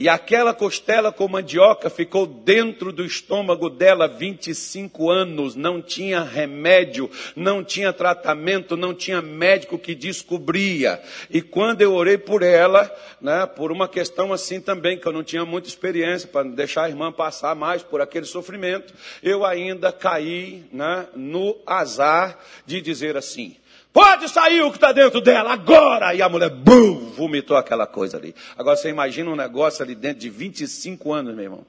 E 0.00 0.08
aquela 0.08 0.54
costela 0.54 1.12
com 1.12 1.28
mandioca 1.28 1.90
ficou 1.90 2.26
dentro 2.26 2.90
do 2.90 3.04
estômago 3.04 3.68
dela 3.68 4.08
25 4.08 5.10
anos, 5.10 5.54
não 5.54 5.82
tinha 5.82 6.22
remédio, 6.22 7.10
não 7.36 7.62
tinha 7.62 7.92
tratamento, 7.92 8.78
não 8.78 8.94
tinha 8.94 9.20
médico 9.20 9.78
que 9.78 9.94
descobria. 9.94 11.02
E 11.28 11.42
quando 11.42 11.82
eu 11.82 11.92
orei 11.92 12.16
por 12.16 12.42
ela, 12.42 12.90
né, 13.20 13.44
por 13.44 13.70
uma 13.70 13.86
questão 13.86 14.32
assim 14.32 14.58
também, 14.58 14.98
que 14.98 15.06
eu 15.06 15.12
não 15.12 15.22
tinha 15.22 15.44
muita 15.44 15.68
experiência, 15.68 16.26
para 16.26 16.48
deixar 16.48 16.84
a 16.84 16.88
irmã 16.88 17.12
passar 17.12 17.54
mais 17.54 17.82
por 17.82 18.00
aquele 18.00 18.24
sofrimento, 18.24 18.94
eu 19.22 19.44
ainda 19.44 19.92
caí 19.92 20.64
né, 20.72 21.08
no 21.14 21.58
azar 21.66 22.38
de 22.64 22.80
dizer 22.80 23.18
assim: 23.18 23.54
Pode 23.92 24.28
sair 24.28 24.62
o 24.62 24.70
que 24.70 24.76
está 24.76 24.92
dentro 24.92 25.20
dela 25.20 25.52
agora! 25.52 26.14
E 26.14 26.22
a 26.22 26.28
mulher, 26.28 26.50
bum, 26.50 27.10
vomitou 27.10 27.56
aquela 27.56 27.86
coisa 27.86 28.16
ali. 28.16 28.34
Agora 28.56 28.76
você 28.76 28.88
imagina 28.88 29.30
um 29.30 29.36
negócio 29.36 29.82
ali 29.82 29.94
dentro 29.94 30.20
de 30.20 30.30
25 30.30 31.12
anos, 31.12 31.34
meu 31.34 31.44
irmão. 31.44 31.66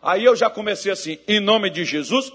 Aí 0.00 0.24
eu 0.24 0.36
já 0.36 0.48
comecei 0.48 0.92
assim, 0.92 1.18
em 1.26 1.40
nome 1.40 1.68
de 1.68 1.84
Jesus. 1.84 2.32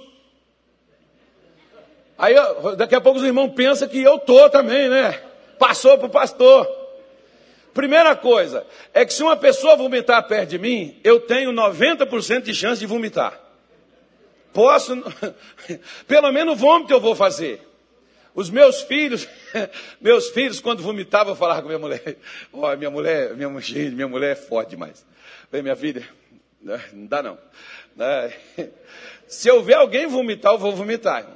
Aí 2.18 2.34
daqui 2.78 2.96
a 2.96 3.02
pouco 3.02 3.20
os 3.20 3.26
irmãos 3.26 3.50
pensam 3.54 3.88
que 3.88 4.02
eu 4.02 4.18
tô 4.20 4.50
também, 4.50 4.90
né? 4.90 5.22
Passou 5.58 5.98
para 5.98 6.08
o 6.08 6.10
pastor. 6.10 6.68
Primeira 7.74 8.16
coisa, 8.16 8.66
é 8.94 9.06
que 9.06 9.14
se 9.14 9.22
uma 9.22 9.38
pessoa 9.38 9.76
vomitar 9.76 10.28
perto 10.28 10.50
de 10.50 10.58
mim, 10.58 11.00
eu 11.04 11.20
tenho 11.20 11.52
90% 11.52 12.42
de 12.42 12.54
chance 12.54 12.80
de 12.80 12.88
vomitar. 12.88 13.40
Posso, 14.52 14.98
pelo 16.08 16.32
menos 16.32 16.60
vômito 16.60 16.92
eu 16.92 17.00
vou 17.00 17.16
fazer. 17.16 17.67
Os 18.38 18.52
meus 18.52 18.84
filhos, 18.84 19.28
meus 20.00 20.30
filhos, 20.30 20.60
quando 20.60 20.84
vomitavam, 20.84 21.34
eu 21.34 21.36
falava 21.36 21.64
com 21.64 21.70
minha 21.70 21.80
mulher, 21.80 22.18
ó, 22.54 22.72
oh, 22.72 22.78
minha 22.78 22.92
mulher, 22.92 23.34
minha 23.36 23.50
mulher, 23.50 23.92
minha 23.92 24.08
mulher 24.08 24.34
é 24.34 24.36
forte 24.36 24.70
demais. 24.70 25.04
Falei, 25.50 25.64
minha 25.64 25.76
filha, 25.76 26.08
não 26.62 27.08
dá 27.08 27.24
não. 27.24 27.40
Se 29.28 29.48
eu 29.48 29.64
ver 29.64 29.74
alguém 29.74 30.06
vomitar, 30.06 30.54
eu 30.54 30.60
vou 30.60 30.72
vomitar. 30.72 31.26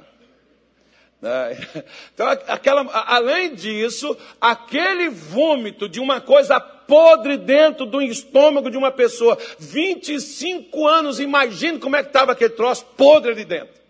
Então, 2.12 2.28
aquela, 2.48 2.82
além 3.06 3.54
disso, 3.54 4.16
aquele 4.40 5.08
vômito 5.08 5.88
de 5.88 6.00
uma 6.00 6.20
coisa 6.20 6.58
podre 6.58 7.36
dentro 7.36 7.86
do 7.86 8.02
estômago 8.02 8.68
de 8.68 8.76
uma 8.76 8.90
pessoa, 8.90 9.38
25 9.56 10.84
anos, 10.84 11.20
imagine 11.20 11.78
como 11.78 11.94
é 11.94 12.02
que 12.02 12.08
estava 12.08 12.32
aquele 12.32 12.50
troço 12.50 12.84
podre 12.96 13.30
ali 13.30 13.44
dentro. 13.44 13.81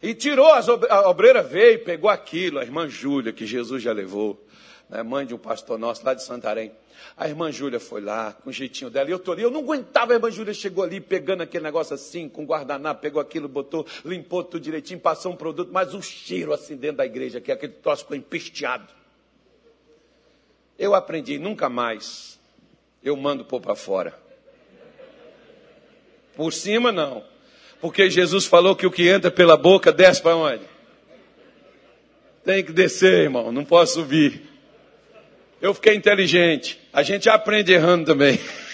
E 0.00 0.14
tirou, 0.14 0.52
as, 0.52 0.68
a 0.68 1.08
obreira 1.08 1.42
veio, 1.42 1.84
pegou 1.84 2.08
aquilo, 2.08 2.58
a 2.60 2.62
irmã 2.62 2.88
Júlia, 2.88 3.32
que 3.32 3.44
Jesus 3.44 3.82
já 3.82 3.92
levou, 3.92 4.40
né, 4.88 5.02
mãe 5.02 5.26
de 5.26 5.34
um 5.34 5.38
pastor 5.38 5.78
nosso 5.78 6.04
lá 6.04 6.14
de 6.14 6.22
Santarém. 6.22 6.72
A 7.16 7.28
irmã 7.28 7.50
Júlia 7.50 7.80
foi 7.80 8.00
lá, 8.00 8.32
com 8.32 8.50
o 8.50 8.52
jeitinho 8.52 8.90
dela, 8.90 9.08
e 9.08 9.12
eu 9.12 9.18
tô 9.18 9.32
ali, 9.32 9.42
eu 9.42 9.50
não 9.50 9.60
aguentava, 9.60 10.12
a 10.12 10.16
irmã 10.16 10.30
Júlia 10.30 10.54
chegou 10.54 10.84
ali, 10.84 11.00
pegando 11.00 11.42
aquele 11.42 11.64
negócio 11.64 11.94
assim, 11.94 12.28
com 12.28 12.44
guardanapo, 12.44 13.00
pegou 13.00 13.20
aquilo, 13.20 13.48
botou, 13.48 13.84
limpou 14.04 14.44
tudo 14.44 14.62
direitinho, 14.62 15.00
passou 15.00 15.32
um 15.32 15.36
produto, 15.36 15.70
mas 15.72 15.92
o 15.94 16.00
cheiro 16.00 16.52
assim 16.52 16.76
dentro 16.76 16.98
da 16.98 17.06
igreja, 17.06 17.40
que 17.40 17.50
aquele 17.50 17.72
troço 17.72 18.02
ficou 18.02 18.16
empesteado. 18.16 18.92
Eu 20.78 20.94
aprendi, 20.94 21.38
nunca 21.40 21.68
mais 21.68 22.38
eu 23.02 23.16
mando 23.16 23.44
pôr 23.44 23.60
para 23.60 23.74
fora. 23.74 24.16
Por 26.36 26.52
cima 26.52 26.92
não. 26.92 27.24
Porque 27.80 28.10
Jesus 28.10 28.44
falou 28.44 28.74
que 28.74 28.86
o 28.86 28.90
que 28.90 29.08
entra 29.08 29.30
pela 29.30 29.56
boca 29.56 29.92
desce 29.92 30.20
para 30.20 30.36
onde? 30.36 30.62
Tem 32.44 32.64
que 32.64 32.72
descer, 32.72 33.24
irmão, 33.24 33.52
não 33.52 33.64
posso 33.64 33.94
subir. 33.94 34.42
Eu 35.60 35.74
fiquei 35.74 35.94
inteligente. 35.94 36.78
A 36.92 37.02
gente 37.02 37.28
aprende 37.28 37.72
errando 37.72 38.06
também. 38.06 38.38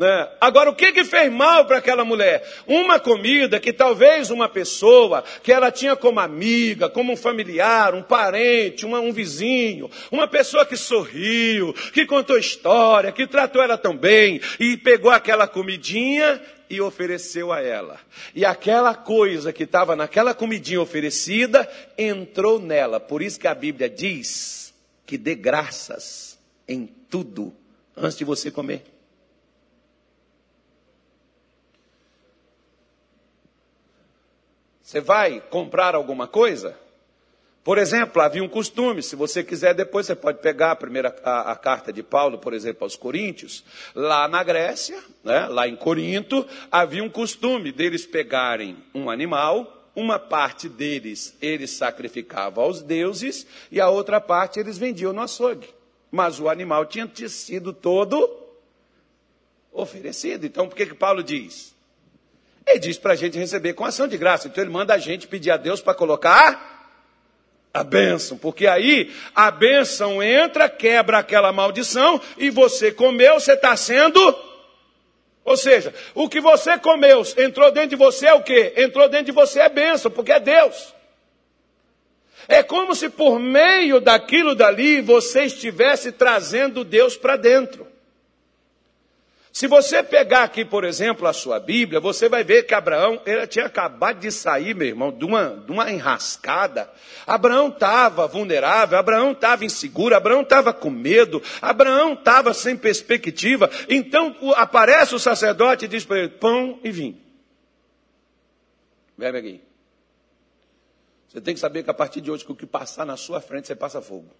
Né? 0.00 0.28
Agora, 0.40 0.70
o 0.70 0.74
que, 0.74 0.92
que 0.92 1.04
fez 1.04 1.30
mal 1.30 1.66
para 1.66 1.76
aquela 1.76 2.06
mulher? 2.06 2.42
Uma 2.66 2.98
comida 2.98 3.60
que 3.60 3.70
talvez 3.70 4.30
uma 4.30 4.48
pessoa 4.48 5.22
que 5.42 5.52
ela 5.52 5.70
tinha 5.70 5.94
como 5.94 6.18
amiga, 6.18 6.88
como 6.88 7.12
um 7.12 7.16
familiar, 7.16 7.94
um 7.94 8.02
parente, 8.02 8.86
uma, 8.86 8.98
um 8.98 9.12
vizinho, 9.12 9.90
uma 10.10 10.26
pessoa 10.26 10.64
que 10.64 10.74
sorriu, 10.74 11.74
que 11.92 12.06
contou 12.06 12.38
história, 12.38 13.12
que 13.12 13.26
tratou 13.26 13.62
ela 13.62 13.76
tão 13.76 13.94
bem, 13.94 14.40
e 14.58 14.74
pegou 14.78 15.10
aquela 15.10 15.46
comidinha 15.46 16.40
e 16.70 16.80
ofereceu 16.80 17.52
a 17.52 17.60
ela. 17.60 18.00
E 18.34 18.42
aquela 18.42 18.94
coisa 18.94 19.52
que 19.52 19.64
estava 19.64 19.94
naquela 19.94 20.32
comidinha 20.32 20.80
oferecida 20.80 21.70
entrou 21.98 22.58
nela. 22.58 22.98
Por 22.98 23.20
isso 23.20 23.38
que 23.38 23.46
a 23.46 23.54
Bíblia 23.54 23.90
diz 23.90 24.72
que 25.04 25.18
dê 25.18 25.34
graças 25.34 26.38
em 26.66 26.86
tudo 26.86 27.52
antes 27.94 28.16
de 28.16 28.24
você 28.24 28.50
comer. 28.50 28.89
Você 34.90 35.00
vai 35.00 35.40
comprar 35.40 35.94
alguma 35.94 36.26
coisa? 36.26 36.76
Por 37.62 37.78
exemplo, 37.78 38.20
havia 38.20 38.42
um 38.42 38.48
costume, 38.48 39.04
se 39.04 39.14
você 39.14 39.44
quiser, 39.44 39.72
depois 39.72 40.04
você 40.04 40.16
pode 40.16 40.40
pegar 40.40 40.72
a 40.72 40.74
primeira 40.74 41.14
a, 41.22 41.52
a, 41.52 41.54
carta 41.54 41.92
de 41.92 42.02
Paulo, 42.02 42.38
por 42.38 42.52
exemplo, 42.52 42.82
aos 42.82 42.96
Coríntios. 42.96 43.62
Lá 43.94 44.26
na 44.26 44.42
Grécia, 44.42 45.00
né, 45.22 45.46
lá 45.46 45.68
em 45.68 45.76
Corinto, 45.76 46.44
havia 46.72 47.04
um 47.04 47.08
costume 47.08 47.70
deles 47.70 48.04
pegarem 48.04 48.78
um 48.92 49.08
animal, 49.08 49.92
uma 49.94 50.18
parte 50.18 50.68
deles 50.68 51.36
eles 51.40 51.70
sacrificavam 51.70 52.64
aos 52.64 52.82
deuses 52.82 53.46
e 53.70 53.80
a 53.80 53.88
outra 53.88 54.20
parte 54.20 54.58
eles 54.58 54.76
vendiam 54.76 55.12
no 55.12 55.22
açougue. 55.22 55.68
Mas 56.10 56.40
o 56.40 56.48
animal 56.48 56.84
tinha 56.84 57.08
sido 57.28 57.72
todo 57.72 58.28
oferecido. 59.70 60.46
Então, 60.46 60.68
por 60.68 60.74
que, 60.74 60.86
que 60.86 60.94
Paulo 60.94 61.22
diz? 61.22 61.69
Ele 62.66 62.78
diz 62.78 62.98
para 62.98 63.12
a 63.12 63.16
gente 63.16 63.38
receber 63.38 63.74
com 63.74 63.84
ação 63.84 64.06
de 64.06 64.16
graça. 64.16 64.48
Então 64.48 64.62
ele 64.62 64.70
manda 64.70 64.94
a 64.94 64.98
gente 64.98 65.26
pedir 65.26 65.50
a 65.50 65.56
Deus 65.56 65.80
para 65.80 65.94
colocar 65.94 66.70
a 67.72 67.84
bênção, 67.84 68.36
porque 68.36 68.66
aí 68.66 69.12
a 69.34 69.50
bênção 69.50 70.20
entra, 70.22 70.68
quebra 70.68 71.18
aquela 71.18 71.52
maldição 71.52 72.20
e 72.36 72.50
você 72.50 72.90
comeu, 72.90 73.34
você 73.34 73.52
está 73.52 73.76
sendo. 73.76 74.20
Ou 75.44 75.56
seja, 75.56 75.94
o 76.14 76.28
que 76.28 76.40
você 76.40 76.76
comeu 76.78 77.22
entrou 77.36 77.70
dentro 77.70 77.90
de 77.90 77.96
você 77.96 78.26
é 78.26 78.34
o 78.34 78.42
quê? 78.42 78.74
Entrou 78.76 79.08
dentro 79.08 79.26
de 79.26 79.32
você 79.32 79.60
é 79.60 79.68
bênção, 79.68 80.10
porque 80.10 80.32
é 80.32 80.40
Deus. 80.40 80.94
É 82.48 82.62
como 82.62 82.94
se 82.94 83.08
por 83.08 83.38
meio 83.38 84.00
daquilo 84.00 84.54
dali 84.54 85.00
você 85.00 85.44
estivesse 85.44 86.10
trazendo 86.10 86.84
Deus 86.84 87.16
para 87.16 87.36
dentro. 87.36 87.89
Se 89.52 89.66
você 89.66 90.02
pegar 90.02 90.44
aqui, 90.44 90.64
por 90.64 90.84
exemplo, 90.84 91.26
a 91.26 91.32
sua 91.32 91.58
Bíblia, 91.58 91.98
você 91.98 92.28
vai 92.28 92.44
ver 92.44 92.62
que 92.62 92.72
Abraão, 92.72 93.20
ele 93.26 93.46
tinha 93.48 93.66
acabado 93.66 94.20
de 94.20 94.30
sair, 94.30 94.74
meu 94.76 94.86
irmão, 94.86 95.10
de 95.10 95.24
uma, 95.24 95.62
de 95.66 95.72
uma 95.72 95.90
enrascada. 95.90 96.88
Abraão 97.26 97.68
estava 97.68 98.28
vulnerável, 98.28 98.96
Abraão 98.96 99.32
estava 99.32 99.64
inseguro, 99.64 100.14
Abraão 100.14 100.42
estava 100.42 100.72
com 100.72 100.88
medo, 100.88 101.42
Abraão 101.60 102.12
estava 102.12 102.54
sem 102.54 102.76
perspectiva. 102.76 103.68
Então 103.88 104.36
aparece 104.54 105.16
o 105.16 105.18
sacerdote 105.18 105.84
e 105.84 105.88
diz 105.88 106.04
para 106.04 106.18
ele: 106.18 106.28
pão 106.28 106.78
e 106.84 106.92
vinho. 106.92 107.20
Bebe 109.18 109.38
aqui. 109.38 109.60
Você 111.28 111.40
tem 111.40 111.54
que 111.54 111.60
saber 111.60 111.82
que 111.82 111.90
a 111.90 111.94
partir 111.94 112.20
de 112.20 112.30
hoje, 112.30 112.44
que 112.44 112.52
o 112.52 112.56
que 112.56 112.66
passar 112.66 113.04
na 113.04 113.16
sua 113.16 113.40
frente, 113.40 113.66
você 113.66 113.74
passa 113.74 114.00
fogo. 114.00 114.30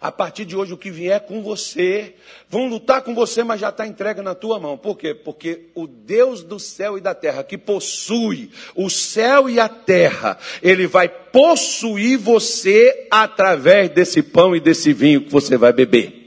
A 0.00 0.12
partir 0.12 0.44
de 0.44 0.56
hoje, 0.56 0.72
o 0.72 0.76
que 0.76 0.90
vier 0.90 1.20
com 1.20 1.42
você, 1.42 2.14
vão 2.48 2.68
lutar 2.68 3.02
com 3.02 3.14
você, 3.14 3.42
mas 3.42 3.60
já 3.60 3.70
está 3.70 3.86
entregue 3.86 4.22
na 4.22 4.34
tua 4.34 4.58
mão. 4.58 4.76
Por 4.76 4.96
quê? 4.96 5.14
Porque 5.14 5.66
o 5.74 5.86
Deus 5.86 6.42
do 6.42 6.58
céu 6.58 6.98
e 6.98 7.00
da 7.00 7.14
terra, 7.14 7.42
que 7.42 7.56
possui 7.56 8.50
o 8.74 8.90
céu 8.90 9.48
e 9.48 9.58
a 9.58 9.68
terra, 9.68 10.38
ele 10.62 10.86
vai 10.86 11.08
possuir 11.08 12.18
você 12.18 13.06
através 13.10 13.90
desse 13.90 14.22
pão 14.22 14.54
e 14.54 14.60
desse 14.60 14.92
vinho 14.92 15.22
que 15.22 15.30
você 15.32 15.56
vai 15.56 15.72
beber. 15.72 16.25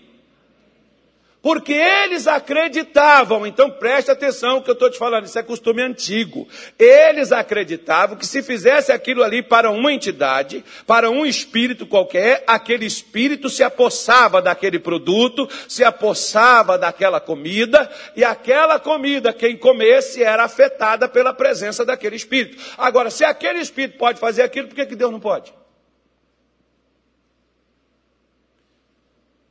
Porque 1.42 1.72
eles 1.72 2.28
acreditavam, 2.28 3.48
então 3.48 3.72
preste 3.72 4.12
atenção 4.12 4.62
que 4.62 4.70
eu 4.70 4.74
estou 4.74 4.90
te 4.90 4.98
falando, 4.98 5.26
isso 5.26 5.40
é 5.40 5.44
costume 5.44 5.82
antigo. 5.82 6.46
Eles 6.78 7.32
acreditavam 7.32 8.18
que 8.18 8.28
se 8.28 8.44
fizesse 8.44 8.92
aquilo 8.92 9.24
ali 9.24 9.42
para 9.42 9.72
uma 9.72 9.94
entidade, 9.94 10.66
para 10.86 11.10
um 11.10 11.26
espírito 11.26 11.88
qualquer, 11.88 12.44
aquele 12.46 12.86
espírito 12.86 13.50
se 13.50 13.64
apossava 13.64 14.42
daquele 14.42 14.80
produto, 14.80 15.48
se 15.66 15.82
apossava 15.82 16.78
daquela 16.78 17.22
comida, 17.22 17.90
e 18.18 18.24
aquela 18.24 18.78
comida, 18.78 19.32
quem 19.32 19.56
comesse, 19.56 20.22
era 20.22 20.44
afetada 20.44 21.08
pela 21.08 21.34
presença 21.34 21.86
daquele 21.86 22.18
espírito. 22.18 22.62
Agora, 22.78 23.10
se 23.10 23.24
aquele 23.24 23.60
espírito 23.60 23.98
pode 23.98 24.20
fazer 24.20 24.42
aquilo, 24.42 24.68
por 24.68 24.76
que, 24.76 24.86
que 24.88 24.96
Deus 24.96 25.12
não 25.12 25.22
pode? 25.22 25.59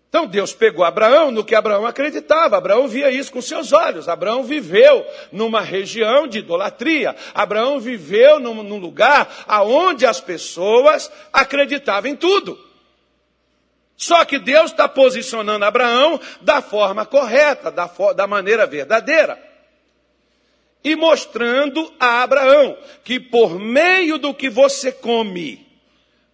Então 0.09 0.27
Deus 0.27 0.55
pegou 0.55 0.85
Abraão 0.85 1.31
no 1.31 1.45
que 1.45 1.55
Abraão 1.55 1.87
acreditava. 1.87 2.57
Abraão 2.57 2.89
via 2.89 3.11
isso 3.11 3.31
com 3.31 3.43
seus 3.43 3.73
olhos. 3.73 4.09
Abraão 4.09 4.43
viveu 4.43 5.07
numa 5.31 5.61
região 5.61 6.27
de 6.27 6.39
idolatria. 6.39 7.15
Abraão 7.35 7.79
viveu 7.79 8.41
num, 8.41 8.63
num 8.63 8.79
lugar 8.79 9.45
aonde 9.47 10.07
as 10.07 10.21
pessoas 10.21 11.11
acreditavam 11.31 12.11
em 12.11 12.17
tudo. 12.17 12.59
Só 13.99 14.25
que 14.25 14.39
Deus 14.39 14.71
está 14.71 14.89
posicionando 14.89 15.65
Abraão 15.65 16.19
da 16.41 16.63
forma 16.63 17.05
correta, 17.05 17.71
da, 17.71 17.91
da 18.17 18.27
maneira 18.27 18.65
verdadeira. 18.67 19.39
E 20.83 20.97
mostrando 20.97 21.93
a 22.01 22.23
Abraão 22.23 22.79
que 23.05 23.21
por 23.21 23.59
meio 23.59 24.17
do 24.17 24.33
que 24.33 24.49
você 24.49 24.91
come, 24.91 25.67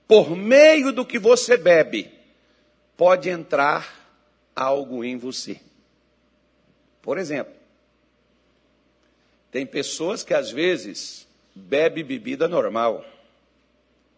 por 0.06 0.36
meio 0.36 0.92
do 0.92 1.04
que 1.04 1.18
você 1.18 1.56
bebe, 1.56 2.13
pode 2.96 3.28
entrar 3.28 4.04
algo 4.54 5.04
em 5.04 5.16
você. 5.16 5.60
Por 7.02 7.18
exemplo, 7.18 7.52
tem 9.50 9.66
pessoas 9.66 10.22
que 10.22 10.34
às 10.34 10.50
vezes 10.50 11.26
bebe 11.54 12.02
bebida 12.02 12.48
normal 12.48 13.04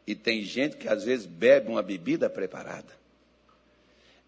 e 0.07 0.15
tem 0.15 0.45
gente 0.45 0.77
que 0.77 0.89
às 0.89 1.05
vezes 1.05 1.27
bebe 1.27 1.69
uma 1.69 1.83
bebida 1.83 2.31
preparada. 2.31 2.95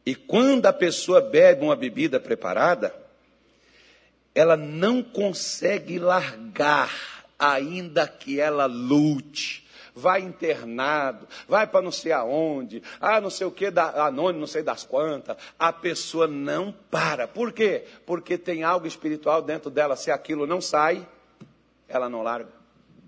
E 0.04 0.14
quando 0.14 0.66
a 0.66 0.72
pessoa 0.72 1.20
bebe 1.20 1.62
uma 1.62 1.76
bebida 1.76 2.18
preparada, 2.18 2.94
ela 4.34 4.56
não 4.56 5.02
consegue 5.02 5.98
largar, 5.98 7.26
ainda 7.38 8.08
que 8.08 8.40
ela 8.40 8.66
lute, 8.66 9.67
vai 9.98 10.20
internado, 10.20 11.26
vai 11.48 11.66
para 11.66 11.82
não 11.82 11.90
sei 11.90 12.12
aonde, 12.12 12.82
ah, 13.00 13.20
não 13.20 13.30
sei 13.30 13.46
o 13.46 13.50
que, 13.50 13.70
da, 13.70 14.06
anônimo, 14.06 14.40
não 14.40 14.46
sei 14.46 14.62
das 14.62 14.84
quantas. 14.84 15.36
A 15.58 15.72
pessoa 15.72 16.26
não 16.26 16.72
para. 16.90 17.26
Por 17.26 17.52
quê? 17.52 17.84
Porque 18.06 18.38
tem 18.38 18.62
algo 18.62 18.86
espiritual 18.86 19.42
dentro 19.42 19.70
dela. 19.70 19.96
Se 19.96 20.10
aquilo 20.10 20.46
não 20.46 20.60
sai, 20.60 21.06
ela 21.88 22.08
não 22.08 22.22
larga. 22.22 22.52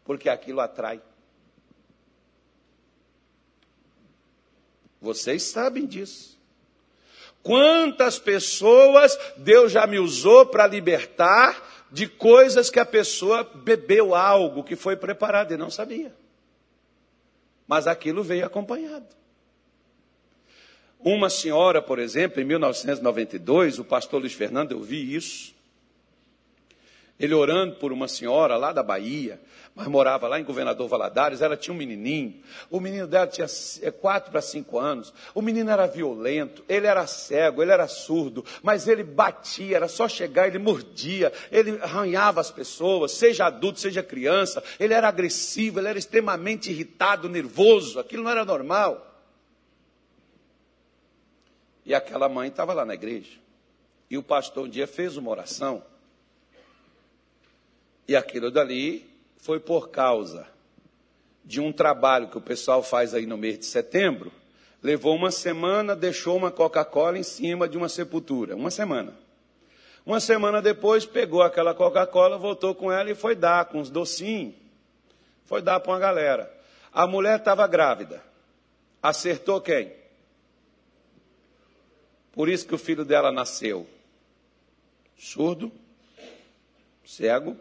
Porque 0.05 0.29
aquilo 0.29 0.61
atrai. 0.61 1.01
Vocês 5.01 5.45
sabem 5.45 5.87
disso. 5.87 6.39
Quantas 7.43 8.19
pessoas 8.19 9.19
Deus 9.39 9.73
já 9.73 9.87
me 9.87 9.99
usou 9.99 10.45
para 10.45 10.67
libertar 10.67 11.87
de 11.91 12.07
coisas 12.07 12.69
que 12.69 12.79
a 12.79 12.85
pessoa 12.85 13.43
bebeu 13.43 14.15
algo 14.15 14.63
que 14.63 14.77
foi 14.77 14.95
preparado 14.95 15.55
e 15.55 15.57
não 15.57 15.71
sabia 15.71 16.20
mas 17.71 17.87
aquilo 17.87 18.25
veio 18.25 18.45
acompanhado. 18.45 19.07
Uma 20.99 21.31
senhora, 21.31 21.81
por 21.81 22.01
exemplo, 22.01 22.43
em 22.43 22.45
1992, 22.45 23.79
o 23.79 23.85
pastor 23.85 24.19
Luiz 24.21 24.33
Fernando, 24.33 24.73
eu 24.73 24.81
vi 24.81 25.15
isso. 25.15 25.55
Ele 27.21 27.35
orando 27.35 27.77
por 27.77 27.93
uma 27.93 28.09
senhora 28.09 28.57
lá 28.57 28.73
da 28.73 28.83
Bahia, 28.83 29.39
mas 29.75 29.87
morava 29.87 30.27
lá 30.27 30.41
em 30.41 30.45
Governador 30.45 30.89
Valadares, 30.89 31.43
ela 31.43 31.55
tinha 31.55 31.75
um 31.75 31.77
menininho, 31.77 32.43
o 32.71 32.81
menino 32.81 33.07
dela 33.07 33.27
tinha 33.27 33.47
é, 33.83 33.91
quatro 33.91 34.31
para 34.31 34.41
cinco 34.41 34.79
anos, 34.79 35.13
o 35.35 35.43
menino 35.43 35.71
era 35.71 35.87
violento, 35.87 36.65
ele 36.67 36.87
era 36.87 37.07
cego, 37.07 37.63
ele 37.63 37.71
era 37.71 37.87
surdo, 37.87 38.43
mas 38.63 38.89
ele 38.89 39.05
batia, 39.05 39.77
era 39.77 39.87
só 39.87 40.09
chegar, 40.09 40.49
ele 40.49 40.59
mordia, 40.59 41.31
ele 41.53 41.79
arranhava 41.83 42.41
as 42.41 42.51
pessoas, 42.51 43.13
seja 43.13 43.47
adulto, 43.47 43.79
seja 43.79 44.03
criança, 44.03 44.63
ele 44.79 44.95
era 44.95 45.07
agressivo, 45.07 45.79
ele 45.79 45.89
era 45.89 45.99
extremamente 45.99 46.71
irritado, 46.71 47.29
nervoso, 47.29 48.01
aquilo 48.01 48.23
não 48.23 48.31
era 48.31 48.47
normal. 48.47 49.07
E 51.85 51.95
aquela 51.95 52.31
mãe 52.31 52.49
estava 52.49 52.73
lá 52.73 52.85
na 52.85 52.95
igreja. 52.95 53.39
E 54.09 54.17
o 54.17 54.23
pastor 54.23 54.67
um 54.67 54.69
dia 54.69 54.87
fez 54.87 55.17
uma 55.17 55.31
oração. 55.31 55.83
E 58.11 58.17
aquilo 58.17 58.51
dali 58.51 59.09
foi 59.37 59.61
por 59.61 59.89
causa 59.91 60.45
de 61.45 61.61
um 61.61 61.73
trabalho 61.73 62.27
que 62.27 62.37
o 62.37 62.41
pessoal 62.41 62.83
faz 62.83 63.15
aí 63.15 63.25
no 63.25 63.37
mês 63.37 63.57
de 63.57 63.67
setembro. 63.67 64.33
Levou 64.83 65.15
uma 65.15 65.31
semana, 65.31 65.95
deixou 65.95 66.37
uma 66.37 66.51
Coca-Cola 66.51 67.19
em 67.19 67.23
cima 67.23 67.69
de 67.69 67.79
uma 67.79 67.89
sepultura. 67.89 68.57
Uma 68.57 68.69
semana. 68.69 69.15
Uma 70.05 70.19
semana 70.19 70.61
depois, 70.61 71.07
pegou 71.07 71.41
aquela 71.41 71.73
Coca-Cola, 71.73 72.37
voltou 72.37 72.75
com 72.75 72.91
ela 72.91 73.09
e 73.09 73.15
foi 73.15 73.37
dar 73.37 73.67
com 73.67 73.79
os 73.79 73.89
docinhos. 73.89 74.57
Foi 75.45 75.63
dar 75.63 75.79
para 75.79 75.93
uma 75.93 76.01
galera. 76.01 76.53
A 76.93 77.07
mulher 77.07 77.39
estava 77.39 77.65
grávida. 77.69 78.21
Acertou 79.01 79.61
quem? 79.61 79.93
Por 82.33 82.49
isso 82.49 82.67
que 82.67 82.75
o 82.75 82.79
filho 82.79 83.05
dela 83.05 83.31
nasceu 83.31 83.87
surdo, 85.17 85.71
cego 87.05 87.57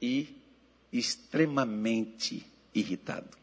e 0.00 0.34
extremamente 0.92 2.46
irritado. 2.74 3.36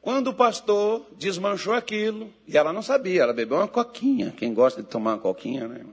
Quando 0.00 0.28
o 0.28 0.34
pastor 0.34 1.04
desmanchou 1.18 1.74
aquilo, 1.74 2.32
e 2.46 2.56
ela 2.56 2.72
não 2.72 2.80
sabia, 2.80 3.22
ela 3.22 3.32
bebeu 3.32 3.58
uma 3.58 3.66
coquinha. 3.66 4.32
Quem 4.36 4.54
gosta 4.54 4.82
de 4.82 4.88
tomar 4.88 5.14
uma 5.14 5.18
coquinha, 5.18 5.66
né? 5.66 5.84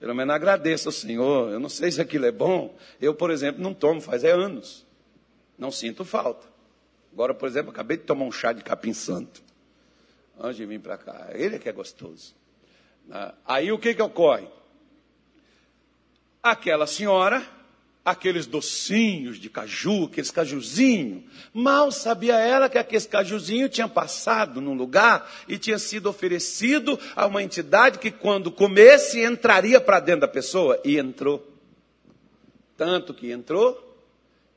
Pelo 0.00 0.14
menos 0.14 0.34
agradeça 0.34 0.88
ao 0.88 0.92
Senhor. 0.92 1.52
Eu 1.52 1.60
não 1.60 1.68
sei 1.68 1.92
se 1.92 2.00
aquilo 2.00 2.24
é 2.24 2.32
bom. 2.32 2.74
Eu, 3.00 3.14
por 3.14 3.30
exemplo, 3.30 3.62
não 3.62 3.74
tomo 3.74 4.00
faz 4.00 4.24
anos. 4.24 4.86
Não 5.56 5.70
sinto 5.70 6.04
falta. 6.04 6.46
Agora, 7.12 7.34
por 7.34 7.46
exemplo, 7.46 7.70
acabei 7.70 7.98
de 7.98 8.04
tomar 8.04 8.24
um 8.24 8.32
chá 8.32 8.52
de 8.52 8.64
capim 8.64 8.94
santo. 8.94 9.42
Antes 10.40 10.56
de 10.56 10.66
vir 10.66 10.80
para 10.80 10.96
cá. 10.96 11.28
Ele 11.34 11.56
é 11.56 11.58
que 11.58 11.68
é 11.68 11.72
gostoso. 11.72 12.34
Ah, 13.10 13.34
aí 13.44 13.70
o 13.70 13.78
que, 13.78 13.94
que 13.94 14.02
ocorre? 14.02 14.48
Aquela 16.42 16.88
senhora, 16.88 17.40
aqueles 18.04 18.46
docinhos 18.46 19.38
de 19.38 19.48
caju, 19.48 20.06
aqueles 20.06 20.30
cajuzinhos, 20.30 21.22
mal 21.54 21.92
sabia 21.92 22.36
ela 22.36 22.68
que 22.68 22.78
aqueles 22.78 23.06
cajuzinhos 23.06 23.70
tinham 23.70 23.88
passado 23.88 24.60
num 24.60 24.74
lugar 24.74 25.30
e 25.46 25.56
tinha 25.56 25.78
sido 25.78 26.08
oferecido 26.08 26.98
a 27.14 27.26
uma 27.26 27.44
entidade 27.44 28.00
que 28.00 28.10
quando 28.10 28.50
comesse 28.50 29.22
entraria 29.22 29.80
para 29.80 30.00
dentro 30.00 30.22
da 30.22 30.28
pessoa. 30.28 30.80
E 30.84 30.98
entrou. 30.98 31.48
Tanto 32.76 33.14
que 33.14 33.30
entrou 33.30 33.90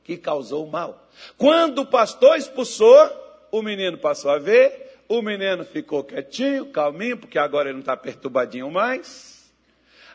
que 0.02 0.16
causou 0.16 0.66
mal. 0.66 1.08
Quando 1.36 1.82
o 1.82 1.86
pastor 1.86 2.36
expulsou, 2.36 3.10
o 3.52 3.62
menino 3.62 3.96
passou 3.96 4.32
a 4.32 4.38
ver, 4.38 5.02
o 5.08 5.22
menino 5.22 5.64
ficou 5.64 6.02
quietinho, 6.02 6.66
calminho, 6.66 7.16
porque 7.16 7.38
agora 7.38 7.68
ele 7.68 7.74
não 7.74 7.80
está 7.80 7.96
perturbadinho 7.96 8.70
mais. 8.70 9.35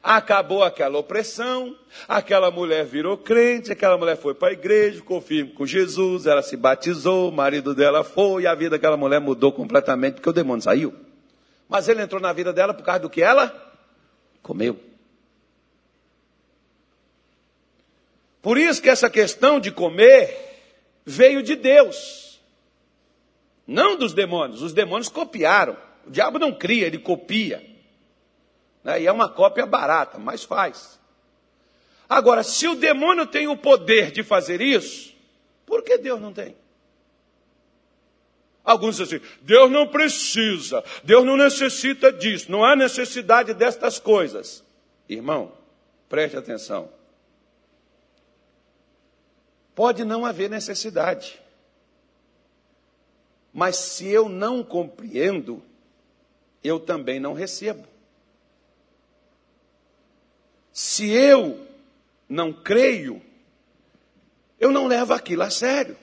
Acabou 0.04 0.64
aquela 0.64 0.98
opressão, 0.98 1.78
aquela 2.08 2.50
mulher 2.50 2.86
virou 2.86 3.18
crente, 3.18 3.72
aquela 3.72 3.98
mulher 3.98 4.18
foi 4.18 4.34
para 4.34 4.50
a 4.50 4.54
igreja, 4.54 4.98
ficou 4.98 5.22
firme 5.22 5.52
com 5.52 5.66
Jesus, 5.66 6.26
ela 6.26 6.42
se 6.42 6.58
batizou, 6.58 7.30
o 7.30 7.32
marido 7.32 7.76
dela 7.76 8.04
foi, 8.04 8.44
e 8.44 8.48
a 8.48 8.56
vida 8.56 8.72
daquela 8.72 8.98
mulher 8.98 9.22
mudou 9.22 9.52
completamente, 9.52 10.16
porque 10.16 10.30
o 10.30 10.34
demônio 10.34 10.64
saiu. 10.64 10.94
Mas 11.70 11.88
ele 11.88 12.02
entrou 12.02 12.20
na 12.20 12.34
vida 12.34 12.52
dela 12.52 12.74
por 12.74 12.84
causa 12.84 13.02
do 13.02 13.10
que 13.10 13.22
ela 13.22 13.54
comeu. 14.42 14.80
Por 18.42 18.58
isso 18.58 18.82
que 18.82 18.90
essa 18.90 19.10
questão 19.10 19.60
de 19.60 19.72
comer 19.72 20.36
veio 21.06 21.44
de 21.44 21.56
Deus, 21.56 22.42
não 23.68 23.96
dos 23.96 24.14
demônios. 24.14 24.62
Os 24.62 24.74
demônios 24.74 25.08
copiaram. 25.08 25.78
O 26.06 26.12
diabo 26.12 26.40
não 26.40 26.52
cria, 26.52 26.88
ele 26.88 26.98
copia. 26.98 27.71
Né? 28.84 29.02
E 29.02 29.08
é 29.08 29.12
uma 29.12 29.30
cópia 29.30 29.66
barata, 29.66 30.18
mas 30.18 30.44
faz. 30.44 31.00
Agora, 32.08 32.44
se 32.44 32.68
o 32.68 32.76
demônio 32.76 33.26
tem 33.26 33.48
o 33.48 33.56
poder 33.56 34.12
de 34.12 34.24
fazer 34.24 34.62
isso, 34.62 35.14
por 35.66 35.84
que 35.84 35.98
Deus 35.98 36.20
não 36.20 36.34
tem? 36.34 36.56
Alguns 38.64 38.98
dizem 38.98 39.18
assim: 39.18 39.28
Deus 39.42 39.72
não 39.72 39.88
precisa, 39.88 40.84
Deus 41.04 41.26
não 41.26 41.38
necessita 41.38 42.12
disso, 42.12 42.52
não 42.52 42.64
há 42.64 42.76
necessidade 42.76 43.54
destas 43.54 43.98
coisas. 43.98 44.64
Irmão, 45.08 45.54
preste 46.08 46.38
atenção. 46.38 46.90
Pode 49.74 50.04
não 50.04 50.26
haver 50.26 50.50
necessidade, 50.50 51.42
mas 53.54 53.78
se 53.78 54.08
eu 54.08 54.30
não 54.30 54.64
compreendo, 54.64 55.64
eu 56.64 56.80
também 56.80 57.20
não 57.20 57.34
recebo. 57.34 57.91
Se 60.72 61.10
eu 61.10 61.68
não 62.30 62.54
creio, 62.54 63.22
eu 64.60 64.72
não 64.72 64.88
levo 64.88 65.14
aquilo 65.14 65.44
a 65.44 65.50
sério. 65.50 65.98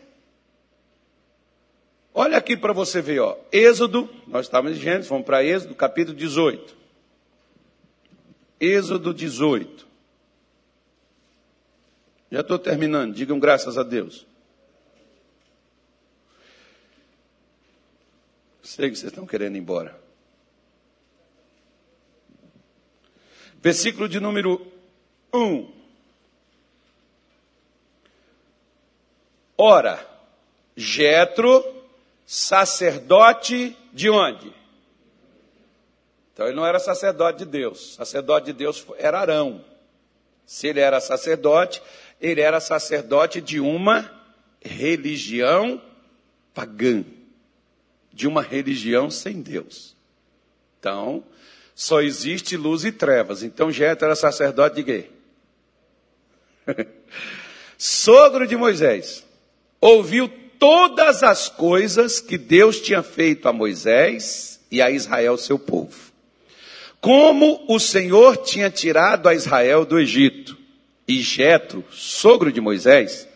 Olha 2.12 2.36
aqui 2.36 2.56
para 2.56 2.72
você 2.72 3.00
ver, 3.00 3.20
ó. 3.20 3.38
Êxodo, 3.52 4.10
nós 4.26 4.46
estávamos 4.46 4.76
em 4.76 4.80
Gênesis, 4.80 5.08
vamos 5.08 5.24
para 5.24 5.44
Êxodo, 5.44 5.74
capítulo 5.74 6.16
18. 6.16 6.76
Êxodo 8.60 9.14
18. 9.14 9.86
Já 12.30 12.40
estou 12.40 12.58
terminando, 12.58 13.14
digam 13.14 13.38
graças 13.38 13.78
a 13.78 13.82
Deus. 13.82 14.26
Sei 18.62 18.90
que 18.90 18.96
vocês 18.96 19.10
estão 19.10 19.26
querendo 19.26 19.56
ir 19.56 19.60
embora. 19.60 20.07
Versículo 23.60 24.08
de 24.08 24.20
número 24.20 24.64
1. 25.32 25.70
Ora, 29.56 30.06
Jetro, 30.76 31.64
sacerdote 32.24 33.76
de 33.92 34.08
onde? 34.08 34.52
Então 36.32 36.46
ele 36.46 36.54
não 36.54 36.64
era 36.64 36.78
sacerdote 36.78 37.38
de 37.38 37.46
Deus. 37.46 37.94
Sacerdote 37.96 38.46
de 38.46 38.52
Deus 38.52 38.86
era 38.96 39.18
Arão. 39.18 39.64
Se 40.46 40.68
ele 40.68 40.78
era 40.78 41.00
sacerdote, 41.00 41.82
ele 42.20 42.40
era 42.40 42.60
sacerdote 42.60 43.40
de 43.40 43.58
uma 43.58 44.08
religião 44.62 45.82
pagã, 46.54 47.04
de 48.12 48.28
uma 48.28 48.40
religião 48.40 49.10
sem 49.10 49.42
Deus. 49.42 49.96
Então, 50.78 51.24
só 51.78 52.02
existe 52.02 52.56
luz 52.56 52.84
e 52.84 52.90
trevas. 52.90 53.44
Então 53.44 53.70
Jetro 53.70 54.06
era 54.06 54.16
sacerdote 54.16 54.74
de 54.74 54.82
quê? 54.82 55.04
Sogro 57.78 58.48
de 58.48 58.56
Moisés. 58.56 59.24
Ouviu 59.80 60.28
todas 60.58 61.22
as 61.22 61.48
coisas 61.48 62.18
que 62.18 62.36
Deus 62.36 62.80
tinha 62.80 63.00
feito 63.00 63.48
a 63.48 63.52
Moisés 63.52 64.58
e 64.72 64.82
a 64.82 64.90
Israel, 64.90 65.38
seu 65.38 65.56
povo. 65.56 65.96
Como 67.00 67.64
o 67.68 67.78
Senhor 67.78 68.38
tinha 68.38 68.68
tirado 68.68 69.28
a 69.28 69.34
Israel 69.34 69.86
do 69.86 70.00
Egito. 70.00 70.58
E 71.06 71.22
Jetro, 71.22 71.84
sogro 71.92 72.50
de 72.50 72.60
Moisés, 72.60 73.28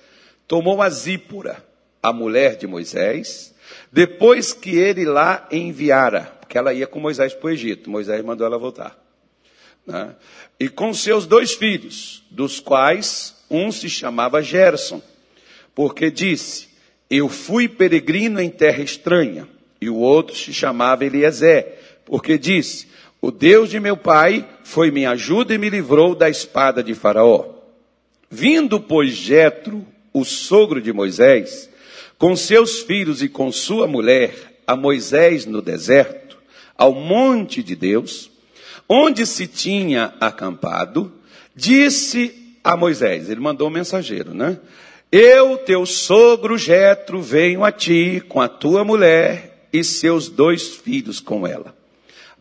tomou 0.49 0.83
a 0.83 0.91
Zípora, 0.91 1.65
a 2.03 2.13
mulher 2.13 2.57
de 2.57 2.67
Moisés, 2.67 3.55
depois 3.93 4.53
que 4.53 4.77
ele 4.77 5.05
lá 5.05 5.47
enviara 5.49 6.42
que 6.53 6.59
ela 6.59 6.75
ia 6.75 6.87
com 6.87 7.01
Moisés 7.01 7.33
para 7.33 7.47
o 7.47 7.51
Egito. 7.51 7.89
Moisés 7.89 8.23
mandou 8.23 8.47
ela 8.47 8.59
voltar. 8.59 9.03
Né? 9.87 10.15
E 10.61 10.69
com 10.69 10.93
seus 10.93 11.25
dois 11.25 11.55
filhos, 11.55 12.23
dos 12.31 12.61
quais 12.61 13.43
um 13.51 13.73
se 13.73 13.89
chamava 13.89 14.43
Gerson, 14.43 15.01
porque 15.75 16.11
disse: 16.11 16.69
Eu 17.09 17.27
fui 17.31 17.71
peregrino 17.71 18.39
em 18.39 18.51
terra 18.51 18.83
estranha. 18.83 19.49
E 19.81 19.89
o 19.89 19.97
outro 19.97 20.37
se 20.37 20.53
chamava 20.53 21.07
Eliezer, 21.07 21.79
porque 22.05 22.37
disse: 22.37 22.87
O 23.19 23.31
Deus 23.31 23.71
de 23.71 23.81
meu 23.81 23.97
pai 23.97 24.47
foi 24.63 24.91
minha 24.91 25.13
ajuda 25.13 25.55
e 25.55 25.59
me 25.59 25.71
livrou 25.71 26.15
da 26.15 26.29
espada 26.29 26.83
de 26.83 26.93
Faraó. 26.93 27.47
Vindo, 28.29 28.79
pois, 28.79 29.13
Jetro, 29.13 29.87
o 30.13 30.23
sogro 30.23 30.83
de 30.83 30.93
Moisés, 30.93 31.71
com 32.19 32.37
seus 32.37 32.81
filhos 32.81 33.23
e 33.23 33.29
com 33.31 33.51
sua 33.51 33.87
mulher, 33.87 34.53
a 34.67 34.77
Moisés 34.77 35.47
no 35.47 35.63
deserto, 35.63 36.22
ao 36.77 36.93
monte 36.93 37.63
de 37.63 37.77
Deus, 37.77 38.31
onde 38.89 39.27
se 39.27 39.47
tinha 39.47 40.15
acampado, 40.21 41.13
disse 41.55 42.57
a 42.63 42.77
Moisés, 42.77 43.29
ele 43.29 43.41
mandou 43.41 43.69
um 43.69 43.73
mensageiro, 43.73 44.35
né? 44.35 44.59
Eu, 45.11 45.59
teu 45.59 45.85
sogro 45.85 46.57
Jetro, 46.57 47.21
venho 47.21 47.65
a 47.65 47.71
ti 47.71 48.23
com 48.29 48.41
a 48.41 48.49
tua 48.49 48.83
mulher 48.83 49.69
e 49.73 49.85
seus 49.85 50.29
dois 50.29 50.69
filhos 50.77 51.21
com 51.21 51.47
ela. 51.47 51.77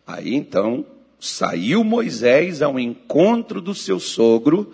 Aí 0.06 0.34
então 0.34 0.84
saiu 1.20 1.84
Moisés 1.84 2.62
ao 2.62 2.78
encontro 2.78 3.60
do 3.60 3.74
seu 3.74 4.00
sogro 4.00 4.72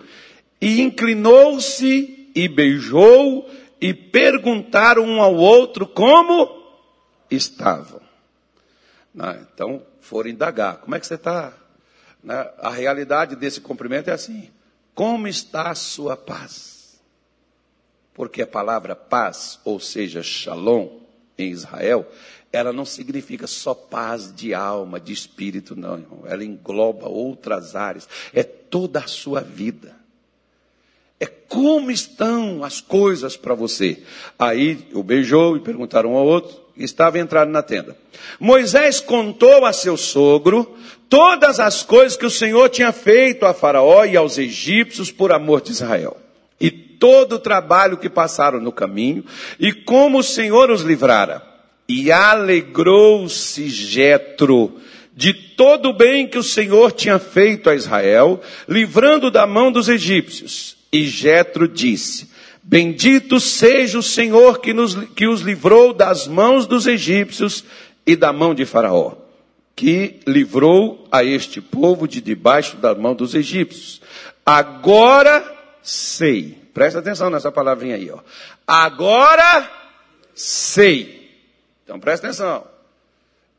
e 0.61 0.81
inclinou-se 0.81 2.29
e 2.33 2.47
beijou 2.47 3.49
e 3.79 3.93
perguntaram 3.93 5.03
um 5.03 5.21
ao 5.21 5.35
outro 5.35 5.85
como 5.85 6.49
estavam. 7.29 8.08
Né? 9.13 9.45
Então 9.53 9.81
foram 9.99 10.29
indagar: 10.29 10.77
como 10.77 10.95
é 10.95 10.99
que 10.99 11.07
você 11.07 11.15
está? 11.15 11.53
Né? 12.23 12.49
A 12.59 12.69
realidade 12.69 13.35
desse 13.35 13.61
cumprimento 13.61 14.09
é 14.09 14.13
assim: 14.13 14.49
como 14.93 15.27
está 15.27 15.69
a 15.69 15.75
sua 15.75 16.17
paz? 16.17 16.99
Porque 18.13 18.41
a 18.41 18.47
palavra 18.47 18.95
paz, 18.95 19.59
ou 19.63 19.79
seja, 19.79 20.21
shalom, 20.21 20.99
em 21.37 21.51
Israel, 21.51 22.05
ela 22.51 22.73
não 22.73 22.83
significa 22.83 23.47
só 23.47 23.73
paz 23.73 24.33
de 24.33 24.53
alma, 24.53 24.99
de 24.99 25.13
espírito, 25.13 25.75
não, 25.75 25.97
irmão. 25.97 26.23
Ela 26.25 26.43
engloba 26.43 27.07
outras 27.07 27.75
áreas. 27.75 28.09
É 28.33 28.43
toda 28.43 28.99
a 28.99 29.07
sua 29.07 29.41
vida. 29.41 29.95
É 31.19 31.25
como 31.25 31.91
estão 31.91 32.63
as 32.63 32.81
coisas 32.81 33.37
para 33.37 33.53
você. 33.53 34.03
Aí 34.37 34.87
o 34.93 35.03
beijou 35.03 35.57
e 35.57 35.59
perguntaram 35.59 36.13
um 36.13 36.17
ao 36.17 36.25
outro 36.25 36.68
estava 36.83 37.19
entrado 37.19 37.51
na 37.51 37.61
tenda. 37.61 37.95
Moisés 38.39 38.99
contou 38.99 39.65
a 39.65 39.73
seu 39.73 39.97
sogro 39.97 40.75
todas 41.09 41.59
as 41.59 41.83
coisas 41.83 42.17
que 42.17 42.25
o 42.25 42.31
Senhor 42.31 42.69
tinha 42.69 42.91
feito 42.91 43.45
a 43.45 43.53
Faraó 43.53 44.05
e 44.05 44.15
aos 44.15 44.37
egípcios 44.37 45.11
por 45.11 45.31
amor 45.31 45.61
de 45.61 45.71
Israel. 45.71 46.17
E 46.59 46.69
todo 46.69 47.33
o 47.33 47.39
trabalho 47.39 47.97
que 47.97 48.09
passaram 48.09 48.59
no 48.59 48.71
caminho 48.71 49.23
e 49.59 49.71
como 49.71 50.19
o 50.19 50.23
Senhor 50.23 50.69
os 50.69 50.81
livrara. 50.81 51.41
E 51.87 52.11
alegrou-se 52.11 53.67
Jetro 53.69 54.79
de 55.19 55.33
todo 55.33 55.89
o 55.89 55.93
bem 55.93 56.25
que 56.25 56.37
o 56.37 56.43
Senhor 56.43 56.93
tinha 56.93 57.19
feito 57.19 57.69
a 57.69 57.75
Israel, 57.75 58.39
livrando 58.69 59.29
da 59.29 59.45
mão 59.45 59.69
dos 59.69 59.89
egípcios. 59.89 60.77
E 60.93 61.03
Jetro 61.05 61.67
disse: 61.67 62.29
Bendito 62.69 63.39
seja 63.39 63.97
o 63.97 64.03
Senhor 64.03 64.61
que, 64.61 64.75
nos, 64.75 64.93
que 65.15 65.25
os 65.25 65.41
livrou 65.41 65.91
das 65.91 66.27
mãos 66.27 66.67
dos 66.67 66.85
egípcios 66.85 67.65
e 68.05 68.15
da 68.15 68.31
mão 68.31 68.53
de 68.53 68.63
Faraó, 68.63 69.13
que 69.75 70.19
livrou 70.27 71.07
a 71.11 71.23
este 71.23 71.61
povo 71.61 72.07
de 72.07 72.21
debaixo 72.21 72.77
da 72.77 72.93
mão 72.93 73.15
dos 73.15 73.33
egípcios. 73.33 73.99
Agora 74.45 75.43
sei, 75.81 76.59
presta 76.71 76.99
atenção 76.99 77.31
nessa 77.31 77.51
palavrinha 77.51 77.95
aí, 77.95 78.11
ó. 78.11 78.19
Agora 78.67 79.67
sei. 80.35 81.27
Então 81.83 81.99
presta 81.99 82.27
atenção. 82.27 82.67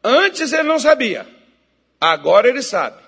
Antes 0.04 0.52
ele 0.52 0.68
não 0.68 0.78
sabia, 0.78 1.26
agora 2.00 2.48
ele 2.48 2.62
sabe. 2.62 3.02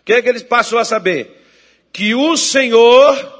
O 0.00 0.04
que 0.04 0.12
é 0.12 0.20
que 0.20 0.28
ele 0.28 0.40
passou 0.40 0.78
a 0.78 0.84
saber? 0.84 1.46
Que 1.90 2.14
o 2.14 2.36
Senhor 2.36 3.35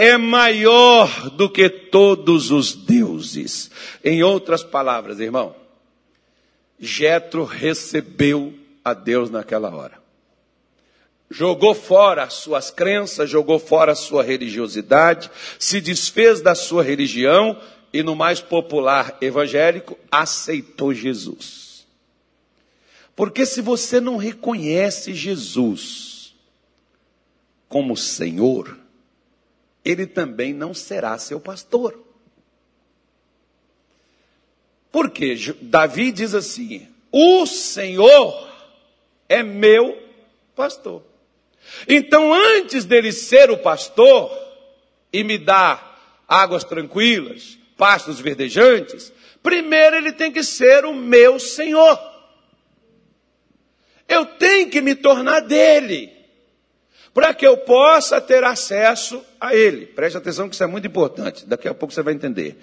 é 0.00 0.16
maior 0.16 1.28
do 1.28 1.50
que 1.50 1.68
todos 1.68 2.50
os 2.50 2.74
deuses. 2.74 3.70
Em 4.02 4.22
outras 4.22 4.64
palavras, 4.64 5.20
irmão, 5.20 5.54
Jetro 6.78 7.44
recebeu 7.44 8.54
a 8.82 8.94
Deus 8.94 9.28
naquela 9.28 9.68
hora. 9.74 10.00
Jogou 11.30 11.74
fora 11.74 12.22
as 12.22 12.32
suas 12.32 12.70
crenças, 12.70 13.28
jogou 13.28 13.58
fora 13.58 13.92
a 13.92 13.94
sua 13.94 14.22
religiosidade, 14.22 15.30
se 15.58 15.82
desfez 15.82 16.40
da 16.40 16.54
sua 16.54 16.82
religião 16.82 17.60
e 17.92 18.02
no 18.02 18.16
mais 18.16 18.40
popular 18.40 19.18
evangélico 19.20 19.98
aceitou 20.10 20.94
Jesus. 20.94 21.86
Porque 23.14 23.44
se 23.44 23.60
você 23.60 24.00
não 24.00 24.16
reconhece 24.16 25.12
Jesus 25.12 26.34
como 27.68 27.94
Senhor, 27.98 28.79
ele 29.84 30.06
também 30.06 30.52
não 30.52 30.74
será 30.74 31.18
seu 31.18 31.40
pastor. 31.40 31.98
Porque 34.92 35.36
Davi 35.60 36.12
diz 36.12 36.34
assim: 36.34 36.88
O 37.10 37.46
Senhor 37.46 38.48
é 39.28 39.42
meu 39.42 39.96
pastor. 40.54 41.02
Então, 41.88 42.32
antes 42.32 42.84
dele 42.84 43.12
ser 43.12 43.50
o 43.50 43.58
pastor 43.58 44.30
e 45.12 45.22
me 45.22 45.38
dar 45.38 46.24
águas 46.26 46.64
tranquilas, 46.64 47.58
pastos 47.76 48.20
verdejantes, 48.20 49.12
primeiro 49.42 49.96
ele 49.96 50.12
tem 50.12 50.32
que 50.32 50.42
ser 50.42 50.84
o 50.84 50.92
meu 50.92 51.38
Senhor. 51.38 51.98
Eu 54.08 54.26
tenho 54.26 54.68
que 54.68 54.80
me 54.80 54.96
tornar 54.96 55.40
dele 55.40 56.19
para 57.12 57.34
que 57.34 57.46
eu 57.46 57.56
possa 57.56 58.20
ter 58.20 58.44
acesso 58.44 59.22
a 59.40 59.54
Ele. 59.54 59.86
Preste 59.86 60.16
atenção 60.16 60.48
que 60.48 60.54
isso 60.54 60.64
é 60.64 60.66
muito 60.66 60.86
importante, 60.86 61.46
daqui 61.46 61.68
a 61.68 61.74
pouco 61.74 61.92
você 61.92 62.02
vai 62.02 62.14
entender. 62.14 62.56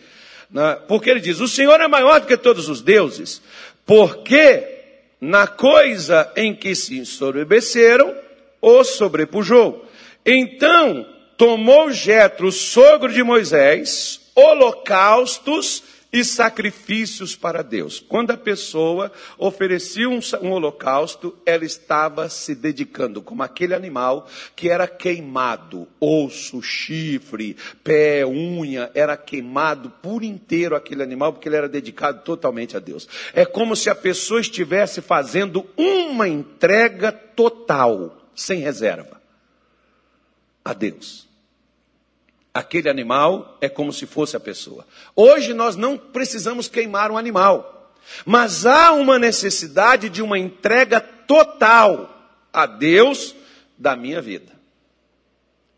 Né? 0.50 0.78
Porque 0.88 1.10
ele 1.10 1.20
diz: 1.20 1.40
O 1.40 1.48
Senhor 1.48 1.80
é 1.80 1.88
maior 1.88 2.20
do 2.20 2.28
que 2.28 2.38
todos 2.38 2.70
os 2.70 2.82
deuses, 2.82 3.42
porque 3.86 4.76
na 5.20 5.48
coisa 5.48 6.32
em 6.36 6.54
que 6.54 6.76
se 6.76 6.98
ensoberbeceram, 6.98 8.16
o 8.62 8.84
sobrepujou. 8.84 9.86
Então 10.26 11.08
tomou 11.36 11.92
Jetro, 11.92 12.52
sogro 12.52 13.12
de 13.12 13.24
Moisés, 13.24 14.22
holocaustos 14.36 15.84
e 16.20 16.26
sacrifícios 16.26 17.36
para 17.36 17.62
Deus. 17.62 18.00
Quando 18.00 18.32
a 18.32 18.38
pessoa 18.38 19.12
oferecia 19.38 20.10
um, 20.10 20.20
um, 20.42 20.52
holocausto, 20.52 21.38
ela 21.46 21.64
estava 21.64 22.28
se 22.30 22.56
dedicando, 22.56 23.22
como 23.22 23.44
aquele 23.44 23.76
animal 23.76 24.28
que 24.56 24.70
era 24.70 24.88
queimado, 24.88 25.88
osso, 26.00 26.62
chifre, 26.62 27.56
pé, 27.84 28.26
unha, 28.26 28.90
era 28.96 29.16
queimado 29.16 29.92
por 30.02 30.24
inteiro 30.24 30.76
aquele 30.76 31.04
animal, 31.04 31.34
porque 31.34 31.48
ele 31.48 31.58
era 31.58 31.70
dedicado 31.70 32.24
totalmente 32.24 32.76
a 32.76 32.80
Deus. 32.80 33.08
É 33.34 33.46
como 33.46 33.76
se 33.76 33.90
a 33.90 33.96
pessoa 33.96 34.42
estivesse 34.42 35.02
fazendo 35.02 35.66
uma 35.78 36.28
entrega 36.28 37.12
total, 37.12 38.18
sem 38.34 38.62
reserva, 38.62 39.22
a 40.66 40.74
Deus 40.74 41.27
aquele 42.58 42.90
animal 42.90 43.56
é 43.62 43.70
como 43.70 43.94
se 43.94 44.08
fosse 44.08 44.36
a 44.36 44.40
pessoa. 44.40 44.86
Hoje 45.16 45.54
nós 45.54 45.76
não 45.76 45.98
precisamos 45.98 46.68
queimar 46.68 47.12
um 47.12 47.18
animal, 47.18 47.94
mas 48.26 48.66
há 48.66 48.92
uma 48.94 49.20
necessidade 49.20 50.10
de 50.10 50.24
uma 50.24 50.40
entrega 50.40 51.00
total 51.00 52.36
a 52.52 52.66
Deus 52.66 53.36
da 53.78 53.96
minha 53.96 54.20
vida, 54.22 54.54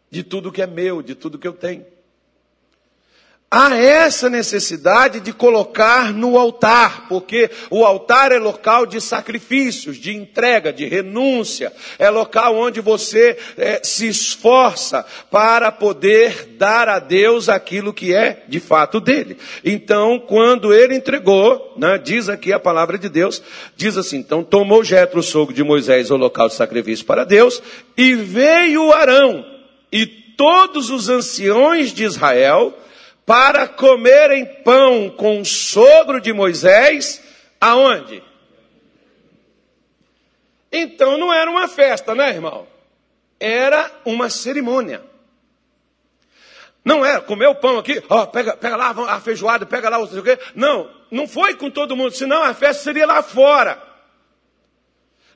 de 0.09 0.23
tudo 0.23 0.51
que 0.53 0.61
é 0.61 0.67
meu, 0.67 1.01
de 1.01 1.15
tudo 1.15 1.37
que 1.37 1.47
eu 1.47 1.53
tenho 1.53 1.85
há 3.51 3.75
essa 3.75 4.29
necessidade 4.29 5.19
de 5.19 5.33
colocar 5.33 6.13
no 6.13 6.37
altar, 6.37 7.07
porque 7.07 7.49
o 7.69 7.83
altar 7.83 8.31
é 8.31 8.37
local 8.37 8.85
de 8.85 9.01
sacrifícios, 9.01 9.97
de 9.97 10.15
entrega, 10.15 10.71
de 10.71 10.85
renúncia, 10.85 11.73
é 11.97 12.09
local 12.09 12.55
onde 12.55 12.79
você 12.79 13.37
é, 13.57 13.81
se 13.83 14.07
esforça 14.07 15.03
para 15.31 15.71
poder 15.71 16.55
dar 16.57 16.87
a 16.87 16.99
Deus 16.99 17.49
aquilo 17.49 17.93
que 17.93 18.13
é 18.13 18.43
de 18.47 18.59
fato 18.59 18.99
dele. 18.99 19.37
Então, 19.65 20.19
quando 20.19 20.73
ele 20.73 20.95
entregou, 20.95 21.73
né, 21.75 21.97
diz 21.97 22.29
aqui 22.29 22.53
a 22.53 22.59
palavra 22.59 22.97
de 22.97 23.09
Deus, 23.09 23.41
diz 23.75 23.97
assim: 23.97 24.17
então 24.17 24.43
tomou 24.43 24.83
Jetro 24.83 25.19
o 25.19 25.23
sogro 25.23 25.55
de 25.55 25.63
Moisés 25.63 26.11
o 26.11 26.17
local 26.17 26.47
de 26.47 26.55
sacrifício 26.55 27.05
para 27.05 27.23
Deus, 27.23 27.61
e 27.97 28.13
veio 28.13 28.91
Arão 28.93 29.45
e 29.91 30.05
todos 30.05 30.89
os 30.89 31.09
anciões 31.09 31.91
de 31.91 32.03
Israel 32.03 32.73
para 33.29 33.67
comerem 33.67 34.43
pão 34.43 35.07
com 35.07 35.39
o 35.39 35.45
sogro 35.45 36.19
de 36.19 36.33
Moisés, 36.33 37.21
aonde? 37.61 38.23
Então 40.71 41.15
não 41.15 41.31
era 41.31 41.47
uma 41.47 41.67
festa, 41.67 42.15
né, 42.15 42.29
irmão? 42.29 42.65
Era 43.39 43.91
uma 44.03 44.31
cerimônia. 44.31 45.03
Não 46.83 47.05
era 47.05 47.21
comer 47.21 47.45
o 47.45 47.53
pão 47.53 47.77
aqui, 47.77 48.03
ó, 48.09 48.25
pega, 48.25 48.57
pega 48.57 48.75
lá 48.75 48.89
a 48.89 49.21
feijoada, 49.21 49.63
pega 49.63 49.89
lá 49.89 50.01
o. 50.01 50.09
Não, 50.55 50.89
não 51.11 51.27
foi 51.27 51.53
com 51.53 51.69
todo 51.69 51.95
mundo, 51.95 52.09
senão 52.09 52.41
a 52.41 52.55
festa 52.55 52.81
seria 52.81 53.05
lá 53.05 53.21
fora 53.21 53.88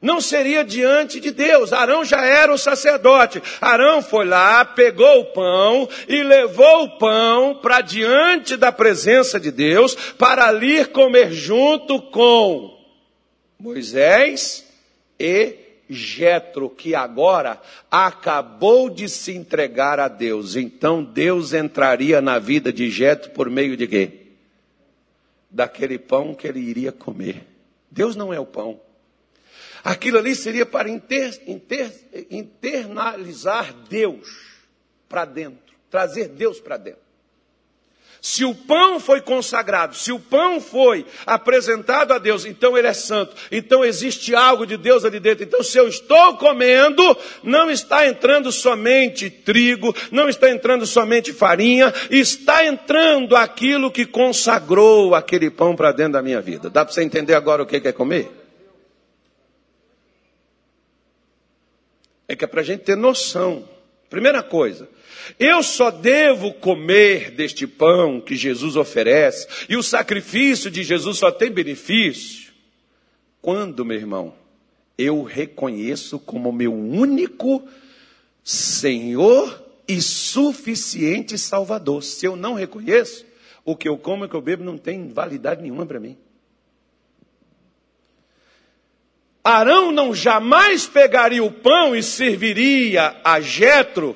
não 0.03 0.19
seria 0.19 0.65
diante 0.65 1.17
de 1.21 1.31
Deus. 1.31 1.71
Arão 1.71 2.03
já 2.03 2.25
era 2.25 2.53
o 2.53 2.57
sacerdote. 2.57 3.41
Arão 3.61 4.01
foi 4.01 4.25
lá, 4.25 4.65
pegou 4.65 5.21
o 5.21 5.25
pão 5.27 5.87
e 6.09 6.21
levou 6.21 6.83
o 6.83 6.97
pão 6.97 7.55
para 7.55 7.79
diante 7.79 8.57
da 8.57 8.69
presença 8.69 9.39
de 9.39 9.49
Deus 9.49 9.95
para 9.95 10.45
ali 10.45 10.83
comer 10.85 11.31
junto 11.31 12.01
com 12.01 12.77
Moisés 13.57 14.67
e 15.17 15.55
Jetro, 15.89 16.69
que 16.69 16.93
agora 16.93 17.61
acabou 17.89 18.89
de 18.89 19.07
se 19.07 19.31
entregar 19.31 20.01
a 20.01 20.09
Deus. 20.09 20.57
Então 20.57 21.01
Deus 21.01 21.53
entraria 21.53 22.19
na 22.19 22.39
vida 22.39 22.73
de 22.73 22.89
Jetro 22.89 23.31
por 23.31 23.49
meio 23.49 23.77
de 23.77 23.87
quê? 23.87 24.11
Daquele 25.49 25.97
pão 25.97 26.33
que 26.33 26.45
ele 26.45 26.59
iria 26.59 26.91
comer. 26.91 27.47
Deus 27.89 28.17
não 28.17 28.33
é 28.33 28.39
o 28.39 28.45
pão. 28.45 28.81
Aquilo 29.83 30.17
ali 30.17 30.33
seria 30.33 30.65
para 30.65 30.89
inter, 30.89 31.41
inter, 31.45 31.91
internalizar 32.31 33.73
Deus 33.89 34.29
para 35.09 35.25
dentro, 35.25 35.75
trazer 35.89 36.29
Deus 36.29 36.59
para 36.59 36.77
dentro. 36.77 37.03
Se 38.21 38.45
o 38.45 38.55
pão 38.55 39.01
foi 39.01 39.19
consagrado, 39.19 39.93
se 39.97 40.09
o 40.09 40.17
pão 40.17 40.61
foi 40.61 41.05
apresentado 41.25 42.13
a 42.13 42.17
Deus, 42.17 42.45
então 42.45 42.77
ele 42.77 42.87
é 42.87 42.93
santo. 42.93 43.35
Então 43.51 43.83
existe 43.83 44.33
algo 44.33 44.65
de 44.65 44.77
Deus 44.77 45.03
ali 45.03 45.19
dentro. 45.19 45.43
Então, 45.43 45.61
se 45.61 45.77
eu 45.77 45.89
estou 45.89 46.37
comendo, 46.37 47.03
não 47.43 47.69
está 47.69 48.07
entrando 48.07 48.49
somente 48.49 49.29
trigo, 49.29 49.93
não 50.09 50.29
está 50.29 50.49
entrando 50.49 50.85
somente 50.85 51.33
farinha, 51.33 51.93
está 52.09 52.65
entrando 52.65 53.35
aquilo 53.35 53.91
que 53.91 54.05
consagrou 54.05 55.13
aquele 55.13 55.49
pão 55.49 55.75
para 55.75 55.91
dentro 55.91 56.13
da 56.13 56.21
minha 56.21 56.39
vida. 56.39 56.69
Dá 56.69 56.85
para 56.85 56.93
você 56.93 57.03
entender 57.03 57.35
agora 57.35 57.61
o 57.61 57.65
que 57.65 57.85
é 57.85 57.91
comer? 57.91 58.42
É 62.27 62.35
que 62.35 62.45
é 62.45 62.47
para 62.47 62.61
a 62.61 62.63
gente 62.63 62.81
ter 62.81 62.95
noção. 62.95 63.67
Primeira 64.09 64.43
coisa, 64.43 64.87
eu 65.39 65.63
só 65.63 65.89
devo 65.89 66.53
comer 66.53 67.31
deste 67.31 67.65
pão 67.65 68.21
que 68.21 68.35
Jesus 68.35 68.75
oferece, 68.75 69.47
e 69.67 69.75
o 69.75 69.83
sacrifício 69.83 70.69
de 70.69 70.83
Jesus 70.83 71.17
só 71.17 71.31
tem 71.31 71.49
benefício, 71.49 72.53
quando, 73.41 73.83
meu 73.83 73.97
irmão, 73.97 74.33
eu 74.97 75.23
reconheço 75.23 76.19
como 76.19 76.51
meu 76.51 76.73
único 76.73 77.67
Senhor 78.43 79.63
e 79.87 80.01
suficiente 80.01 81.37
Salvador. 81.37 82.03
Se 82.03 82.25
eu 82.25 82.35
não 82.35 82.53
reconheço, 82.53 83.25
o 83.65 83.75
que 83.75 83.87
eu 83.87 83.97
como 83.97 84.23
e 84.23 84.27
o 84.27 84.29
que 84.29 84.35
eu 84.35 84.41
bebo 84.41 84.63
não 84.63 84.77
tem 84.77 85.09
validade 85.09 85.61
nenhuma 85.61 85.85
para 85.85 85.99
mim. 85.99 86.17
Arão 89.43 89.91
não 89.91 90.13
jamais 90.15 90.87
pegaria 90.87 91.43
o 91.43 91.51
pão 91.51 91.95
e 91.95 92.01
serviria 92.01 93.15
a 93.23 93.41
Jetro 93.41 94.15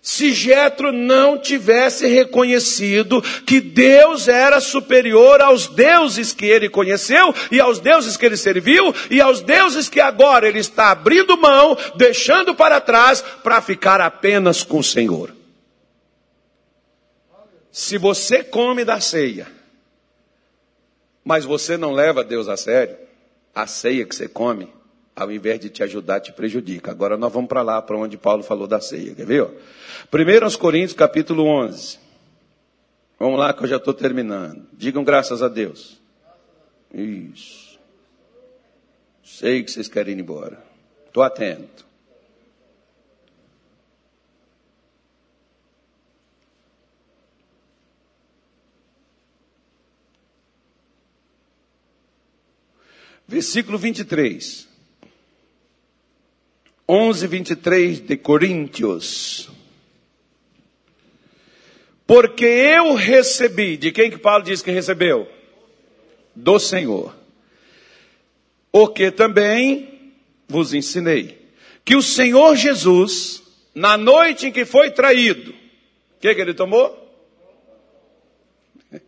se 0.00 0.32
Jetro 0.32 0.92
não 0.92 1.38
tivesse 1.38 2.06
reconhecido 2.06 3.20
que 3.44 3.60
Deus 3.60 4.28
era 4.28 4.60
superior 4.60 5.40
aos 5.42 5.66
deuses 5.66 6.32
que 6.32 6.46
ele 6.46 6.70
conheceu 6.70 7.34
e 7.50 7.60
aos 7.60 7.78
deuses 7.78 8.16
que 8.16 8.24
ele 8.24 8.36
serviu 8.36 8.94
e 9.10 9.20
aos 9.20 9.42
deuses 9.42 9.88
que 9.88 10.00
agora 10.00 10.48
ele 10.48 10.60
está 10.60 10.92
abrindo 10.92 11.36
mão, 11.36 11.76
deixando 11.96 12.54
para 12.54 12.80
trás 12.80 13.20
para 13.20 13.60
ficar 13.60 14.00
apenas 14.00 14.62
com 14.62 14.78
o 14.78 14.84
Senhor. 14.84 15.34
Se 17.70 17.98
você 17.98 18.42
come 18.42 18.84
da 18.84 19.00
ceia, 19.00 19.46
mas 21.22 21.44
você 21.44 21.76
não 21.76 21.92
leva 21.92 22.24
Deus 22.24 22.48
a 22.48 22.56
sério, 22.56 22.96
a 23.58 23.66
ceia 23.66 24.06
que 24.06 24.14
você 24.14 24.28
come, 24.28 24.72
ao 25.16 25.32
invés 25.32 25.58
de 25.58 25.68
te 25.68 25.82
ajudar, 25.82 26.20
te 26.20 26.32
prejudica. 26.32 26.92
Agora 26.92 27.16
nós 27.16 27.32
vamos 27.32 27.48
para 27.48 27.60
lá, 27.60 27.82
para 27.82 27.96
onde 27.96 28.16
Paulo 28.16 28.44
falou 28.44 28.68
da 28.68 28.80
ceia. 28.80 29.16
Quer 29.16 29.26
ver? 29.26 29.42
1 29.42 30.58
Coríntios 30.58 30.92
capítulo 30.92 31.44
11. 31.44 31.98
Vamos 33.18 33.36
lá 33.36 33.52
que 33.52 33.64
eu 33.64 33.66
já 33.66 33.74
estou 33.74 33.92
terminando. 33.92 34.64
Digam 34.72 35.02
graças 35.02 35.42
a 35.42 35.48
Deus. 35.48 36.00
Isso. 36.94 37.80
Sei 39.24 39.64
que 39.64 39.72
vocês 39.72 39.88
querem 39.88 40.14
ir 40.14 40.20
embora. 40.20 40.62
Estou 41.08 41.24
atento. 41.24 41.84
Versículo 53.28 53.76
23. 53.76 54.66
11, 56.88 57.26
23 57.26 58.00
de 58.00 58.16
Coríntios. 58.16 59.50
Porque 62.06 62.46
eu 62.46 62.94
recebi, 62.94 63.76
de 63.76 63.92
quem 63.92 64.10
que 64.10 64.16
Paulo 64.16 64.42
diz 64.42 64.62
que 64.62 64.70
recebeu? 64.70 65.28
Do 66.34 66.58
Senhor. 66.58 67.14
O 68.72 68.88
que 68.88 69.10
também 69.10 70.14
vos 70.48 70.72
ensinei. 70.72 71.50
Que 71.84 71.94
o 71.94 72.02
Senhor 72.02 72.56
Jesus, 72.56 73.42
na 73.74 73.98
noite 73.98 74.46
em 74.46 74.52
que 74.52 74.64
foi 74.64 74.90
traído, 74.90 75.50
o 75.50 76.20
que, 76.20 76.34
que 76.34 76.40
ele 76.40 76.54
tomou? 76.54 76.96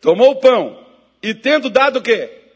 tomou 0.00 0.32
o 0.32 0.40
pão. 0.40 0.84
E 1.22 1.32
tendo 1.32 1.70
dado 1.70 2.00
o 2.00 2.02
quê? 2.02 2.47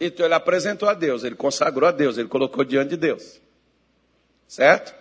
Então 0.00 0.24
ele 0.24 0.34
apresentou 0.34 0.88
a 0.88 0.94
Deus, 0.94 1.22
ele 1.24 1.34
consagrou 1.34 1.86
a 1.86 1.92
Deus, 1.92 2.16
ele 2.16 2.28
colocou 2.28 2.64
diante 2.64 2.90
de 2.90 2.96
Deus. 2.96 3.38
Certo? 4.48 4.94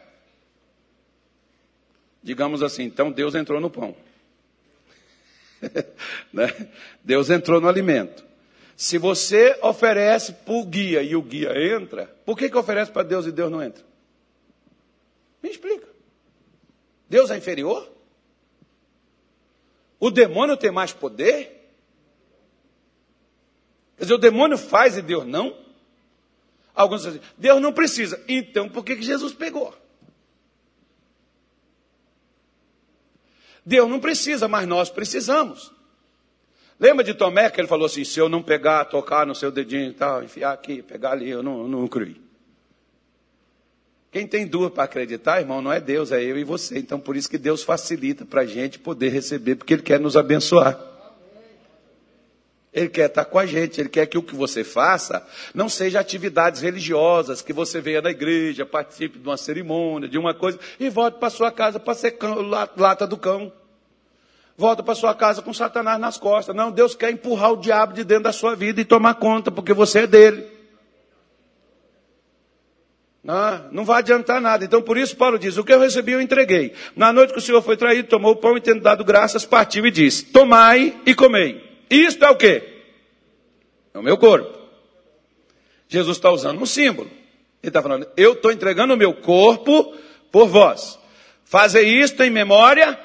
Digamos 2.22 2.62
assim, 2.62 2.84
então 2.84 3.10
Deus 3.10 3.34
entrou 3.34 3.62
no 3.62 3.70
pão. 3.70 3.96
né? 6.34 6.70
Deus 7.02 7.30
entrou 7.30 7.62
no 7.62 7.70
alimento. 7.70 8.26
Se 8.76 8.98
você 8.98 9.58
oferece 9.62 10.34
para 10.34 10.54
o 10.54 10.66
guia 10.66 11.02
e 11.02 11.16
o 11.16 11.22
guia 11.22 11.52
entra, 11.76 12.14
por 12.26 12.38
que, 12.38 12.50
que 12.50 12.58
oferece 12.58 12.92
para 12.92 13.04
Deus 13.04 13.26
e 13.26 13.32
Deus 13.32 13.50
não 13.50 13.64
entra? 13.64 13.84
Me 15.42 15.50
explica. 15.50 15.88
Deus 17.10 17.32
é 17.32 17.38
inferior? 17.38 17.90
O 20.00 20.12
demônio 20.12 20.56
tem 20.56 20.72
mais 20.72 20.94
poder? 20.94 21.59
Quer 24.00 24.06
dizer, 24.06 24.14
o 24.14 24.18
demônio 24.18 24.58
faz 24.58 24.98
e 24.98 25.02
Deus 25.02 25.26
não? 25.28 25.54
Alguns 26.74 27.04
dizem, 27.04 27.20
Deus 27.38 27.62
não 27.62 27.74
precisa. 27.74 28.24
Então, 28.30 28.70
por 28.70 28.86
que, 28.86 28.96
que 28.96 29.02
Jesus 29.02 29.34
pegou? 29.34 29.76
Deus 33.66 33.90
não 33.90 34.00
precisa, 34.00 34.48
mas 34.48 34.66
nós 34.66 34.90
precisamos. 34.90 35.70
Lembra 36.80 37.04
de 37.04 37.14
Tomé 37.14 37.50
que 37.50 37.60
ele 37.60 37.68
falou 37.68 37.88
assim: 37.88 38.06
se 38.06 38.18
eu 38.18 38.30
não 38.30 38.42
pegar, 38.42 38.86
tocar 38.86 39.28
no 39.28 39.36
seu 39.36 39.52
dedinho 39.52 39.90
e 39.90 39.94
tal, 39.94 40.24
enfiar 40.24 40.54
aqui, 40.54 40.82
pegar 40.82 41.12
ali, 41.12 41.30
eu 41.30 41.44
não, 41.44 41.68
não 41.68 41.86
creio. 41.86 42.16
Quem 44.10 44.26
tem 44.26 44.48
dúvida 44.48 44.72
para 44.72 44.86
acreditar, 44.86 45.42
irmão, 45.42 45.62
não 45.62 45.74
é 45.74 45.82
Deus, 45.82 46.14
é 46.14 46.24
eu 46.24 46.38
e 46.38 46.46
você. 46.46 46.80
Então, 46.80 47.02
por 47.02 47.18
isso 47.18 47.30
que 47.30 47.38
Deus 47.38 47.62
facilita 47.62 48.24
para 48.24 48.42
a 48.42 48.46
gente 48.46 48.80
poder 48.80 49.10
receber, 49.10 49.56
porque 49.56 49.74
Ele 49.74 49.84
quer 49.84 50.00
nos 50.00 50.16
abençoar. 50.16 50.89
Ele 52.72 52.88
quer 52.88 53.08
estar 53.08 53.26
com 53.26 53.40
a 53.40 53.46
gente, 53.48 53.82
ele 53.82 53.90
quer 53.90 54.06
que 54.06 54.18
o 54.18 54.22
que 54.22 54.36
você 54.36 54.64
faça 54.64 55.26
não 55.56 55.68
seja 55.68 56.00
atividades 56.00 56.62
religiosas, 56.62 57.42
que 57.42 57.52
você 57.52 57.82
venha 57.82 58.02
na 58.02 58.12
igreja, 58.12 58.64
participe 58.66 59.18
de 59.18 59.28
uma 59.28 59.38
cerimônia, 59.38 60.08
de 60.08 60.20
uma 60.20 60.36
coisa, 60.36 60.60
e 60.80 60.88
volte 60.88 61.18
para 61.18 61.32
sua 61.32 61.52
casa 61.52 61.80
para 61.80 61.96
ser 61.96 62.12
cão, 62.12 62.42
lata 62.78 63.08
do 63.08 63.18
cão. 63.18 63.52
Volta 64.56 64.84
para 64.84 64.94
sua 64.94 65.16
casa 65.16 65.42
com 65.42 65.54
Satanás 65.54 66.00
nas 66.00 66.18
costas. 66.18 66.56
Não, 66.56 66.70
Deus 66.70 66.94
quer 66.94 67.10
empurrar 67.10 67.54
o 67.54 67.58
diabo 67.58 67.94
de 67.94 68.04
dentro 68.04 68.26
da 68.26 68.34
sua 68.34 68.56
vida 68.56 68.82
e 68.82 68.86
tomar 68.86 69.16
conta, 69.16 69.50
porque 69.50 69.74
você 69.74 70.00
é 70.00 70.08
dele. 70.08 70.46
Não, 73.24 73.70
não 73.72 73.86
vai 73.86 74.00
adiantar 74.00 74.42
nada. 74.42 74.66
Então, 74.66 74.82
por 74.82 74.98
isso, 74.98 75.16
Paulo 75.16 75.40
diz: 75.40 75.58
O 75.58 75.64
que 75.64 75.72
eu 75.72 75.80
recebi, 75.80 76.12
eu 76.12 76.22
entreguei. 76.22 76.74
Na 76.96 77.14
noite 77.14 77.32
que 77.32 77.40
o 77.40 77.42
Senhor 77.42 77.62
foi 77.62 77.78
traído, 77.78 78.10
tomou 78.10 78.34
o 78.34 78.36
pão 78.36 78.58
e, 78.58 78.62
tendo 78.62 78.82
dado 78.82 79.04
graças, 79.04 79.46
partiu 79.46 79.86
e 79.86 79.92
disse: 79.92 80.26
Tomai 80.26 80.94
e 81.06 81.16
comei. 81.16 81.69
Isto 81.90 82.26
é 82.26 82.30
o 82.30 82.36
quê? 82.36 82.64
É 83.94 84.00
o 84.00 84.04
meu 84.04 84.18
corpo. 84.18 84.58
Jesus 85.88 86.18
está 86.18 86.30
usando 86.30 86.62
um 86.62 86.66
símbolo. 86.66 87.10
Ele 87.62 87.70
está 87.70 87.82
falando, 87.82 88.08
eu 88.16 88.34
estou 88.34 88.52
entregando 88.52 88.94
o 88.94 88.98
meu 88.98 89.14
corpo 89.14 89.96
por 90.32 90.48
vós. 90.48 91.00
Fazer 91.44 91.82
isto 91.82 92.24
em 92.24 92.30
memória. 92.30 92.98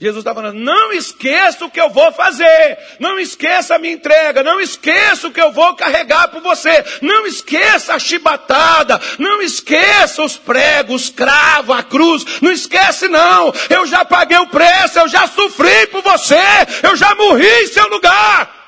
Jesus 0.00 0.22
está 0.22 0.34
falando, 0.34 0.58
não 0.58 0.94
esqueça 0.94 1.66
o 1.66 1.70
que 1.70 1.78
eu 1.78 1.90
vou 1.90 2.10
fazer. 2.10 2.78
Não 2.98 3.20
esqueça 3.20 3.74
a 3.74 3.78
minha 3.78 3.92
entrega. 3.92 4.42
Não 4.42 4.58
esqueça 4.58 5.28
o 5.28 5.30
que 5.30 5.40
eu 5.40 5.52
vou 5.52 5.76
carregar 5.76 6.28
por 6.28 6.40
você. 6.40 6.82
Não 7.02 7.26
esqueça 7.26 7.94
a 7.94 7.98
chibatada. 7.98 8.98
Não 9.18 9.42
esqueça 9.42 10.22
os 10.22 10.38
pregos, 10.38 11.02
os 11.02 11.10
cravos, 11.10 11.76
a 11.76 11.82
cruz. 11.82 12.24
Não 12.40 12.50
esquece 12.50 13.08
não. 13.08 13.52
Eu 13.68 13.86
já 13.86 14.02
paguei 14.02 14.38
o 14.38 14.46
preço. 14.46 14.98
Eu 14.98 15.06
já 15.06 15.26
sofri 15.26 15.86
por 15.88 16.00
você. 16.02 16.34
Eu 16.82 16.96
já 16.96 17.14
morri 17.14 17.64
em 17.64 17.66
seu 17.66 17.86
lugar. 17.88 18.58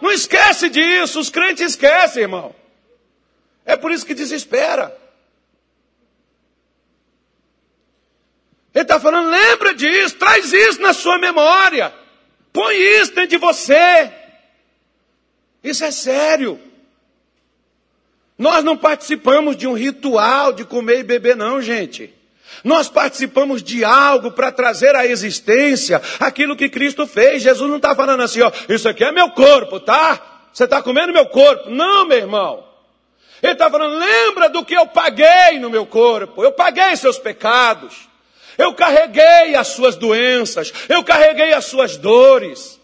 Não 0.00 0.12
esquece 0.12 0.68
disso, 0.68 1.18
os 1.18 1.30
crentes 1.30 1.70
esquecem, 1.70 2.22
irmão. 2.22 2.54
É 3.64 3.74
por 3.74 3.90
isso 3.90 4.04
que 4.04 4.12
desespera. 4.12 4.94
Ele 8.74 8.82
está 8.82 8.98
falando, 8.98 9.30
lembra 9.30 9.72
disso, 9.72 10.16
traz 10.16 10.52
isso 10.52 10.80
na 10.80 10.92
sua 10.92 11.16
memória. 11.18 11.94
Põe 12.52 12.76
isso 12.76 13.14
dentro 13.14 13.30
de 13.30 13.36
você. 13.36 14.10
Isso 15.62 15.84
é 15.84 15.90
sério. 15.90 16.60
Nós 18.36 18.64
não 18.64 18.76
participamos 18.76 19.56
de 19.56 19.66
um 19.66 19.74
ritual 19.74 20.52
de 20.52 20.64
comer 20.64 21.00
e 21.00 21.04
beber, 21.04 21.36
não, 21.36 21.62
gente. 21.62 22.12
Nós 22.64 22.88
participamos 22.88 23.62
de 23.62 23.84
algo 23.84 24.32
para 24.32 24.50
trazer 24.50 24.94
à 24.96 25.06
existência 25.06 26.02
aquilo 26.18 26.56
que 26.56 26.68
Cristo 26.68 27.06
fez. 27.06 27.42
Jesus 27.42 27.68
não 27.68 27.76
está 27.76 27.94
falando 27.94 28.22
assim, 28.22 28.42
ó, 28.42 28.50
isso 28.68 28.88
aqui 28.88 29.04
é 29.04 29.12
meu 29.12 29.30
corpo, 29.30 29.78
tá? 29.78 30.20
Você 30.52 30.64
está 30.64 30.82
comendo 30.82 31.12
meu 31.12 31.26
corpo. 31.26 31.70
Não, 31.70 32.06
meu 32.06 32.18
irmão. 32.18 32.64
Ele 33.42 33.52
está 33.52 33.70
falando, 33.70 33.98
lembra 33.98 34.48
do 34.48 34.64
que 34.64 34.74
eu 34.74 34.86
paguei 34.86 35.58
no 35.60 35.70
meu 35.70 35.86
corpo. 35.86 36.42
Eu 36.42 36.52
paguei 36.52 36.96
seus 36.96 37.18
pecados. 37.18 38.08
Eu 38.56 38.74
carreguei 38.74 39.54
as 39.54 39.68
suas 39.68 39.96
doenças. 39.96 40.72
Eu 40.88 41.02
carreguei 41.02 41.52
as 41.52 41.64
suas 41.64 41.96
dores. 41.96 42.80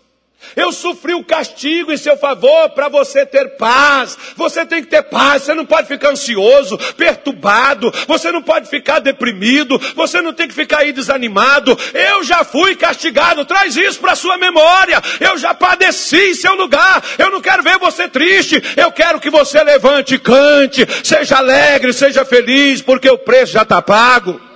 Eu 0.56 0.72
sofri 0.72 1.14
o 1.14 1.24
castigo 1.24 1.92
em 1.92 1.96
seu 1.96 2.16
favor 2.16 2.70
para 2.70 2.88
você 2.88 3.24
ter 3.24 3.56
paz. 3.56 4.16
Você 4.36 4.64
tem 4.64 4.82
que 4.82 4.88
ter 4.88 5.02
paz. 5.02 5.42
Você 5.42 5.54
não 5.54 5.66
pode 5.66 5.86
ficar 5.86 6.10
ansioso, 6.10 6.78
perturbado. 6.96 7.92
Você 8.08 8.32
não 8.32 8.42
pode 8.42 8.68
ficar 8.68 8.98
deprimido. 9.00 9.78
Você 9.94 10.20
não 10.20 10.32
tem 10.32 10.48
que 10.48 10.54
ficar 10.54 10.78
aí 10.78 10.92
desanimado. 10.92 11.78
Eu 11.94 12.24
já 12.24 12.42
fui 12.42 12.74
castigado. 12.74 13.44
Traz 13.44 13.76
isso 13.76 14.00
para 14.00 14.16
sua 14.16 14.36
memória. 14.38 15.00
Eu 15.20 15.38
já 15.38 15.54
padeci 15.54 16.30
em 16.30 16.34
seu 16.34 16.54
lugar. 16.54 17.04
Eu 17.18 17.30
não 17.30 17.40
quero 17.40 17.62
ver 17.62 17.78
você 17.78 18.08
triste. 18.08 18.62
Eu 18.76 18.90
quero 18.90 19.20
que 19.20 19.30
você 19.30 19.62
levante, 19.62 20.18
cante, 20.18 20.86
seja 21.04 21.36
alegre, 21.36 21.92
seja 21.92 22.24
feliz, 22.24 22.82
porque 22.82 23.08
o 23.08 23.18
preço 23.18 23.52
já 23.52 23.62
está 23.62 23.80
pago. 23.80 24.49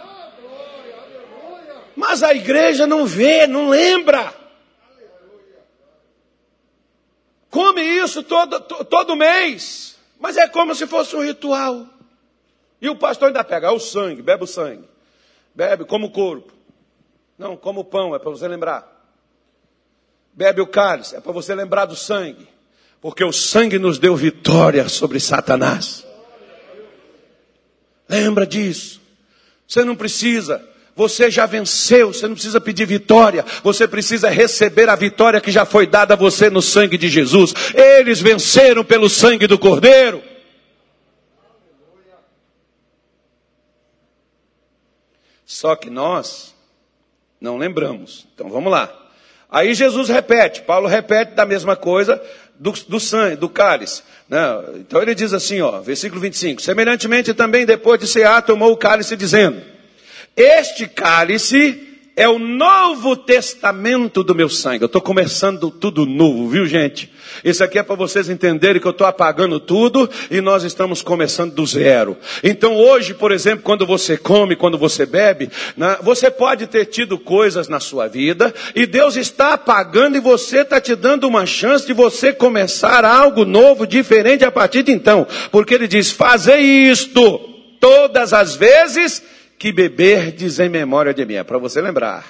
Mas 1.97 2.22
a 2.22 2.34
igreja 2.34 2.86
não 2.86 3.07
vê, 3.07 3.47
não 3.47 3.68
lembra. 3.68 4.45
come 7.55 7.82
isso 7.82 8.24
todo, 8.24 8.59
todo 8.61 9.14
mês, 9.14 9.97
mas 10.18 10.36
é 10.36 10.49
como 10.49 10.74
se 10.74 10.88
fosse 10.88 11.14
um 11.14 11.22
ritual. 11.22 11.86
E 12.82 12.88
o 12.88 12.97
pastor 12.97 13.28
ainda 13.28 13.45
pega, 13.45 13.68
é 13.68 13.70
o 13.70 13.78
sangue, 13.78 14.22
bebe 14.22 14.42
o 14.42 14.47
sangue. 14.47 14.88
Bebe 15.55 15.84
como 15.84 16.09
o 16.09 16.11
corpo. 16.11 16.53
Não, 17.38 17.57
como 17.57 17.82
o 17.82 17.84
pão, 17.84 18.12
é 18.12 18.18
para 18.18 18.30
você 18.30 18.49
lembrar. 18.49 18.90
Bebe 20.32 20.61
o 20.61 20.66
cálice, 20.66 21.14
é 21.14 21.20
para 21.20 21.30
você 21.30 21.55
lembrar 21.55 21.84
do 21.84 21.95
sangue. 21.95 22.49
Porque 23.01 23.22
o 23.22 23.32
sangue 23.32 23.78
nos 23.78 24.01
deu 24.01 24.16
vitória 24.16 24.88
sobre 24.88 25.20
Satanás. 25.20 26.05
Lembra 28.09 28.45
disso. 28.45 29.01
Você 29.68 29.84
não 29.84 29.95
precisa 29.95 30.68
você 30.97 31.30
já 31.30 31.47
venceu, 31.47 32.12
você 32.12 32.26
não 32.28 32.34
precisa 32.34 32.61
pedir 32.61 32.86
vitória, 32.86 33.45
você 33.62 33.88
precisa 33.88 34.28
receber 34.28 34.88
a 34.88 34.97
vitória 34.97 35.40
que 35.40 35.51
já 35.51 35.64
foi 35.64 35.86
dada 35.86 36.14
a 36.14 36.16
você 36.16 36.49
no 36.49 36.62
sangue 36.62 36.97
de 36.97 37.09
Jesus. 37.09 37.55
Eles 37.74 38.20
venceram 38.20 38.84
pelo 38.84 39.09
sangue 39.09 39.47
do 39.47 39.59
Cordeiro. 39.59 40.22
Só 45.45 45.76
que 45.76 45.90
nós 45.90 46.55
não 47.40 47.59
lembramos. 47.59 48.26
Então 48.34 48.49
vamos 48.49 48.72
lá. 48.72 48.92
Aí 49.51 49.74
Jesus 49.74 50.09
repete, 50.09 50.62
Paulo 50.62 50.88
repete 50.88 51.34
da 51.34 51.45
mesma 51.45 51.76
coisa 51.76 52.20
do, 52.59 52.72
do 52.72 52.99
sangue, 52.99 53.36
do 53.36 53.49
cálice. 53.49 54.03
Né? 54.28 54.40
Então 54.76 55.03
ele 55.03 55.14
diz 55.14 55.32
assim, 55.32 55.61
ó, 55.61 55.80
versículo 55.80 56.20
25: 56.20 56.62
Semelhantemente 56.62 57.34
também 57.34 57.66
depois 57.66 58.01
de 58.01 58.07
cear, 58.07 58.42
tomou 58.42 58.72
o 58.72 58.76
cálice, 58.76 59.16
dizendo. 59.16 59.74
Este 60.37 60.89
cálice 60.89 61.95
é 62.16 62.28
o 62.28 62.39
novo 62.39 63.16
testamento 63.16 64.22
do 64.22 64.35
meu 64.35 64.49
sangue. 64.49 64.82
Eu 64.82 64.87
estou 64.87 65.01
começando 65.01 65.70
tudo 65.70 66.07
novo, 66.07 66.49
viu 66.49 66.66
gente? 66.66 67.12
Isso 67.45 67.62
aqui 67.62 67.78
é 67.78 67.82
para 67.82 67.97
vocês 67.97 68.28
entenderem 68.28 68.80
que 68.80 68.87
eu 68.87 68.93
estou 68.93 69.07
apagando 69.07 69.59
tudo 69.59 70.09
e 70.30 70.41
nós 70.41 70.62
estamos 70.62 71.03
começando 71.03 71.53
do 71.53 71.66
zero. 71.66 72.16
Então 72.43 72.76
hoje, 72.76 73.14
por 73.14 73.32
exemplo, 73.32 73.64
quando 73.64 73.85
você 73.85 74.16
come, 74.16 74.55
quando 74.55 74.78
você 74.78 75.05
bebe, 75.05 75.51
né, 75.76 75.99
você 76.03 76.30
pode 76.30 76.68
ter 76.68 76.87
tido 76.87 77.18
coisas 77.18 77.68
na 77.68 77.80
sua 77.80 78.07
vida 78.07 78.55
e 78.74 78.87
Deus 78.87 79.16
está 79.16 79.55
apagando 79.55 80.16
e 80.16 80.20
você 80.20 80.61
está 80.61 80.80
te 80.80 80.95
dando 80.95 81.26
uma 81.26 81.47
chance 81.47 81.85
de 81.85 81.93
você 81.93 82.32
começar 82.32 83.05
algo 83.05 83.45
novo, 83.45 83.87
diferente 83.87 84.45
a 84.45 84.53
partir 84.53 84.85
de 84.85 84.93
então. 84.93 85.26
Porque 85.51 85.74
Ele 85.74 85.89
diz, 85.89 86.12
fazer 86.12 86.59
isto 86.59 87.39
todas 87.80 88.32
as 88.32 88.55
vezes 88.55 89.34
que 89.64 89.72
beberdes 89.72 90.58
em 90.58 90.68
memória 90.68 91.14
de 91.14 91.24
mim. 91.24 91.36
É 91.36 91.42
para 91.42 91.56
você 91.56 91.80
lembrar 91.80 92.22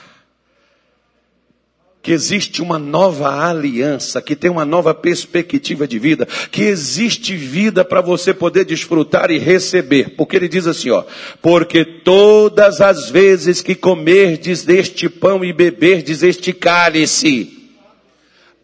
que 2.00 2.12
existe 2.12 2.62
uma 2.62 2.78
nova 2.78 3.48
aliança, 3.48 4.22
que 4.22 4.36
tem 4.36 4.48
uma 4.48 4.64
nova 4.64 4.94
perspectiva 4.94 5.84
de 5.84 5.98
vida, 5.98 6.28
que 6.52 6.62
existe 6.62 7.34
vida 7.34 7.84
para 7.84 8.00
você 8.00 8.32
poder 8.32 8.64
desfrutar 8.64 9.32
e 9.32 9.38
receber. 9.38 10.10
Porque 10.10 10.36
ele 10.36 10.46
diz 10.46 10.68
assim, 10.68 10.90
ó, 10.90 11.02
porque 11.42 11.84
todas 11.84 12.80
as 12.80 13.10
vezes 13.10 13.60
que 13.60 13.74
comerdes 13.74 14.62
deste 14.62 15.08
pão 15.08 15.44
e 15.44 15.52
beberdes 15.52 16.22
este 16.22 16.52
cálice, 16.52 17.53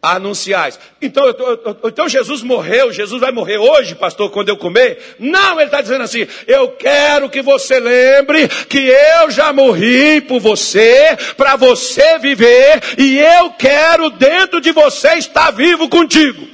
anunciais. 0.02 0.78
Então, 1.00 1.26
eu, 1.26 1.34
eu, 1.38 1.76
então 1.84 2.08
Jesus 2.08 2.42
morreu, 2.42 2.92
Jesus 2.92 3.20
vai 3.20 3.30
morrer 3.30 3.58
hoje, 3.58 3.94
pastor, 3.94 4.30
quando 4.30 4.48
eu 4.48 4.56
comer? 4.56 5.16
Não, 5.18 5.58
ele 5.58 5.66
está 5.66 5.80
dizendo 5.80 6.02
assim: 6.02 6.26
eu 6.46 6.72
quero 6.72 7.28
que 7.28 7.42
você 7.42 7.78
lembre 7.78 8.48
que 8.48 8.88
eu 8.88 9.30
já 9.30 9.52
morri 9.52 10.20
por 10.22 10.40
você, 10.40 11.16
para 11.36 11.56
você 11.56 12.18
viver, 12.18 12.80
e 12.98 13.18
eu 13.18 13.50
quero 13.50 14.10
dentro 14.10 14.60
de 14.60 14.72
você 14.72 15.14
estar 15.14 15.50
vivo 15.50 15.88
contigo. 15.88 16.48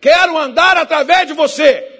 Quero 0.00 0.36
andar 0.36 0.76
através 0.76 1.26
de 1.26 1.32
você. 1.32 1.90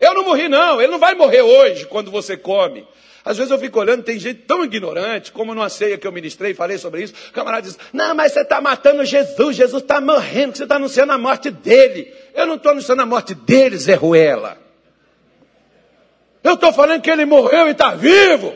Eu 0.00 0.14
não 0.14 0.24
morri, 0.24 0.48
não, 0.48 0.80
ele 0.80 0.90
não 0.90 0.98
vai 0.98 1.14
morrer 1.14 1.42
hoje 1.42 1.86
quando 1.86 2.10
você 2.10 2.36
come. 2.36 2.86
Às 3.26 3.36
vezes 3.36 3.50
eu 3.50 3.58
fico 3.58 3.80
olhando, 3.80 4.04
tem 4.04 4.20
gente 4.20 4.42
tão 4.42 4.64
ignorante, 4.64 5.32
como 5.32 5.52
numa 5.52 5.68
ceia 5.68 5.98
que 5.98 6.06
eu 6.06 6.12
ministrei, 6.12 6.54
falei 6.54 6.78
sobre 6.78 7.02
isso. 7.02 7.12
O 7.28 7.32
camarada 7.32 7.66
diz: 7.66 7.76
Não, 7.92 8.14
mas 8.14 8.32
você 8.32 8.42
está 8.42 8.60
matando 8.60 9.04
Jesus, 9.04 9.56
Jesus 9.56 9.82
está 9.82 10.00
morrendo, 10.00 10.56
você 10.56 10.62
está 10.62 10.76
anunciando 10.76 11.12
a 11.12 11.18
morte 11.18 11.50
dele. 11.50 12.14
Eu 12.32 12.46
não 12.46 12.54
estou 12.54 12.70
anunciando 12.70 13.02
a 13.02 13.06
morte 13.06 13.34
dele, 13.34 13.76
Zé 13.78 13.94
Ruela. 13.94 14.56
Eu 16.44 16.54
estou 16.54 16.72
falando 16.72 17.02
que 17.02 17.10
ele 17.10 17.24
morreu 17.24 17.66
e 17.66 17.72
está 17.72 17.96
vivo. 17.96 18.54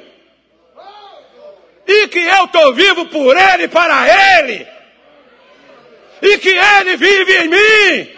E 1.84 2.06
que 2.06 2.20
eu 2.20 2.44
estou 2.44 2.72
vivo 2.72 3.06
por 3.06 3.36
ele 3.36 3.64
e 3.64 3.68
para 3.68 4.38
ele. 4.38 4.68
E 6.22 6.38
que 6.38 6.50
ele 6.50 6.96
vive 6.96 7.32
em 7.38 7.48
mim. 7.48 8.10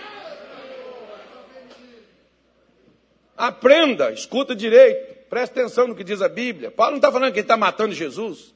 Aprenda, 3.38 4.12
escuta 4.12 4.54
direito. 4.54 5.11
Presta 5.32 5.60
atenção 5.60 5.88
no 5.88 5.94
que 5.94 6.04
diz 6.04 6.20
a 6.20 6.28
Bíblia. 6.28 6.70
Paulo 6.70 6.90
não 6.90 6.98
está 6.98 7.10
falando 7.10 7.32
que 7.32 7.38
ele 7.38 7.44
está 7.44 7.56
matando 7.56 7.94
Jesus. 7.94 8.54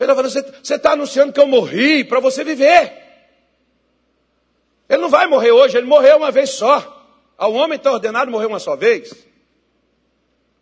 Ele 0.00 0.10
está 0.10 0.16
falando, 0.16 0.64
você 0.64 0.74
está 0.74 0.90
anunciando 0.90 1.32
que 1.32 1.38
eu 1.38 1.46
morri 1.46 2.02
para 2.02 2.18
você 2.18 2.42
viver. 2.42 2.92
Ele 4.88 5.00
não 5.00 5.08
vai 5.08 5.28
morrer 5.28 5.52
hoje, 5.52 5.76
ele 5.76 5.86
morreu 5.86 6.16
uma 6.16 6.32
vez 6.32 6.50
só. 6.50 7.06
Ao 7.38 7.52
homem 7.52 7.76
está 7.76 7.92
ordenado 7.92 8.32
morrer 8.32 8.46
uma 8.46 8.58
só 8.58 8.74
vez. 8.74 9.14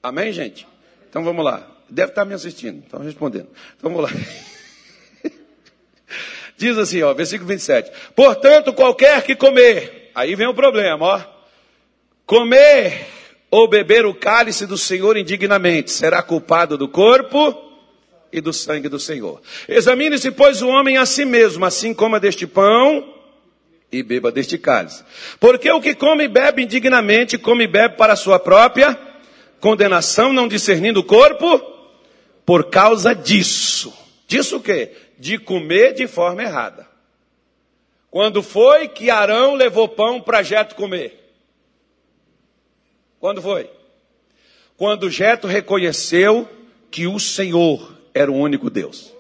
Amém, 0.03 0.30
gente? 0.30 0.68
Então 1.09 1.24
vamos 1.24 1.43
lá. 1.43 1.66
Deve 1.88 2.11
estar 2.11 2.20
tá 2.20 2.28
me 2.28 2.34
assistindo, 2.34 2.84
estão 2.84 3.01
respondendo. 3.01 3.49
Então 3.74 3.90
vamos 3.90 4.11
lá. 4.12 4.20
Diz 6.59 6.76
assim, 6.76 7.01
ó, 7.01 7.14
versículo 7.14 7.49
27. 7.49 7.90
Portanto, 8.14 8.74
qualquer 8.74 9.22
que 9.22 9.34
comer, 9.36 10.11
aí 10.14 10.34
vem 10.34 10.49
o 10.49 10.55
problema, 10.55 11.07
ó. 11.07 11.22
Comer 12.26 13.22
ou 13.53 13.68
beber 13.68 14.07
o 14.07 14.14
cálice 14.14 14.66
do 14.66 14.78
Senhor 14.78 15.14
indignamente, 15.14 15.90
será 15.90 16.22
culpado 16.22 16.78
do 16.78 16.88
corpo 16.88 17.55
e 18.32 18.40
do 18.40 18.50
sangue 18.50 18.88
do 18.88 18.98
Senhor. 18.98 19.42
Examine-se, 19.68 20.30
pois, 20.30 20.62
o 20.62 20.68
homem 20.68 20.96
a 20.96 21.05
si 21.05 21.26
mesmo, 21.26 21.62
assim 21.66 21.92
coma 21.92 22.18
deste 22.18 22.46
pão 22.46 23.12
e 23.92 24.03
beba 24.03 24.32
deste 24.32 24.57
cálice. 24.57 25.05
Porque 25.38 25.70
o 25.70 25.82
que 25.82 25.94
come 25.94 26.24
e 26.24 26.28
bebe 26.28 26.62
indignamente, 26.62 27.36
come 27.36 27.64
e 27.64 27.66
bebe 27.66 27.94
para 27.98 28.14
a 28.14 28.16
sua 28.16 28.38
própria 28.38 28.98
condenação, 29.61 30.32
não 30.32 30.48
discernindo 30.48 31.00
o 31.00 31.05
corpo, 31.05 31.61
por 32.46 32.70
causa 32.70 33.14
disso. 33.14 33.92
Disso 34.26 34.57
o 34.57 34.62
quê? 34.62 34.92
De 35.18 35.36
comer 35.36 35.92
de 35.92 36.07
forma 36.07 36.42
errada. 36.42 36.88
Quando 38.11 38.42
foi 38.42 38.88
que 38.88 39.11
Arão 39.11 39.55
levou 39.55 39.88
pão 39.88 40.22
para 40.22 40.42
Jeto 40.42 40.74
comer? 40.74 41.22
Quando 43.23 43.41
foi? 43.41 43.70
Quando 44.77 45.09
Jeto 45.09 45.47
reconheceu 45.47 46.51
que 46.91 47.07
o 47.07 47.20
Senhor 47.20 47.97
era 48.12 48.33
o 48.33 48.35
único 48.35 48.68
Deus. 48.68 49.14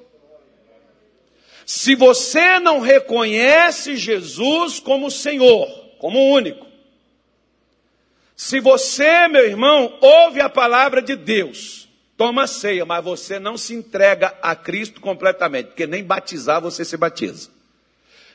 Se 1.64 1.94
você 1.94 2.58
não 2.58 2.80
reconhece 2.80 3.94
Jesus 3.94 4.80
como 4.80 5.08
Senhor, 5.08 5.68
como 6.00 6.32
único, 6.32 6.66
se 8.34 8.58
você, 8.58 9.28
meu 9.28 9.46
irmão, 9.46 9.96
ouve 10.00 10.40
a 10.40 10.48
palavra 10.48 11.00
de 11.00 11.14
Deus, 11.14 11.88
toma 12.16 12.48
ceia, 12.48 12.84
mas 12.84 13.04
você 13.04 13.38
não 13.38 13.56
se 13.56 13.72
entrega 13.72 14.36
a 14.42 14.56
Cristo 14.56 15.00
completamente, 15.00 15.66
porque 15.66 15.86
nem 15.86 16.02
batizar 16.02 16.60
você 16.60 16.84
se 16.84 16.96
batiza. 16.96 17.50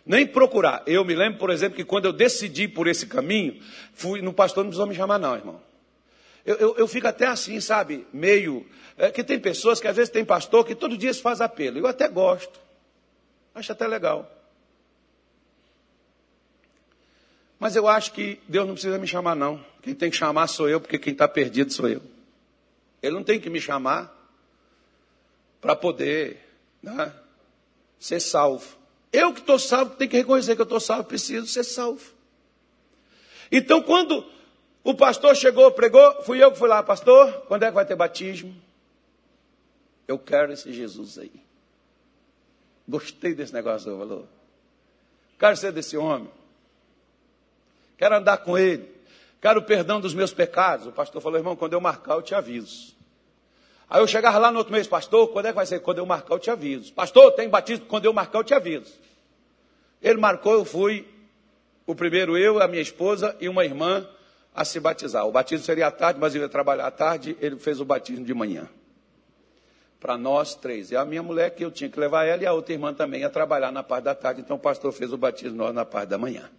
Nem 0.07 0.25
procurar. 0.25 0.83
Eu 0.87 1.03
me 1.03 1.13
lembro, 1.13 1.37
por 1.37 1.49
exemplo, 1.49 1.75
que 1.75 1.83
quando 1.83 2.05
eu 2.05 2.13
decidi 2.13 2.65
por 2.65 2.87
esse 2.87 3.05
caminho, 3.05 3.61
fui 3.93 4.21
no 4.21 4.31
pastor, 4.31 4.63
não 4.63 4.69
precisou 4.69 4.87
me 4.87 4.95
chamar, 4.95 5.19
não, 5.19 5.35
irmão. 5.35 5.61
Eu, 6.45 6.55
eu, 6.55 6.77
eu 6.77 6.87
fico 6.87 7.07
até 7.07 7.27
assim, 7.27 7.59
sabe, 7.59 8.07
meio. 8.13 8.65
É, 8.97 9.11
que 9.11 9.21
tem 9.21 9.37
pessoas 9.37 9.81
que 9.81 9.87
às 9.87 9.95
vezes 9.95 10.09
tem 10.09 10.23
pastor 10.23 10.65
que 10.65 10.73
todo 10.73 10.97
dia 10.97 11.13
se 11.13 11.21
faz 11.21 11.41
apelo. 11.41 11.77
Eu 11.77 11.85
até 11.85 12.07
gosto. 12.07 12.57
Acho 13.53 13.73
até 13.73 13.85
legal. 13.85 14.31
Mas 17.59 17.75
eu 17.75 17.85
acho 17.85 18.13
que 18.13 18.39
Deus 18.47 18.65
não 18.65 18.75
precisa 18.75 18.97
me 18.97 19.07
chamar, 19.07 19.35
não. 19.35 19.63
Quem 19.81 19.93
tem 19.93 20.09
que 20.09 20.15
chamar 20.15 20.47
sou 20.47 20.69
eu, 20.69 20.79
porque 20.79 20.97
quem 20.97 21.11
está 21.11 21.27
perdido 21.27 21.73
sou 21.73 21.89
eu. 21.89 22.01
Ele 23.01 23.13
não 23.13 23.23
tem 23.23 23.41
que 23.41 23.49
me 23.49 23.59
chamar 23.59 24.15
para 25.59 25.75
poder 25.75 26.39
né, 26.81 27.11
ser 27.99 28.21
salvo. 28.21 28.76
Eu 29.11 29.33
que 29.33 29.39
estou 29.39 29.57
salvo, 29.57 29.95
tenho 29.95 30.09
que 30.09 30.17
reconhecer 30.17 30.55
que 30.55 30.61
eu 30.61 30.63
estou 30.63 30.79
salvo, 30.79 31.05
preciso 31.05 31.47
ser 31.47 31.63
salvo. 31.63 32.13
Então, 33.51 33.81
quando 33.81 34.25
o 34.83 34.93
pastor 34.93 35.35
chegou, 35.35 35.71
pregou, 35.71 36.23
fui 36.23 36.43
eu 36.43 36.51
que 36.51 36.57
fui 36.57 36.67
lá, 36.67 36.83
pastor, 36.83 37.31
quando 37.47 37.63
é 37.63 37.67
que 37.67 37.75
vai 37.75 37.85
ter 37.85 37.95
batismo? 37.95 38.55
Eu 40.07 40.17
quero 40.17 40.53
esse 40.53 40.71
Jesus 40.71 41.17
aí. 41.17 41.31
Gostei 42.87 43.33
desse 43.33 43.53
negócio, 43.53 43.89
eu 43.89 43.97
falou. 43.97 44.27
Quero 45.37 45.57
ser 45.57 45.71
desse 45.71 45.97
homem. 45.97 46.29
Quero 47.97 48.15
andar 48.15 48.37
com 48.37 48.57
ele. 48.57 48.89
Quero 49.41 49.59
o 49.59 49.63
perdão 49.63 49.99
dos 49.99 50.13
meus 50.13 50.33
pecados. 50.33 50.87
O 50.87 50.91
pastor 50.91 51.21
falou, 51.21 51.37
irmão, 51.37 51.55
quando 51.55 51.73
eu 51.73 51.81
marcar, 51.81 52.15
eu 52.15 52.21
te 52.21 52.33
aviso. 52.33 52.96
Aí 53.89 54.01
eu 54.01 54.07
chegava 54.07 54.37
lá 54.37 54.51
no 54.51 54.57
outro 54.57 54.73
mês, 54.73 54.85
pastor, 54.85 55.29
quando 55.29 55.45
é 55.45 55.49
que 55.49 55.55
vai 55.55 55.65
ser? 55.65 55.79
Quando 55.79 55.99
eu 55.99 56.05
marcar, 56.05 56.35
eu 56.35 56.39
te 56.39 56.49
aviso. 56.49 56.93
Pastor, 56.93 57.31
tem 57.31 57.47
batismo? 57.47 57.85
Quando 57.85 58.05
eu 58.05 58.13
marcar, 58.13 58.39
eu 58.39 58.43
te 58.43 58.53
aviso. 58.53 58.93
Ele 60.01 60.19
marcou, 60.19 60.53
eu 60.53 60.65
fui, 60.65 61.07
o 61.85 61.95
primeiro 61.95 62.37
eu, 62.37 62.61
a 62.61 62.67
minha 62.67 62.81
esposa 62.81 63.35
e 63.39 63.47
uma 63.47 63.63
irmã 63.63 64.05
a 64.53 64.65
se 64.65 64.79
batizar. 64.79 65.25
O 65.25 65.31
batismo 65.31 65.65
seria 65.65 65.87
à 65.87 65.91
tarde, 65.91 66.19
mas 66.19 66.35
eu 66.35 66.41
ia 66.41 66.49
trabalhar 66.49 66.87
à 66.87 66.91
tarde, 66.91 67.37
ele 67.39 67.57
fez 67.57 67.79
o 67.79 67.85
batismo 67.85 68.25
de 68.25 68.33
manhã. 68.33 68.67
Para 69.99 70.17
nós 70.17 70.53
três. 70.53 70.91
E 70.91 70.95
a 70.95 71.05
minha 71.05 71.23
mulher, 71.23 71.51
que 71.51 71.63
eu 71.63 71.71
tinha 71.71 71.89
que 71.89 71.99
levar 71.99 72.25
ela, 72.25 72.43
e 72.43 72.45
a 72.45 72.53
outra 72.53 72.73
irmã 72.73 72.93
também 72.93 73.23
a 73.23 73.29
trabalhar 73.29 73.71
na 73.71 73.83
parte 73.83 74.03
da 74.03 74.13
tarde. 74.13 74.41
Então 74.41 74.57
o 74.57 74.59
pastor 74.59 74.91
fez 74.91 75.13
o 75.13 75.17
batismo 75.17 75.71
na 75.71 75.85
parte 75.85 76.09
da 76.09 76.17
manhã. 76.17 76.49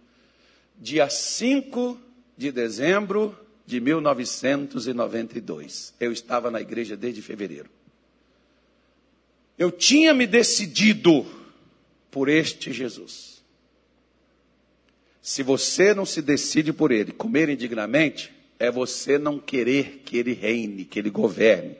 Dia 0.75 1.09
5 1.09 1.97
de 2.35 2.51
dezembro 2.51 3.37
de 3.69 3.79
1992. 3.79 5.93
Eu 5.99 6.11
estava 6.11 6.49
na 6.49 6.59
igreja 6.59 6.97
desde 6.97 7.21
fevereiro. 7.21 7.69
Eu 9.59 9.71
tinha 9.71 10.11
me 10.11 10.25
decidido 10.25 11.23
por 12.09 12.27
este 12.27 12.73
Jesus. 12.73 13.43
Se 15.21 15.43
você 15.43 15.93
não 15.93 16.03
se 16.03 16.19
decide 16.19 16.73
por 16.73 16.91
ele, 16.91 17.11
comer 17.11 17.47
indignamente, 17.47 18.33
é 18.57 18.71
você 18.71 19.19
não 19.19 19.37
querer 19.37 20.01
que 20.03 20.17
ele 20.17 20.33
reine, 20.33 20.83
que 20.83 20.97
ele 20.97 21.11
governe, 21.11 21.77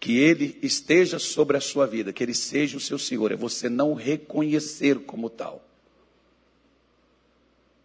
que 0.00 0.18
ele 0.18 0.58
esteja 0.60 1.20
sobre 1.20 1.56
a 1.56 1.60
sua 1.60 1.86
vida, 1.86 2.12
que 2.12 2.24
ele 2.24 2.34
seja 2.34 2.76
o 2.76 2.80
seu 2.80 2.98
Senhor, 2.98 3.30
é 3.30 3.36
você 3.36 3.68
não 3.68 3.94
reconhecer 3.94 4.98
como 4.98 5.30
tal. 5.30 5.64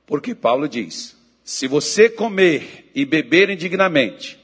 Porque 0.07 0.33
Paulo 0.33 0.67
diz: 0.67 1.14
se 1.45 1.67
você 1.67 2.09
comer 2.09 2.91
e 2.95 3.05
beber 3.05 3.51
indignamente, 3.51 4.39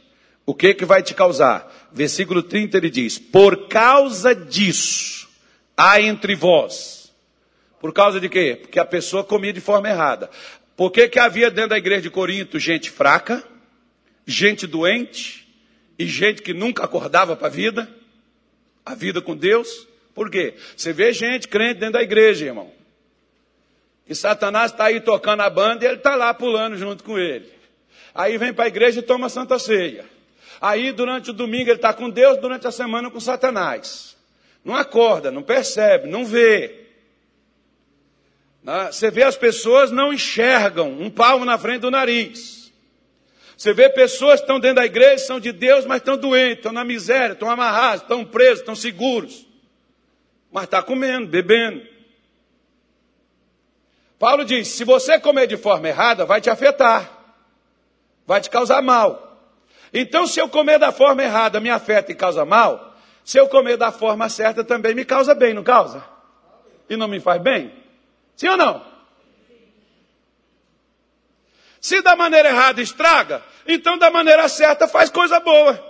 o 0.45 0.53
que 0.53 0.75
que 0.75 0.85
vai 0.85 1.01
te 1.01 1.15
causar? 1.15 1.89
Versículo 1.91 2.43
30 2.43 2.77
ele 2.77 2.91
diz: 2.91 3.17
Por 3.17 3.67
causa 3.67 4.35
disso 4.35 5.27
há 5.75 5.99
entre 5.99 6.35
vós. 6.35 7.11
Por 7.79 7.91
causa 7.91 8.19
de 8.19 8.29
quê? 8.29 8.55
Porque 8.61 8.79
a 8.79 8.85
pessoa 8.85 9.23
comia 9.23 9.51
de 9.51 9.59
forma 9.59 9.89
errada. 9.89 10.29
Por 10.77 10.91
que 10.91 11.07
que 11.07 11.17
havia 11.17 11.49
dentro 11.49 11.71
da 11.71 11.77
igreja 11.79 12.03
de 12.03 12.11
Corinto 12.11 12.59
gente 12.59 12.91
fraca, 12.91 13.43
gente 14.23 14.67
doente 14.67 15.47
e 15.97 16.05
gente 16.05 16.43
que 16.43 16.53
nunca 16.53 16.83
acordava 16.83 17.35
para 17.35 17.47
a 17.47 17.51
vida? 17.51 17.89
A 18.85 18.93
vida 18.93 19.21
com 19.21 19.35
Deus? 19.35 19.87
Por 20.13 20.29
quê? 20.29 20.53
Você 20.77 20.93
vê 20.93 21.11
gente 21.11 21.47
crente 21.47 21.79
dentro 21.79 21.93
da 21.93 22.03
igreja, 22.03 22.45
irmão. 22.45 22.71
E 24.07 24.15
Satanás 24.15 24.71
está 24.71 24.85
aí 24.85 24.99
tocando 24.99 25.41
a 25.41 25.49
banda 25.49 25.85
e 25.85 25.87
ele 25.87 25.97
está 25.97 26.15
lá 26.15 26.33
pulando 26.33 26.77
junto 26.77 27.03
com 27.03 27.17
ele. 27.17 27.51
Aí 28.13 28.37
vem 28.37 28.53
para 28.53 28.65
a 28.65 28.67
igreja 28.67 28.99
e 28.99 29.03
toma 29.03 29.29
Santa 29.29 29.57
Ceia. 29.57 30.05
Aí 30.59 30.91
durante 30.91 31.29
o 31.29 31.33
domingo 31.33 31.69
ele 31.69 31.77
está 31.77 31.93
com 31.93 32.09
Deus, 32.09 32.37
durante 32.37 32.67
a 32.67 32.71
semana 32.71 33.09
com 33.09 33.19
Satanás. 33.19 34.15
Não 34.63 34.75
acorda, 34.75 35.31
não 35.31 35.41
percebe, 35.41 36.07
não 36.07 36.25
vê. 36.25 36.81
Você 38.91 39.09
vê 39.09 39.23
as 39.23 39.35
pessoas 39.35 39.89
não 39.89 40.13
enxergam 40.13 40.91
um 40.91 41.09
palmo 41.09 41.45
na 41.45 41.57
frente 41.57 41.81
do 41.81 41.89
nariz. 41.89 42.71
Você 43.57 43.73
vê 43.73 43.89
pessoas 43.89 44.35
que 44.39 44.43
estão 44.43 44.59
dentro 44.59 44.77
da 44.77 44.85
igreja, 44.85 45.19
são 45.19 45.39
de 45.39 45.51
Deus, 45.51 45.85
mas 45.85 45.97
estão 45.97 46.17
doentes, 46.17 46.57
estão 46.57 46.71
na 46.71 46.83
miséria, 46.83 47.33
estão 47.33 47.49
amarrados, 47.49 48.01
estão 48.01 48.25
presos, 48.25 48.59
estão 48.59 48.75
seguros. 48.75 49.45
Mas 50.51 50.65
está 50.65 50.81
comendo, 50.81 51.27
bebendo. 51.27 51.90
Paulo 54.21 54.45
diz: 54.45 54.67
se 54.67 54.83
você 54.83 55.19
comer 55.19 55.47
de 55.47 55.57
forma 55.57 55.87
errada, 55.87 56.27
vai 56.27 56.39
te 56.39 56.47
afetar, 56.47 57.09
vai 58.27 58.39
te 58.39 58.51
causar 58.51 58.79
mal. 58.79 59.35
Então, 59.91 60.27
se 60.27 60.39
eu 60.39 60.47
comer 60.47 60.77
da 60.77 60.91
forma 60.91 61.23
errada 61.23 61.59
me 61.59 61.71
afeta 61.71 62.11
e 62.11 62.15
causa 62.15 62.45
mal, 62.45 62.95
se 63.25 63.39
eu 63.39 63.47
comer 63.47 63.77
da 63.77 63.91
forma 63.91 64.29
certa 64.29 64.63
também 64.63 64.93
me 64.93 65.03
causa 65.03 65.33
bem, 65.33 65.55
não 65.55 65.63
causa? 65.63 66.05
E 66.87 66.95
não 66.95 67.07
me 67.07 67.19
faz 67.19 67.41
bem? 67.41 67.73
Sim 68.35 68.49
ou 68.49 68.57
não? 68.57 68.85
Se 71.81 71.99
da 72.03 72.15
maneira 72.15 72.49
errada 72.49 72.79
estraga, 72.79 73.41
então 73.67 73.97
da 73.97 74.11
maneira 74.11 74.47
certa 74.47 74.87
faz 74.87 75.09
coisa 75.09 75.39
boa. 75.39 75.83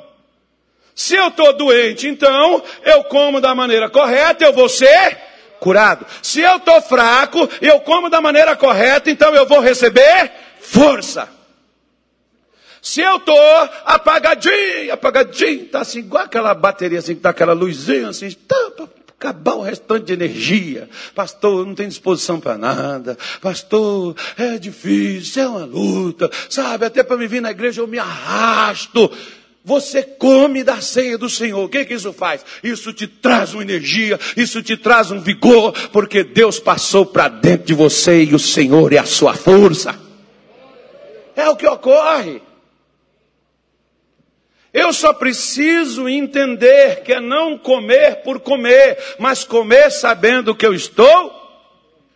Se 0.95 1.17
eu 1.17 1.27
estou 1.27 1.51
doente, 1.51 2.07
então 2.07 2.63
eu 2.86 3.03
como 3.03 3.41
da 3.41 3.53
maneira 3.53 3.89
correta, 3.89 4.45
eu 4.45 4.53
vou 4.53 4.69
ser 4.69 5.30
curado. 5.62 6.07
Se 6.24 6.41
eu 6.41 6.57
estou 6.57 6.82
fraco, 6.82 7.47
eu 7.62 7.80
como 7.82 8.09
da 8.09 8.20
maneira 8.20 8.55
correta, 8.55 9.12
então 9.12 9.34
eu 9.36 9.45
vou 9.45 9.59
receber 9.59 10.32
força. 10.59 11.30
Se 12.82 12.99
eu 12.99 13.18
estou 13.18 13.70
apagadinho, 13.86 14.91
apagadinho, 14.91 15.66
está 15.66 15.82
assim, 15.82 15.99
igual 15.99 16.24
aquela 16.24 16.55
bateria 16.55 16.97
assim, 16.97 17.14
que 17.14 17.22
tá 17.22 17.30
aquela 17.30 17.53
luzinha 17.53 18.09
assim, 18.09 18.32
tá, 18.32 18.72
para 18.76 18.88
acabar 19.20 19.53
o 19.53 19.62
restante 19.62 20.05
de 20.05 20.14
energia. 20.14 20.89
Pastor, 21.14 21.64
não 21.64 21.76
tem 21.76 21.88
disposição 21.88 22.39
para 22.39 22.57
nada. 22.57 23.16
Pastor, 23.39 24.16
é 24.36 24.57
difícil, 24.57 25.43
é 25.43 25.47
uma 25.47 25.66
luta. 25.66 26.28
Sabe, 26.49 26.88
até 26.88 27.03
para 27.03 27.18
me 27.18 27.28
vir 27.28 27.39
na 27.39 27.51
igreja 27.51 27.82
eu 27.82 27.88
me 27.88 27.99
arrasto. 27.99 29.12
Você 29.64 30.01
come 30.01 30.64
da 30.64 30.82
ceia 30.82 31.18
do 31.18 31.30
Senhor. 31.30 31.64
O 31.64 31.70
que, 31.70 31.86
que 31.86 31.93
isso 31.93 32.12
faz? 32.12 32.43
Isso 32.64 32.91
te 32.91 33.05
traz 33.05 33.53
uma 33.53 33.62
energia, 33.62 34.20
isso 34.36 34.62
te 34.64 34.76
traz 34.76 35.12
um 35.12 35.20
vigor, 35.20 35.72
porque 35.89 36.24
Deus 36.24 36.59
passou 36.59 37.05
para 37.05 37.28
dentro 37.28 37.68
de 37.68 37.74
você 37.74 38.24
e 38.24 38.34
o 38.34 38.39
Senhor 38.39 38.91
é 38.91 38.97
a 38.97 39.05
sua 39.05 39.36
força. 39.36 39.99
É 41.36 41.47
o 41.47 41.55
que 41.55 41.68
ocorre. 41.68 42.41
Eu 44.74 44.93
só 44.93 45.14
preciso 45.14 46.07
entender 46.07 47.03
que 47.03 47.14
é 47.14 47.20
não 47.20 47.57
comer 47.57 48.24
por 48.24 48.39
comer, 48.39 48.97
mas 49.20 49.43
comer 49.43 49.91
sabendo 49.91 50.55
que 50.55 50.66
eu 50.66 50.74
estou 50.74 51.39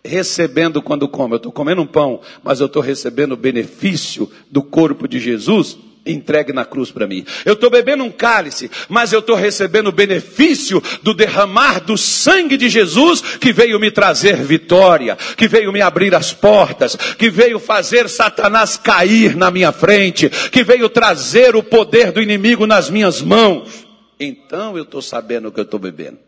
recebendo 0.04 0.82
quando 0.82 1.08
como. 1.08 1.36
Eu 1.36 1.38
estou 1.38 1.52
comendo 1.52 1.82
um 1.82 1.88
pão, 1.88 2.22
mas 2.42 2.60
eu 2.60 2.66
estou 2.66 2.82
recebendo 2.82 3.34
o 3.34 3.38
benefício 3.38 4.32
do 4.50 4.64
corpo 4.64 5.08
de 5.08 5.20
Jesus 5.20 5.78
entregue 6.06 6.54
na 6.54 6.64
cruz 6.64 6.92
para 6.92 7.08
mim. 7.08 7.26
Eu 7.44 7.54
estou 7.54 7.70
bebendo 7.70 8.04
um 8.04 8.12
cálice, 8.12 8.70
mas 8.88 9.12
eu 9.12 9.20
estou 9.20 9.36
recebendo 9.36 9.88
o 9.88 9.92
benefício 9.92 10.82
do 11.02 11.14
derramar 11.14 11.80
do 11.80 11.98
sangue 11.98 12.58
de 12.58 12.70
Jesus 12.70 13.22
que 13.22 13.52
veio 13.52 13.80
me 13.80 13.90
trazer 13.90 14.38
vitória, 14.38 15.18
que 15.36 15.48
veio 15.48 15.72
me 15.72 15.82
abrir 15.82 16.14
as 16.14 16.34
portas, 16.34 16.96
que 16.96 17.30
veio 17.30 17.60
fazer 17.60 18.08
Satanás 18.10 18.78
cair 18.78 19.36
na 19.36 19.50
minha 19.50 19.72
frente, 19.72 20.30
que 20.30 20.64
veio 20.64 20.90
trazer 20.90 21.56
o 21.56 21.64
poder 21.64 22.12
do 22.12 22.22
inimigo 22.22 22.68
nas 22.68 22.90
minhas 22.90 23.22
mãos. 23.22 23.86
Então 24.20 24.78
eu 24.78 24.84
estou 24.84 25.02
sabendo 25.02 25.50
o 25.50 25.52
que 25.52 25.60
eu 25.60 25.66
estou 25.66 25.80
bebendo. 25.80 26.25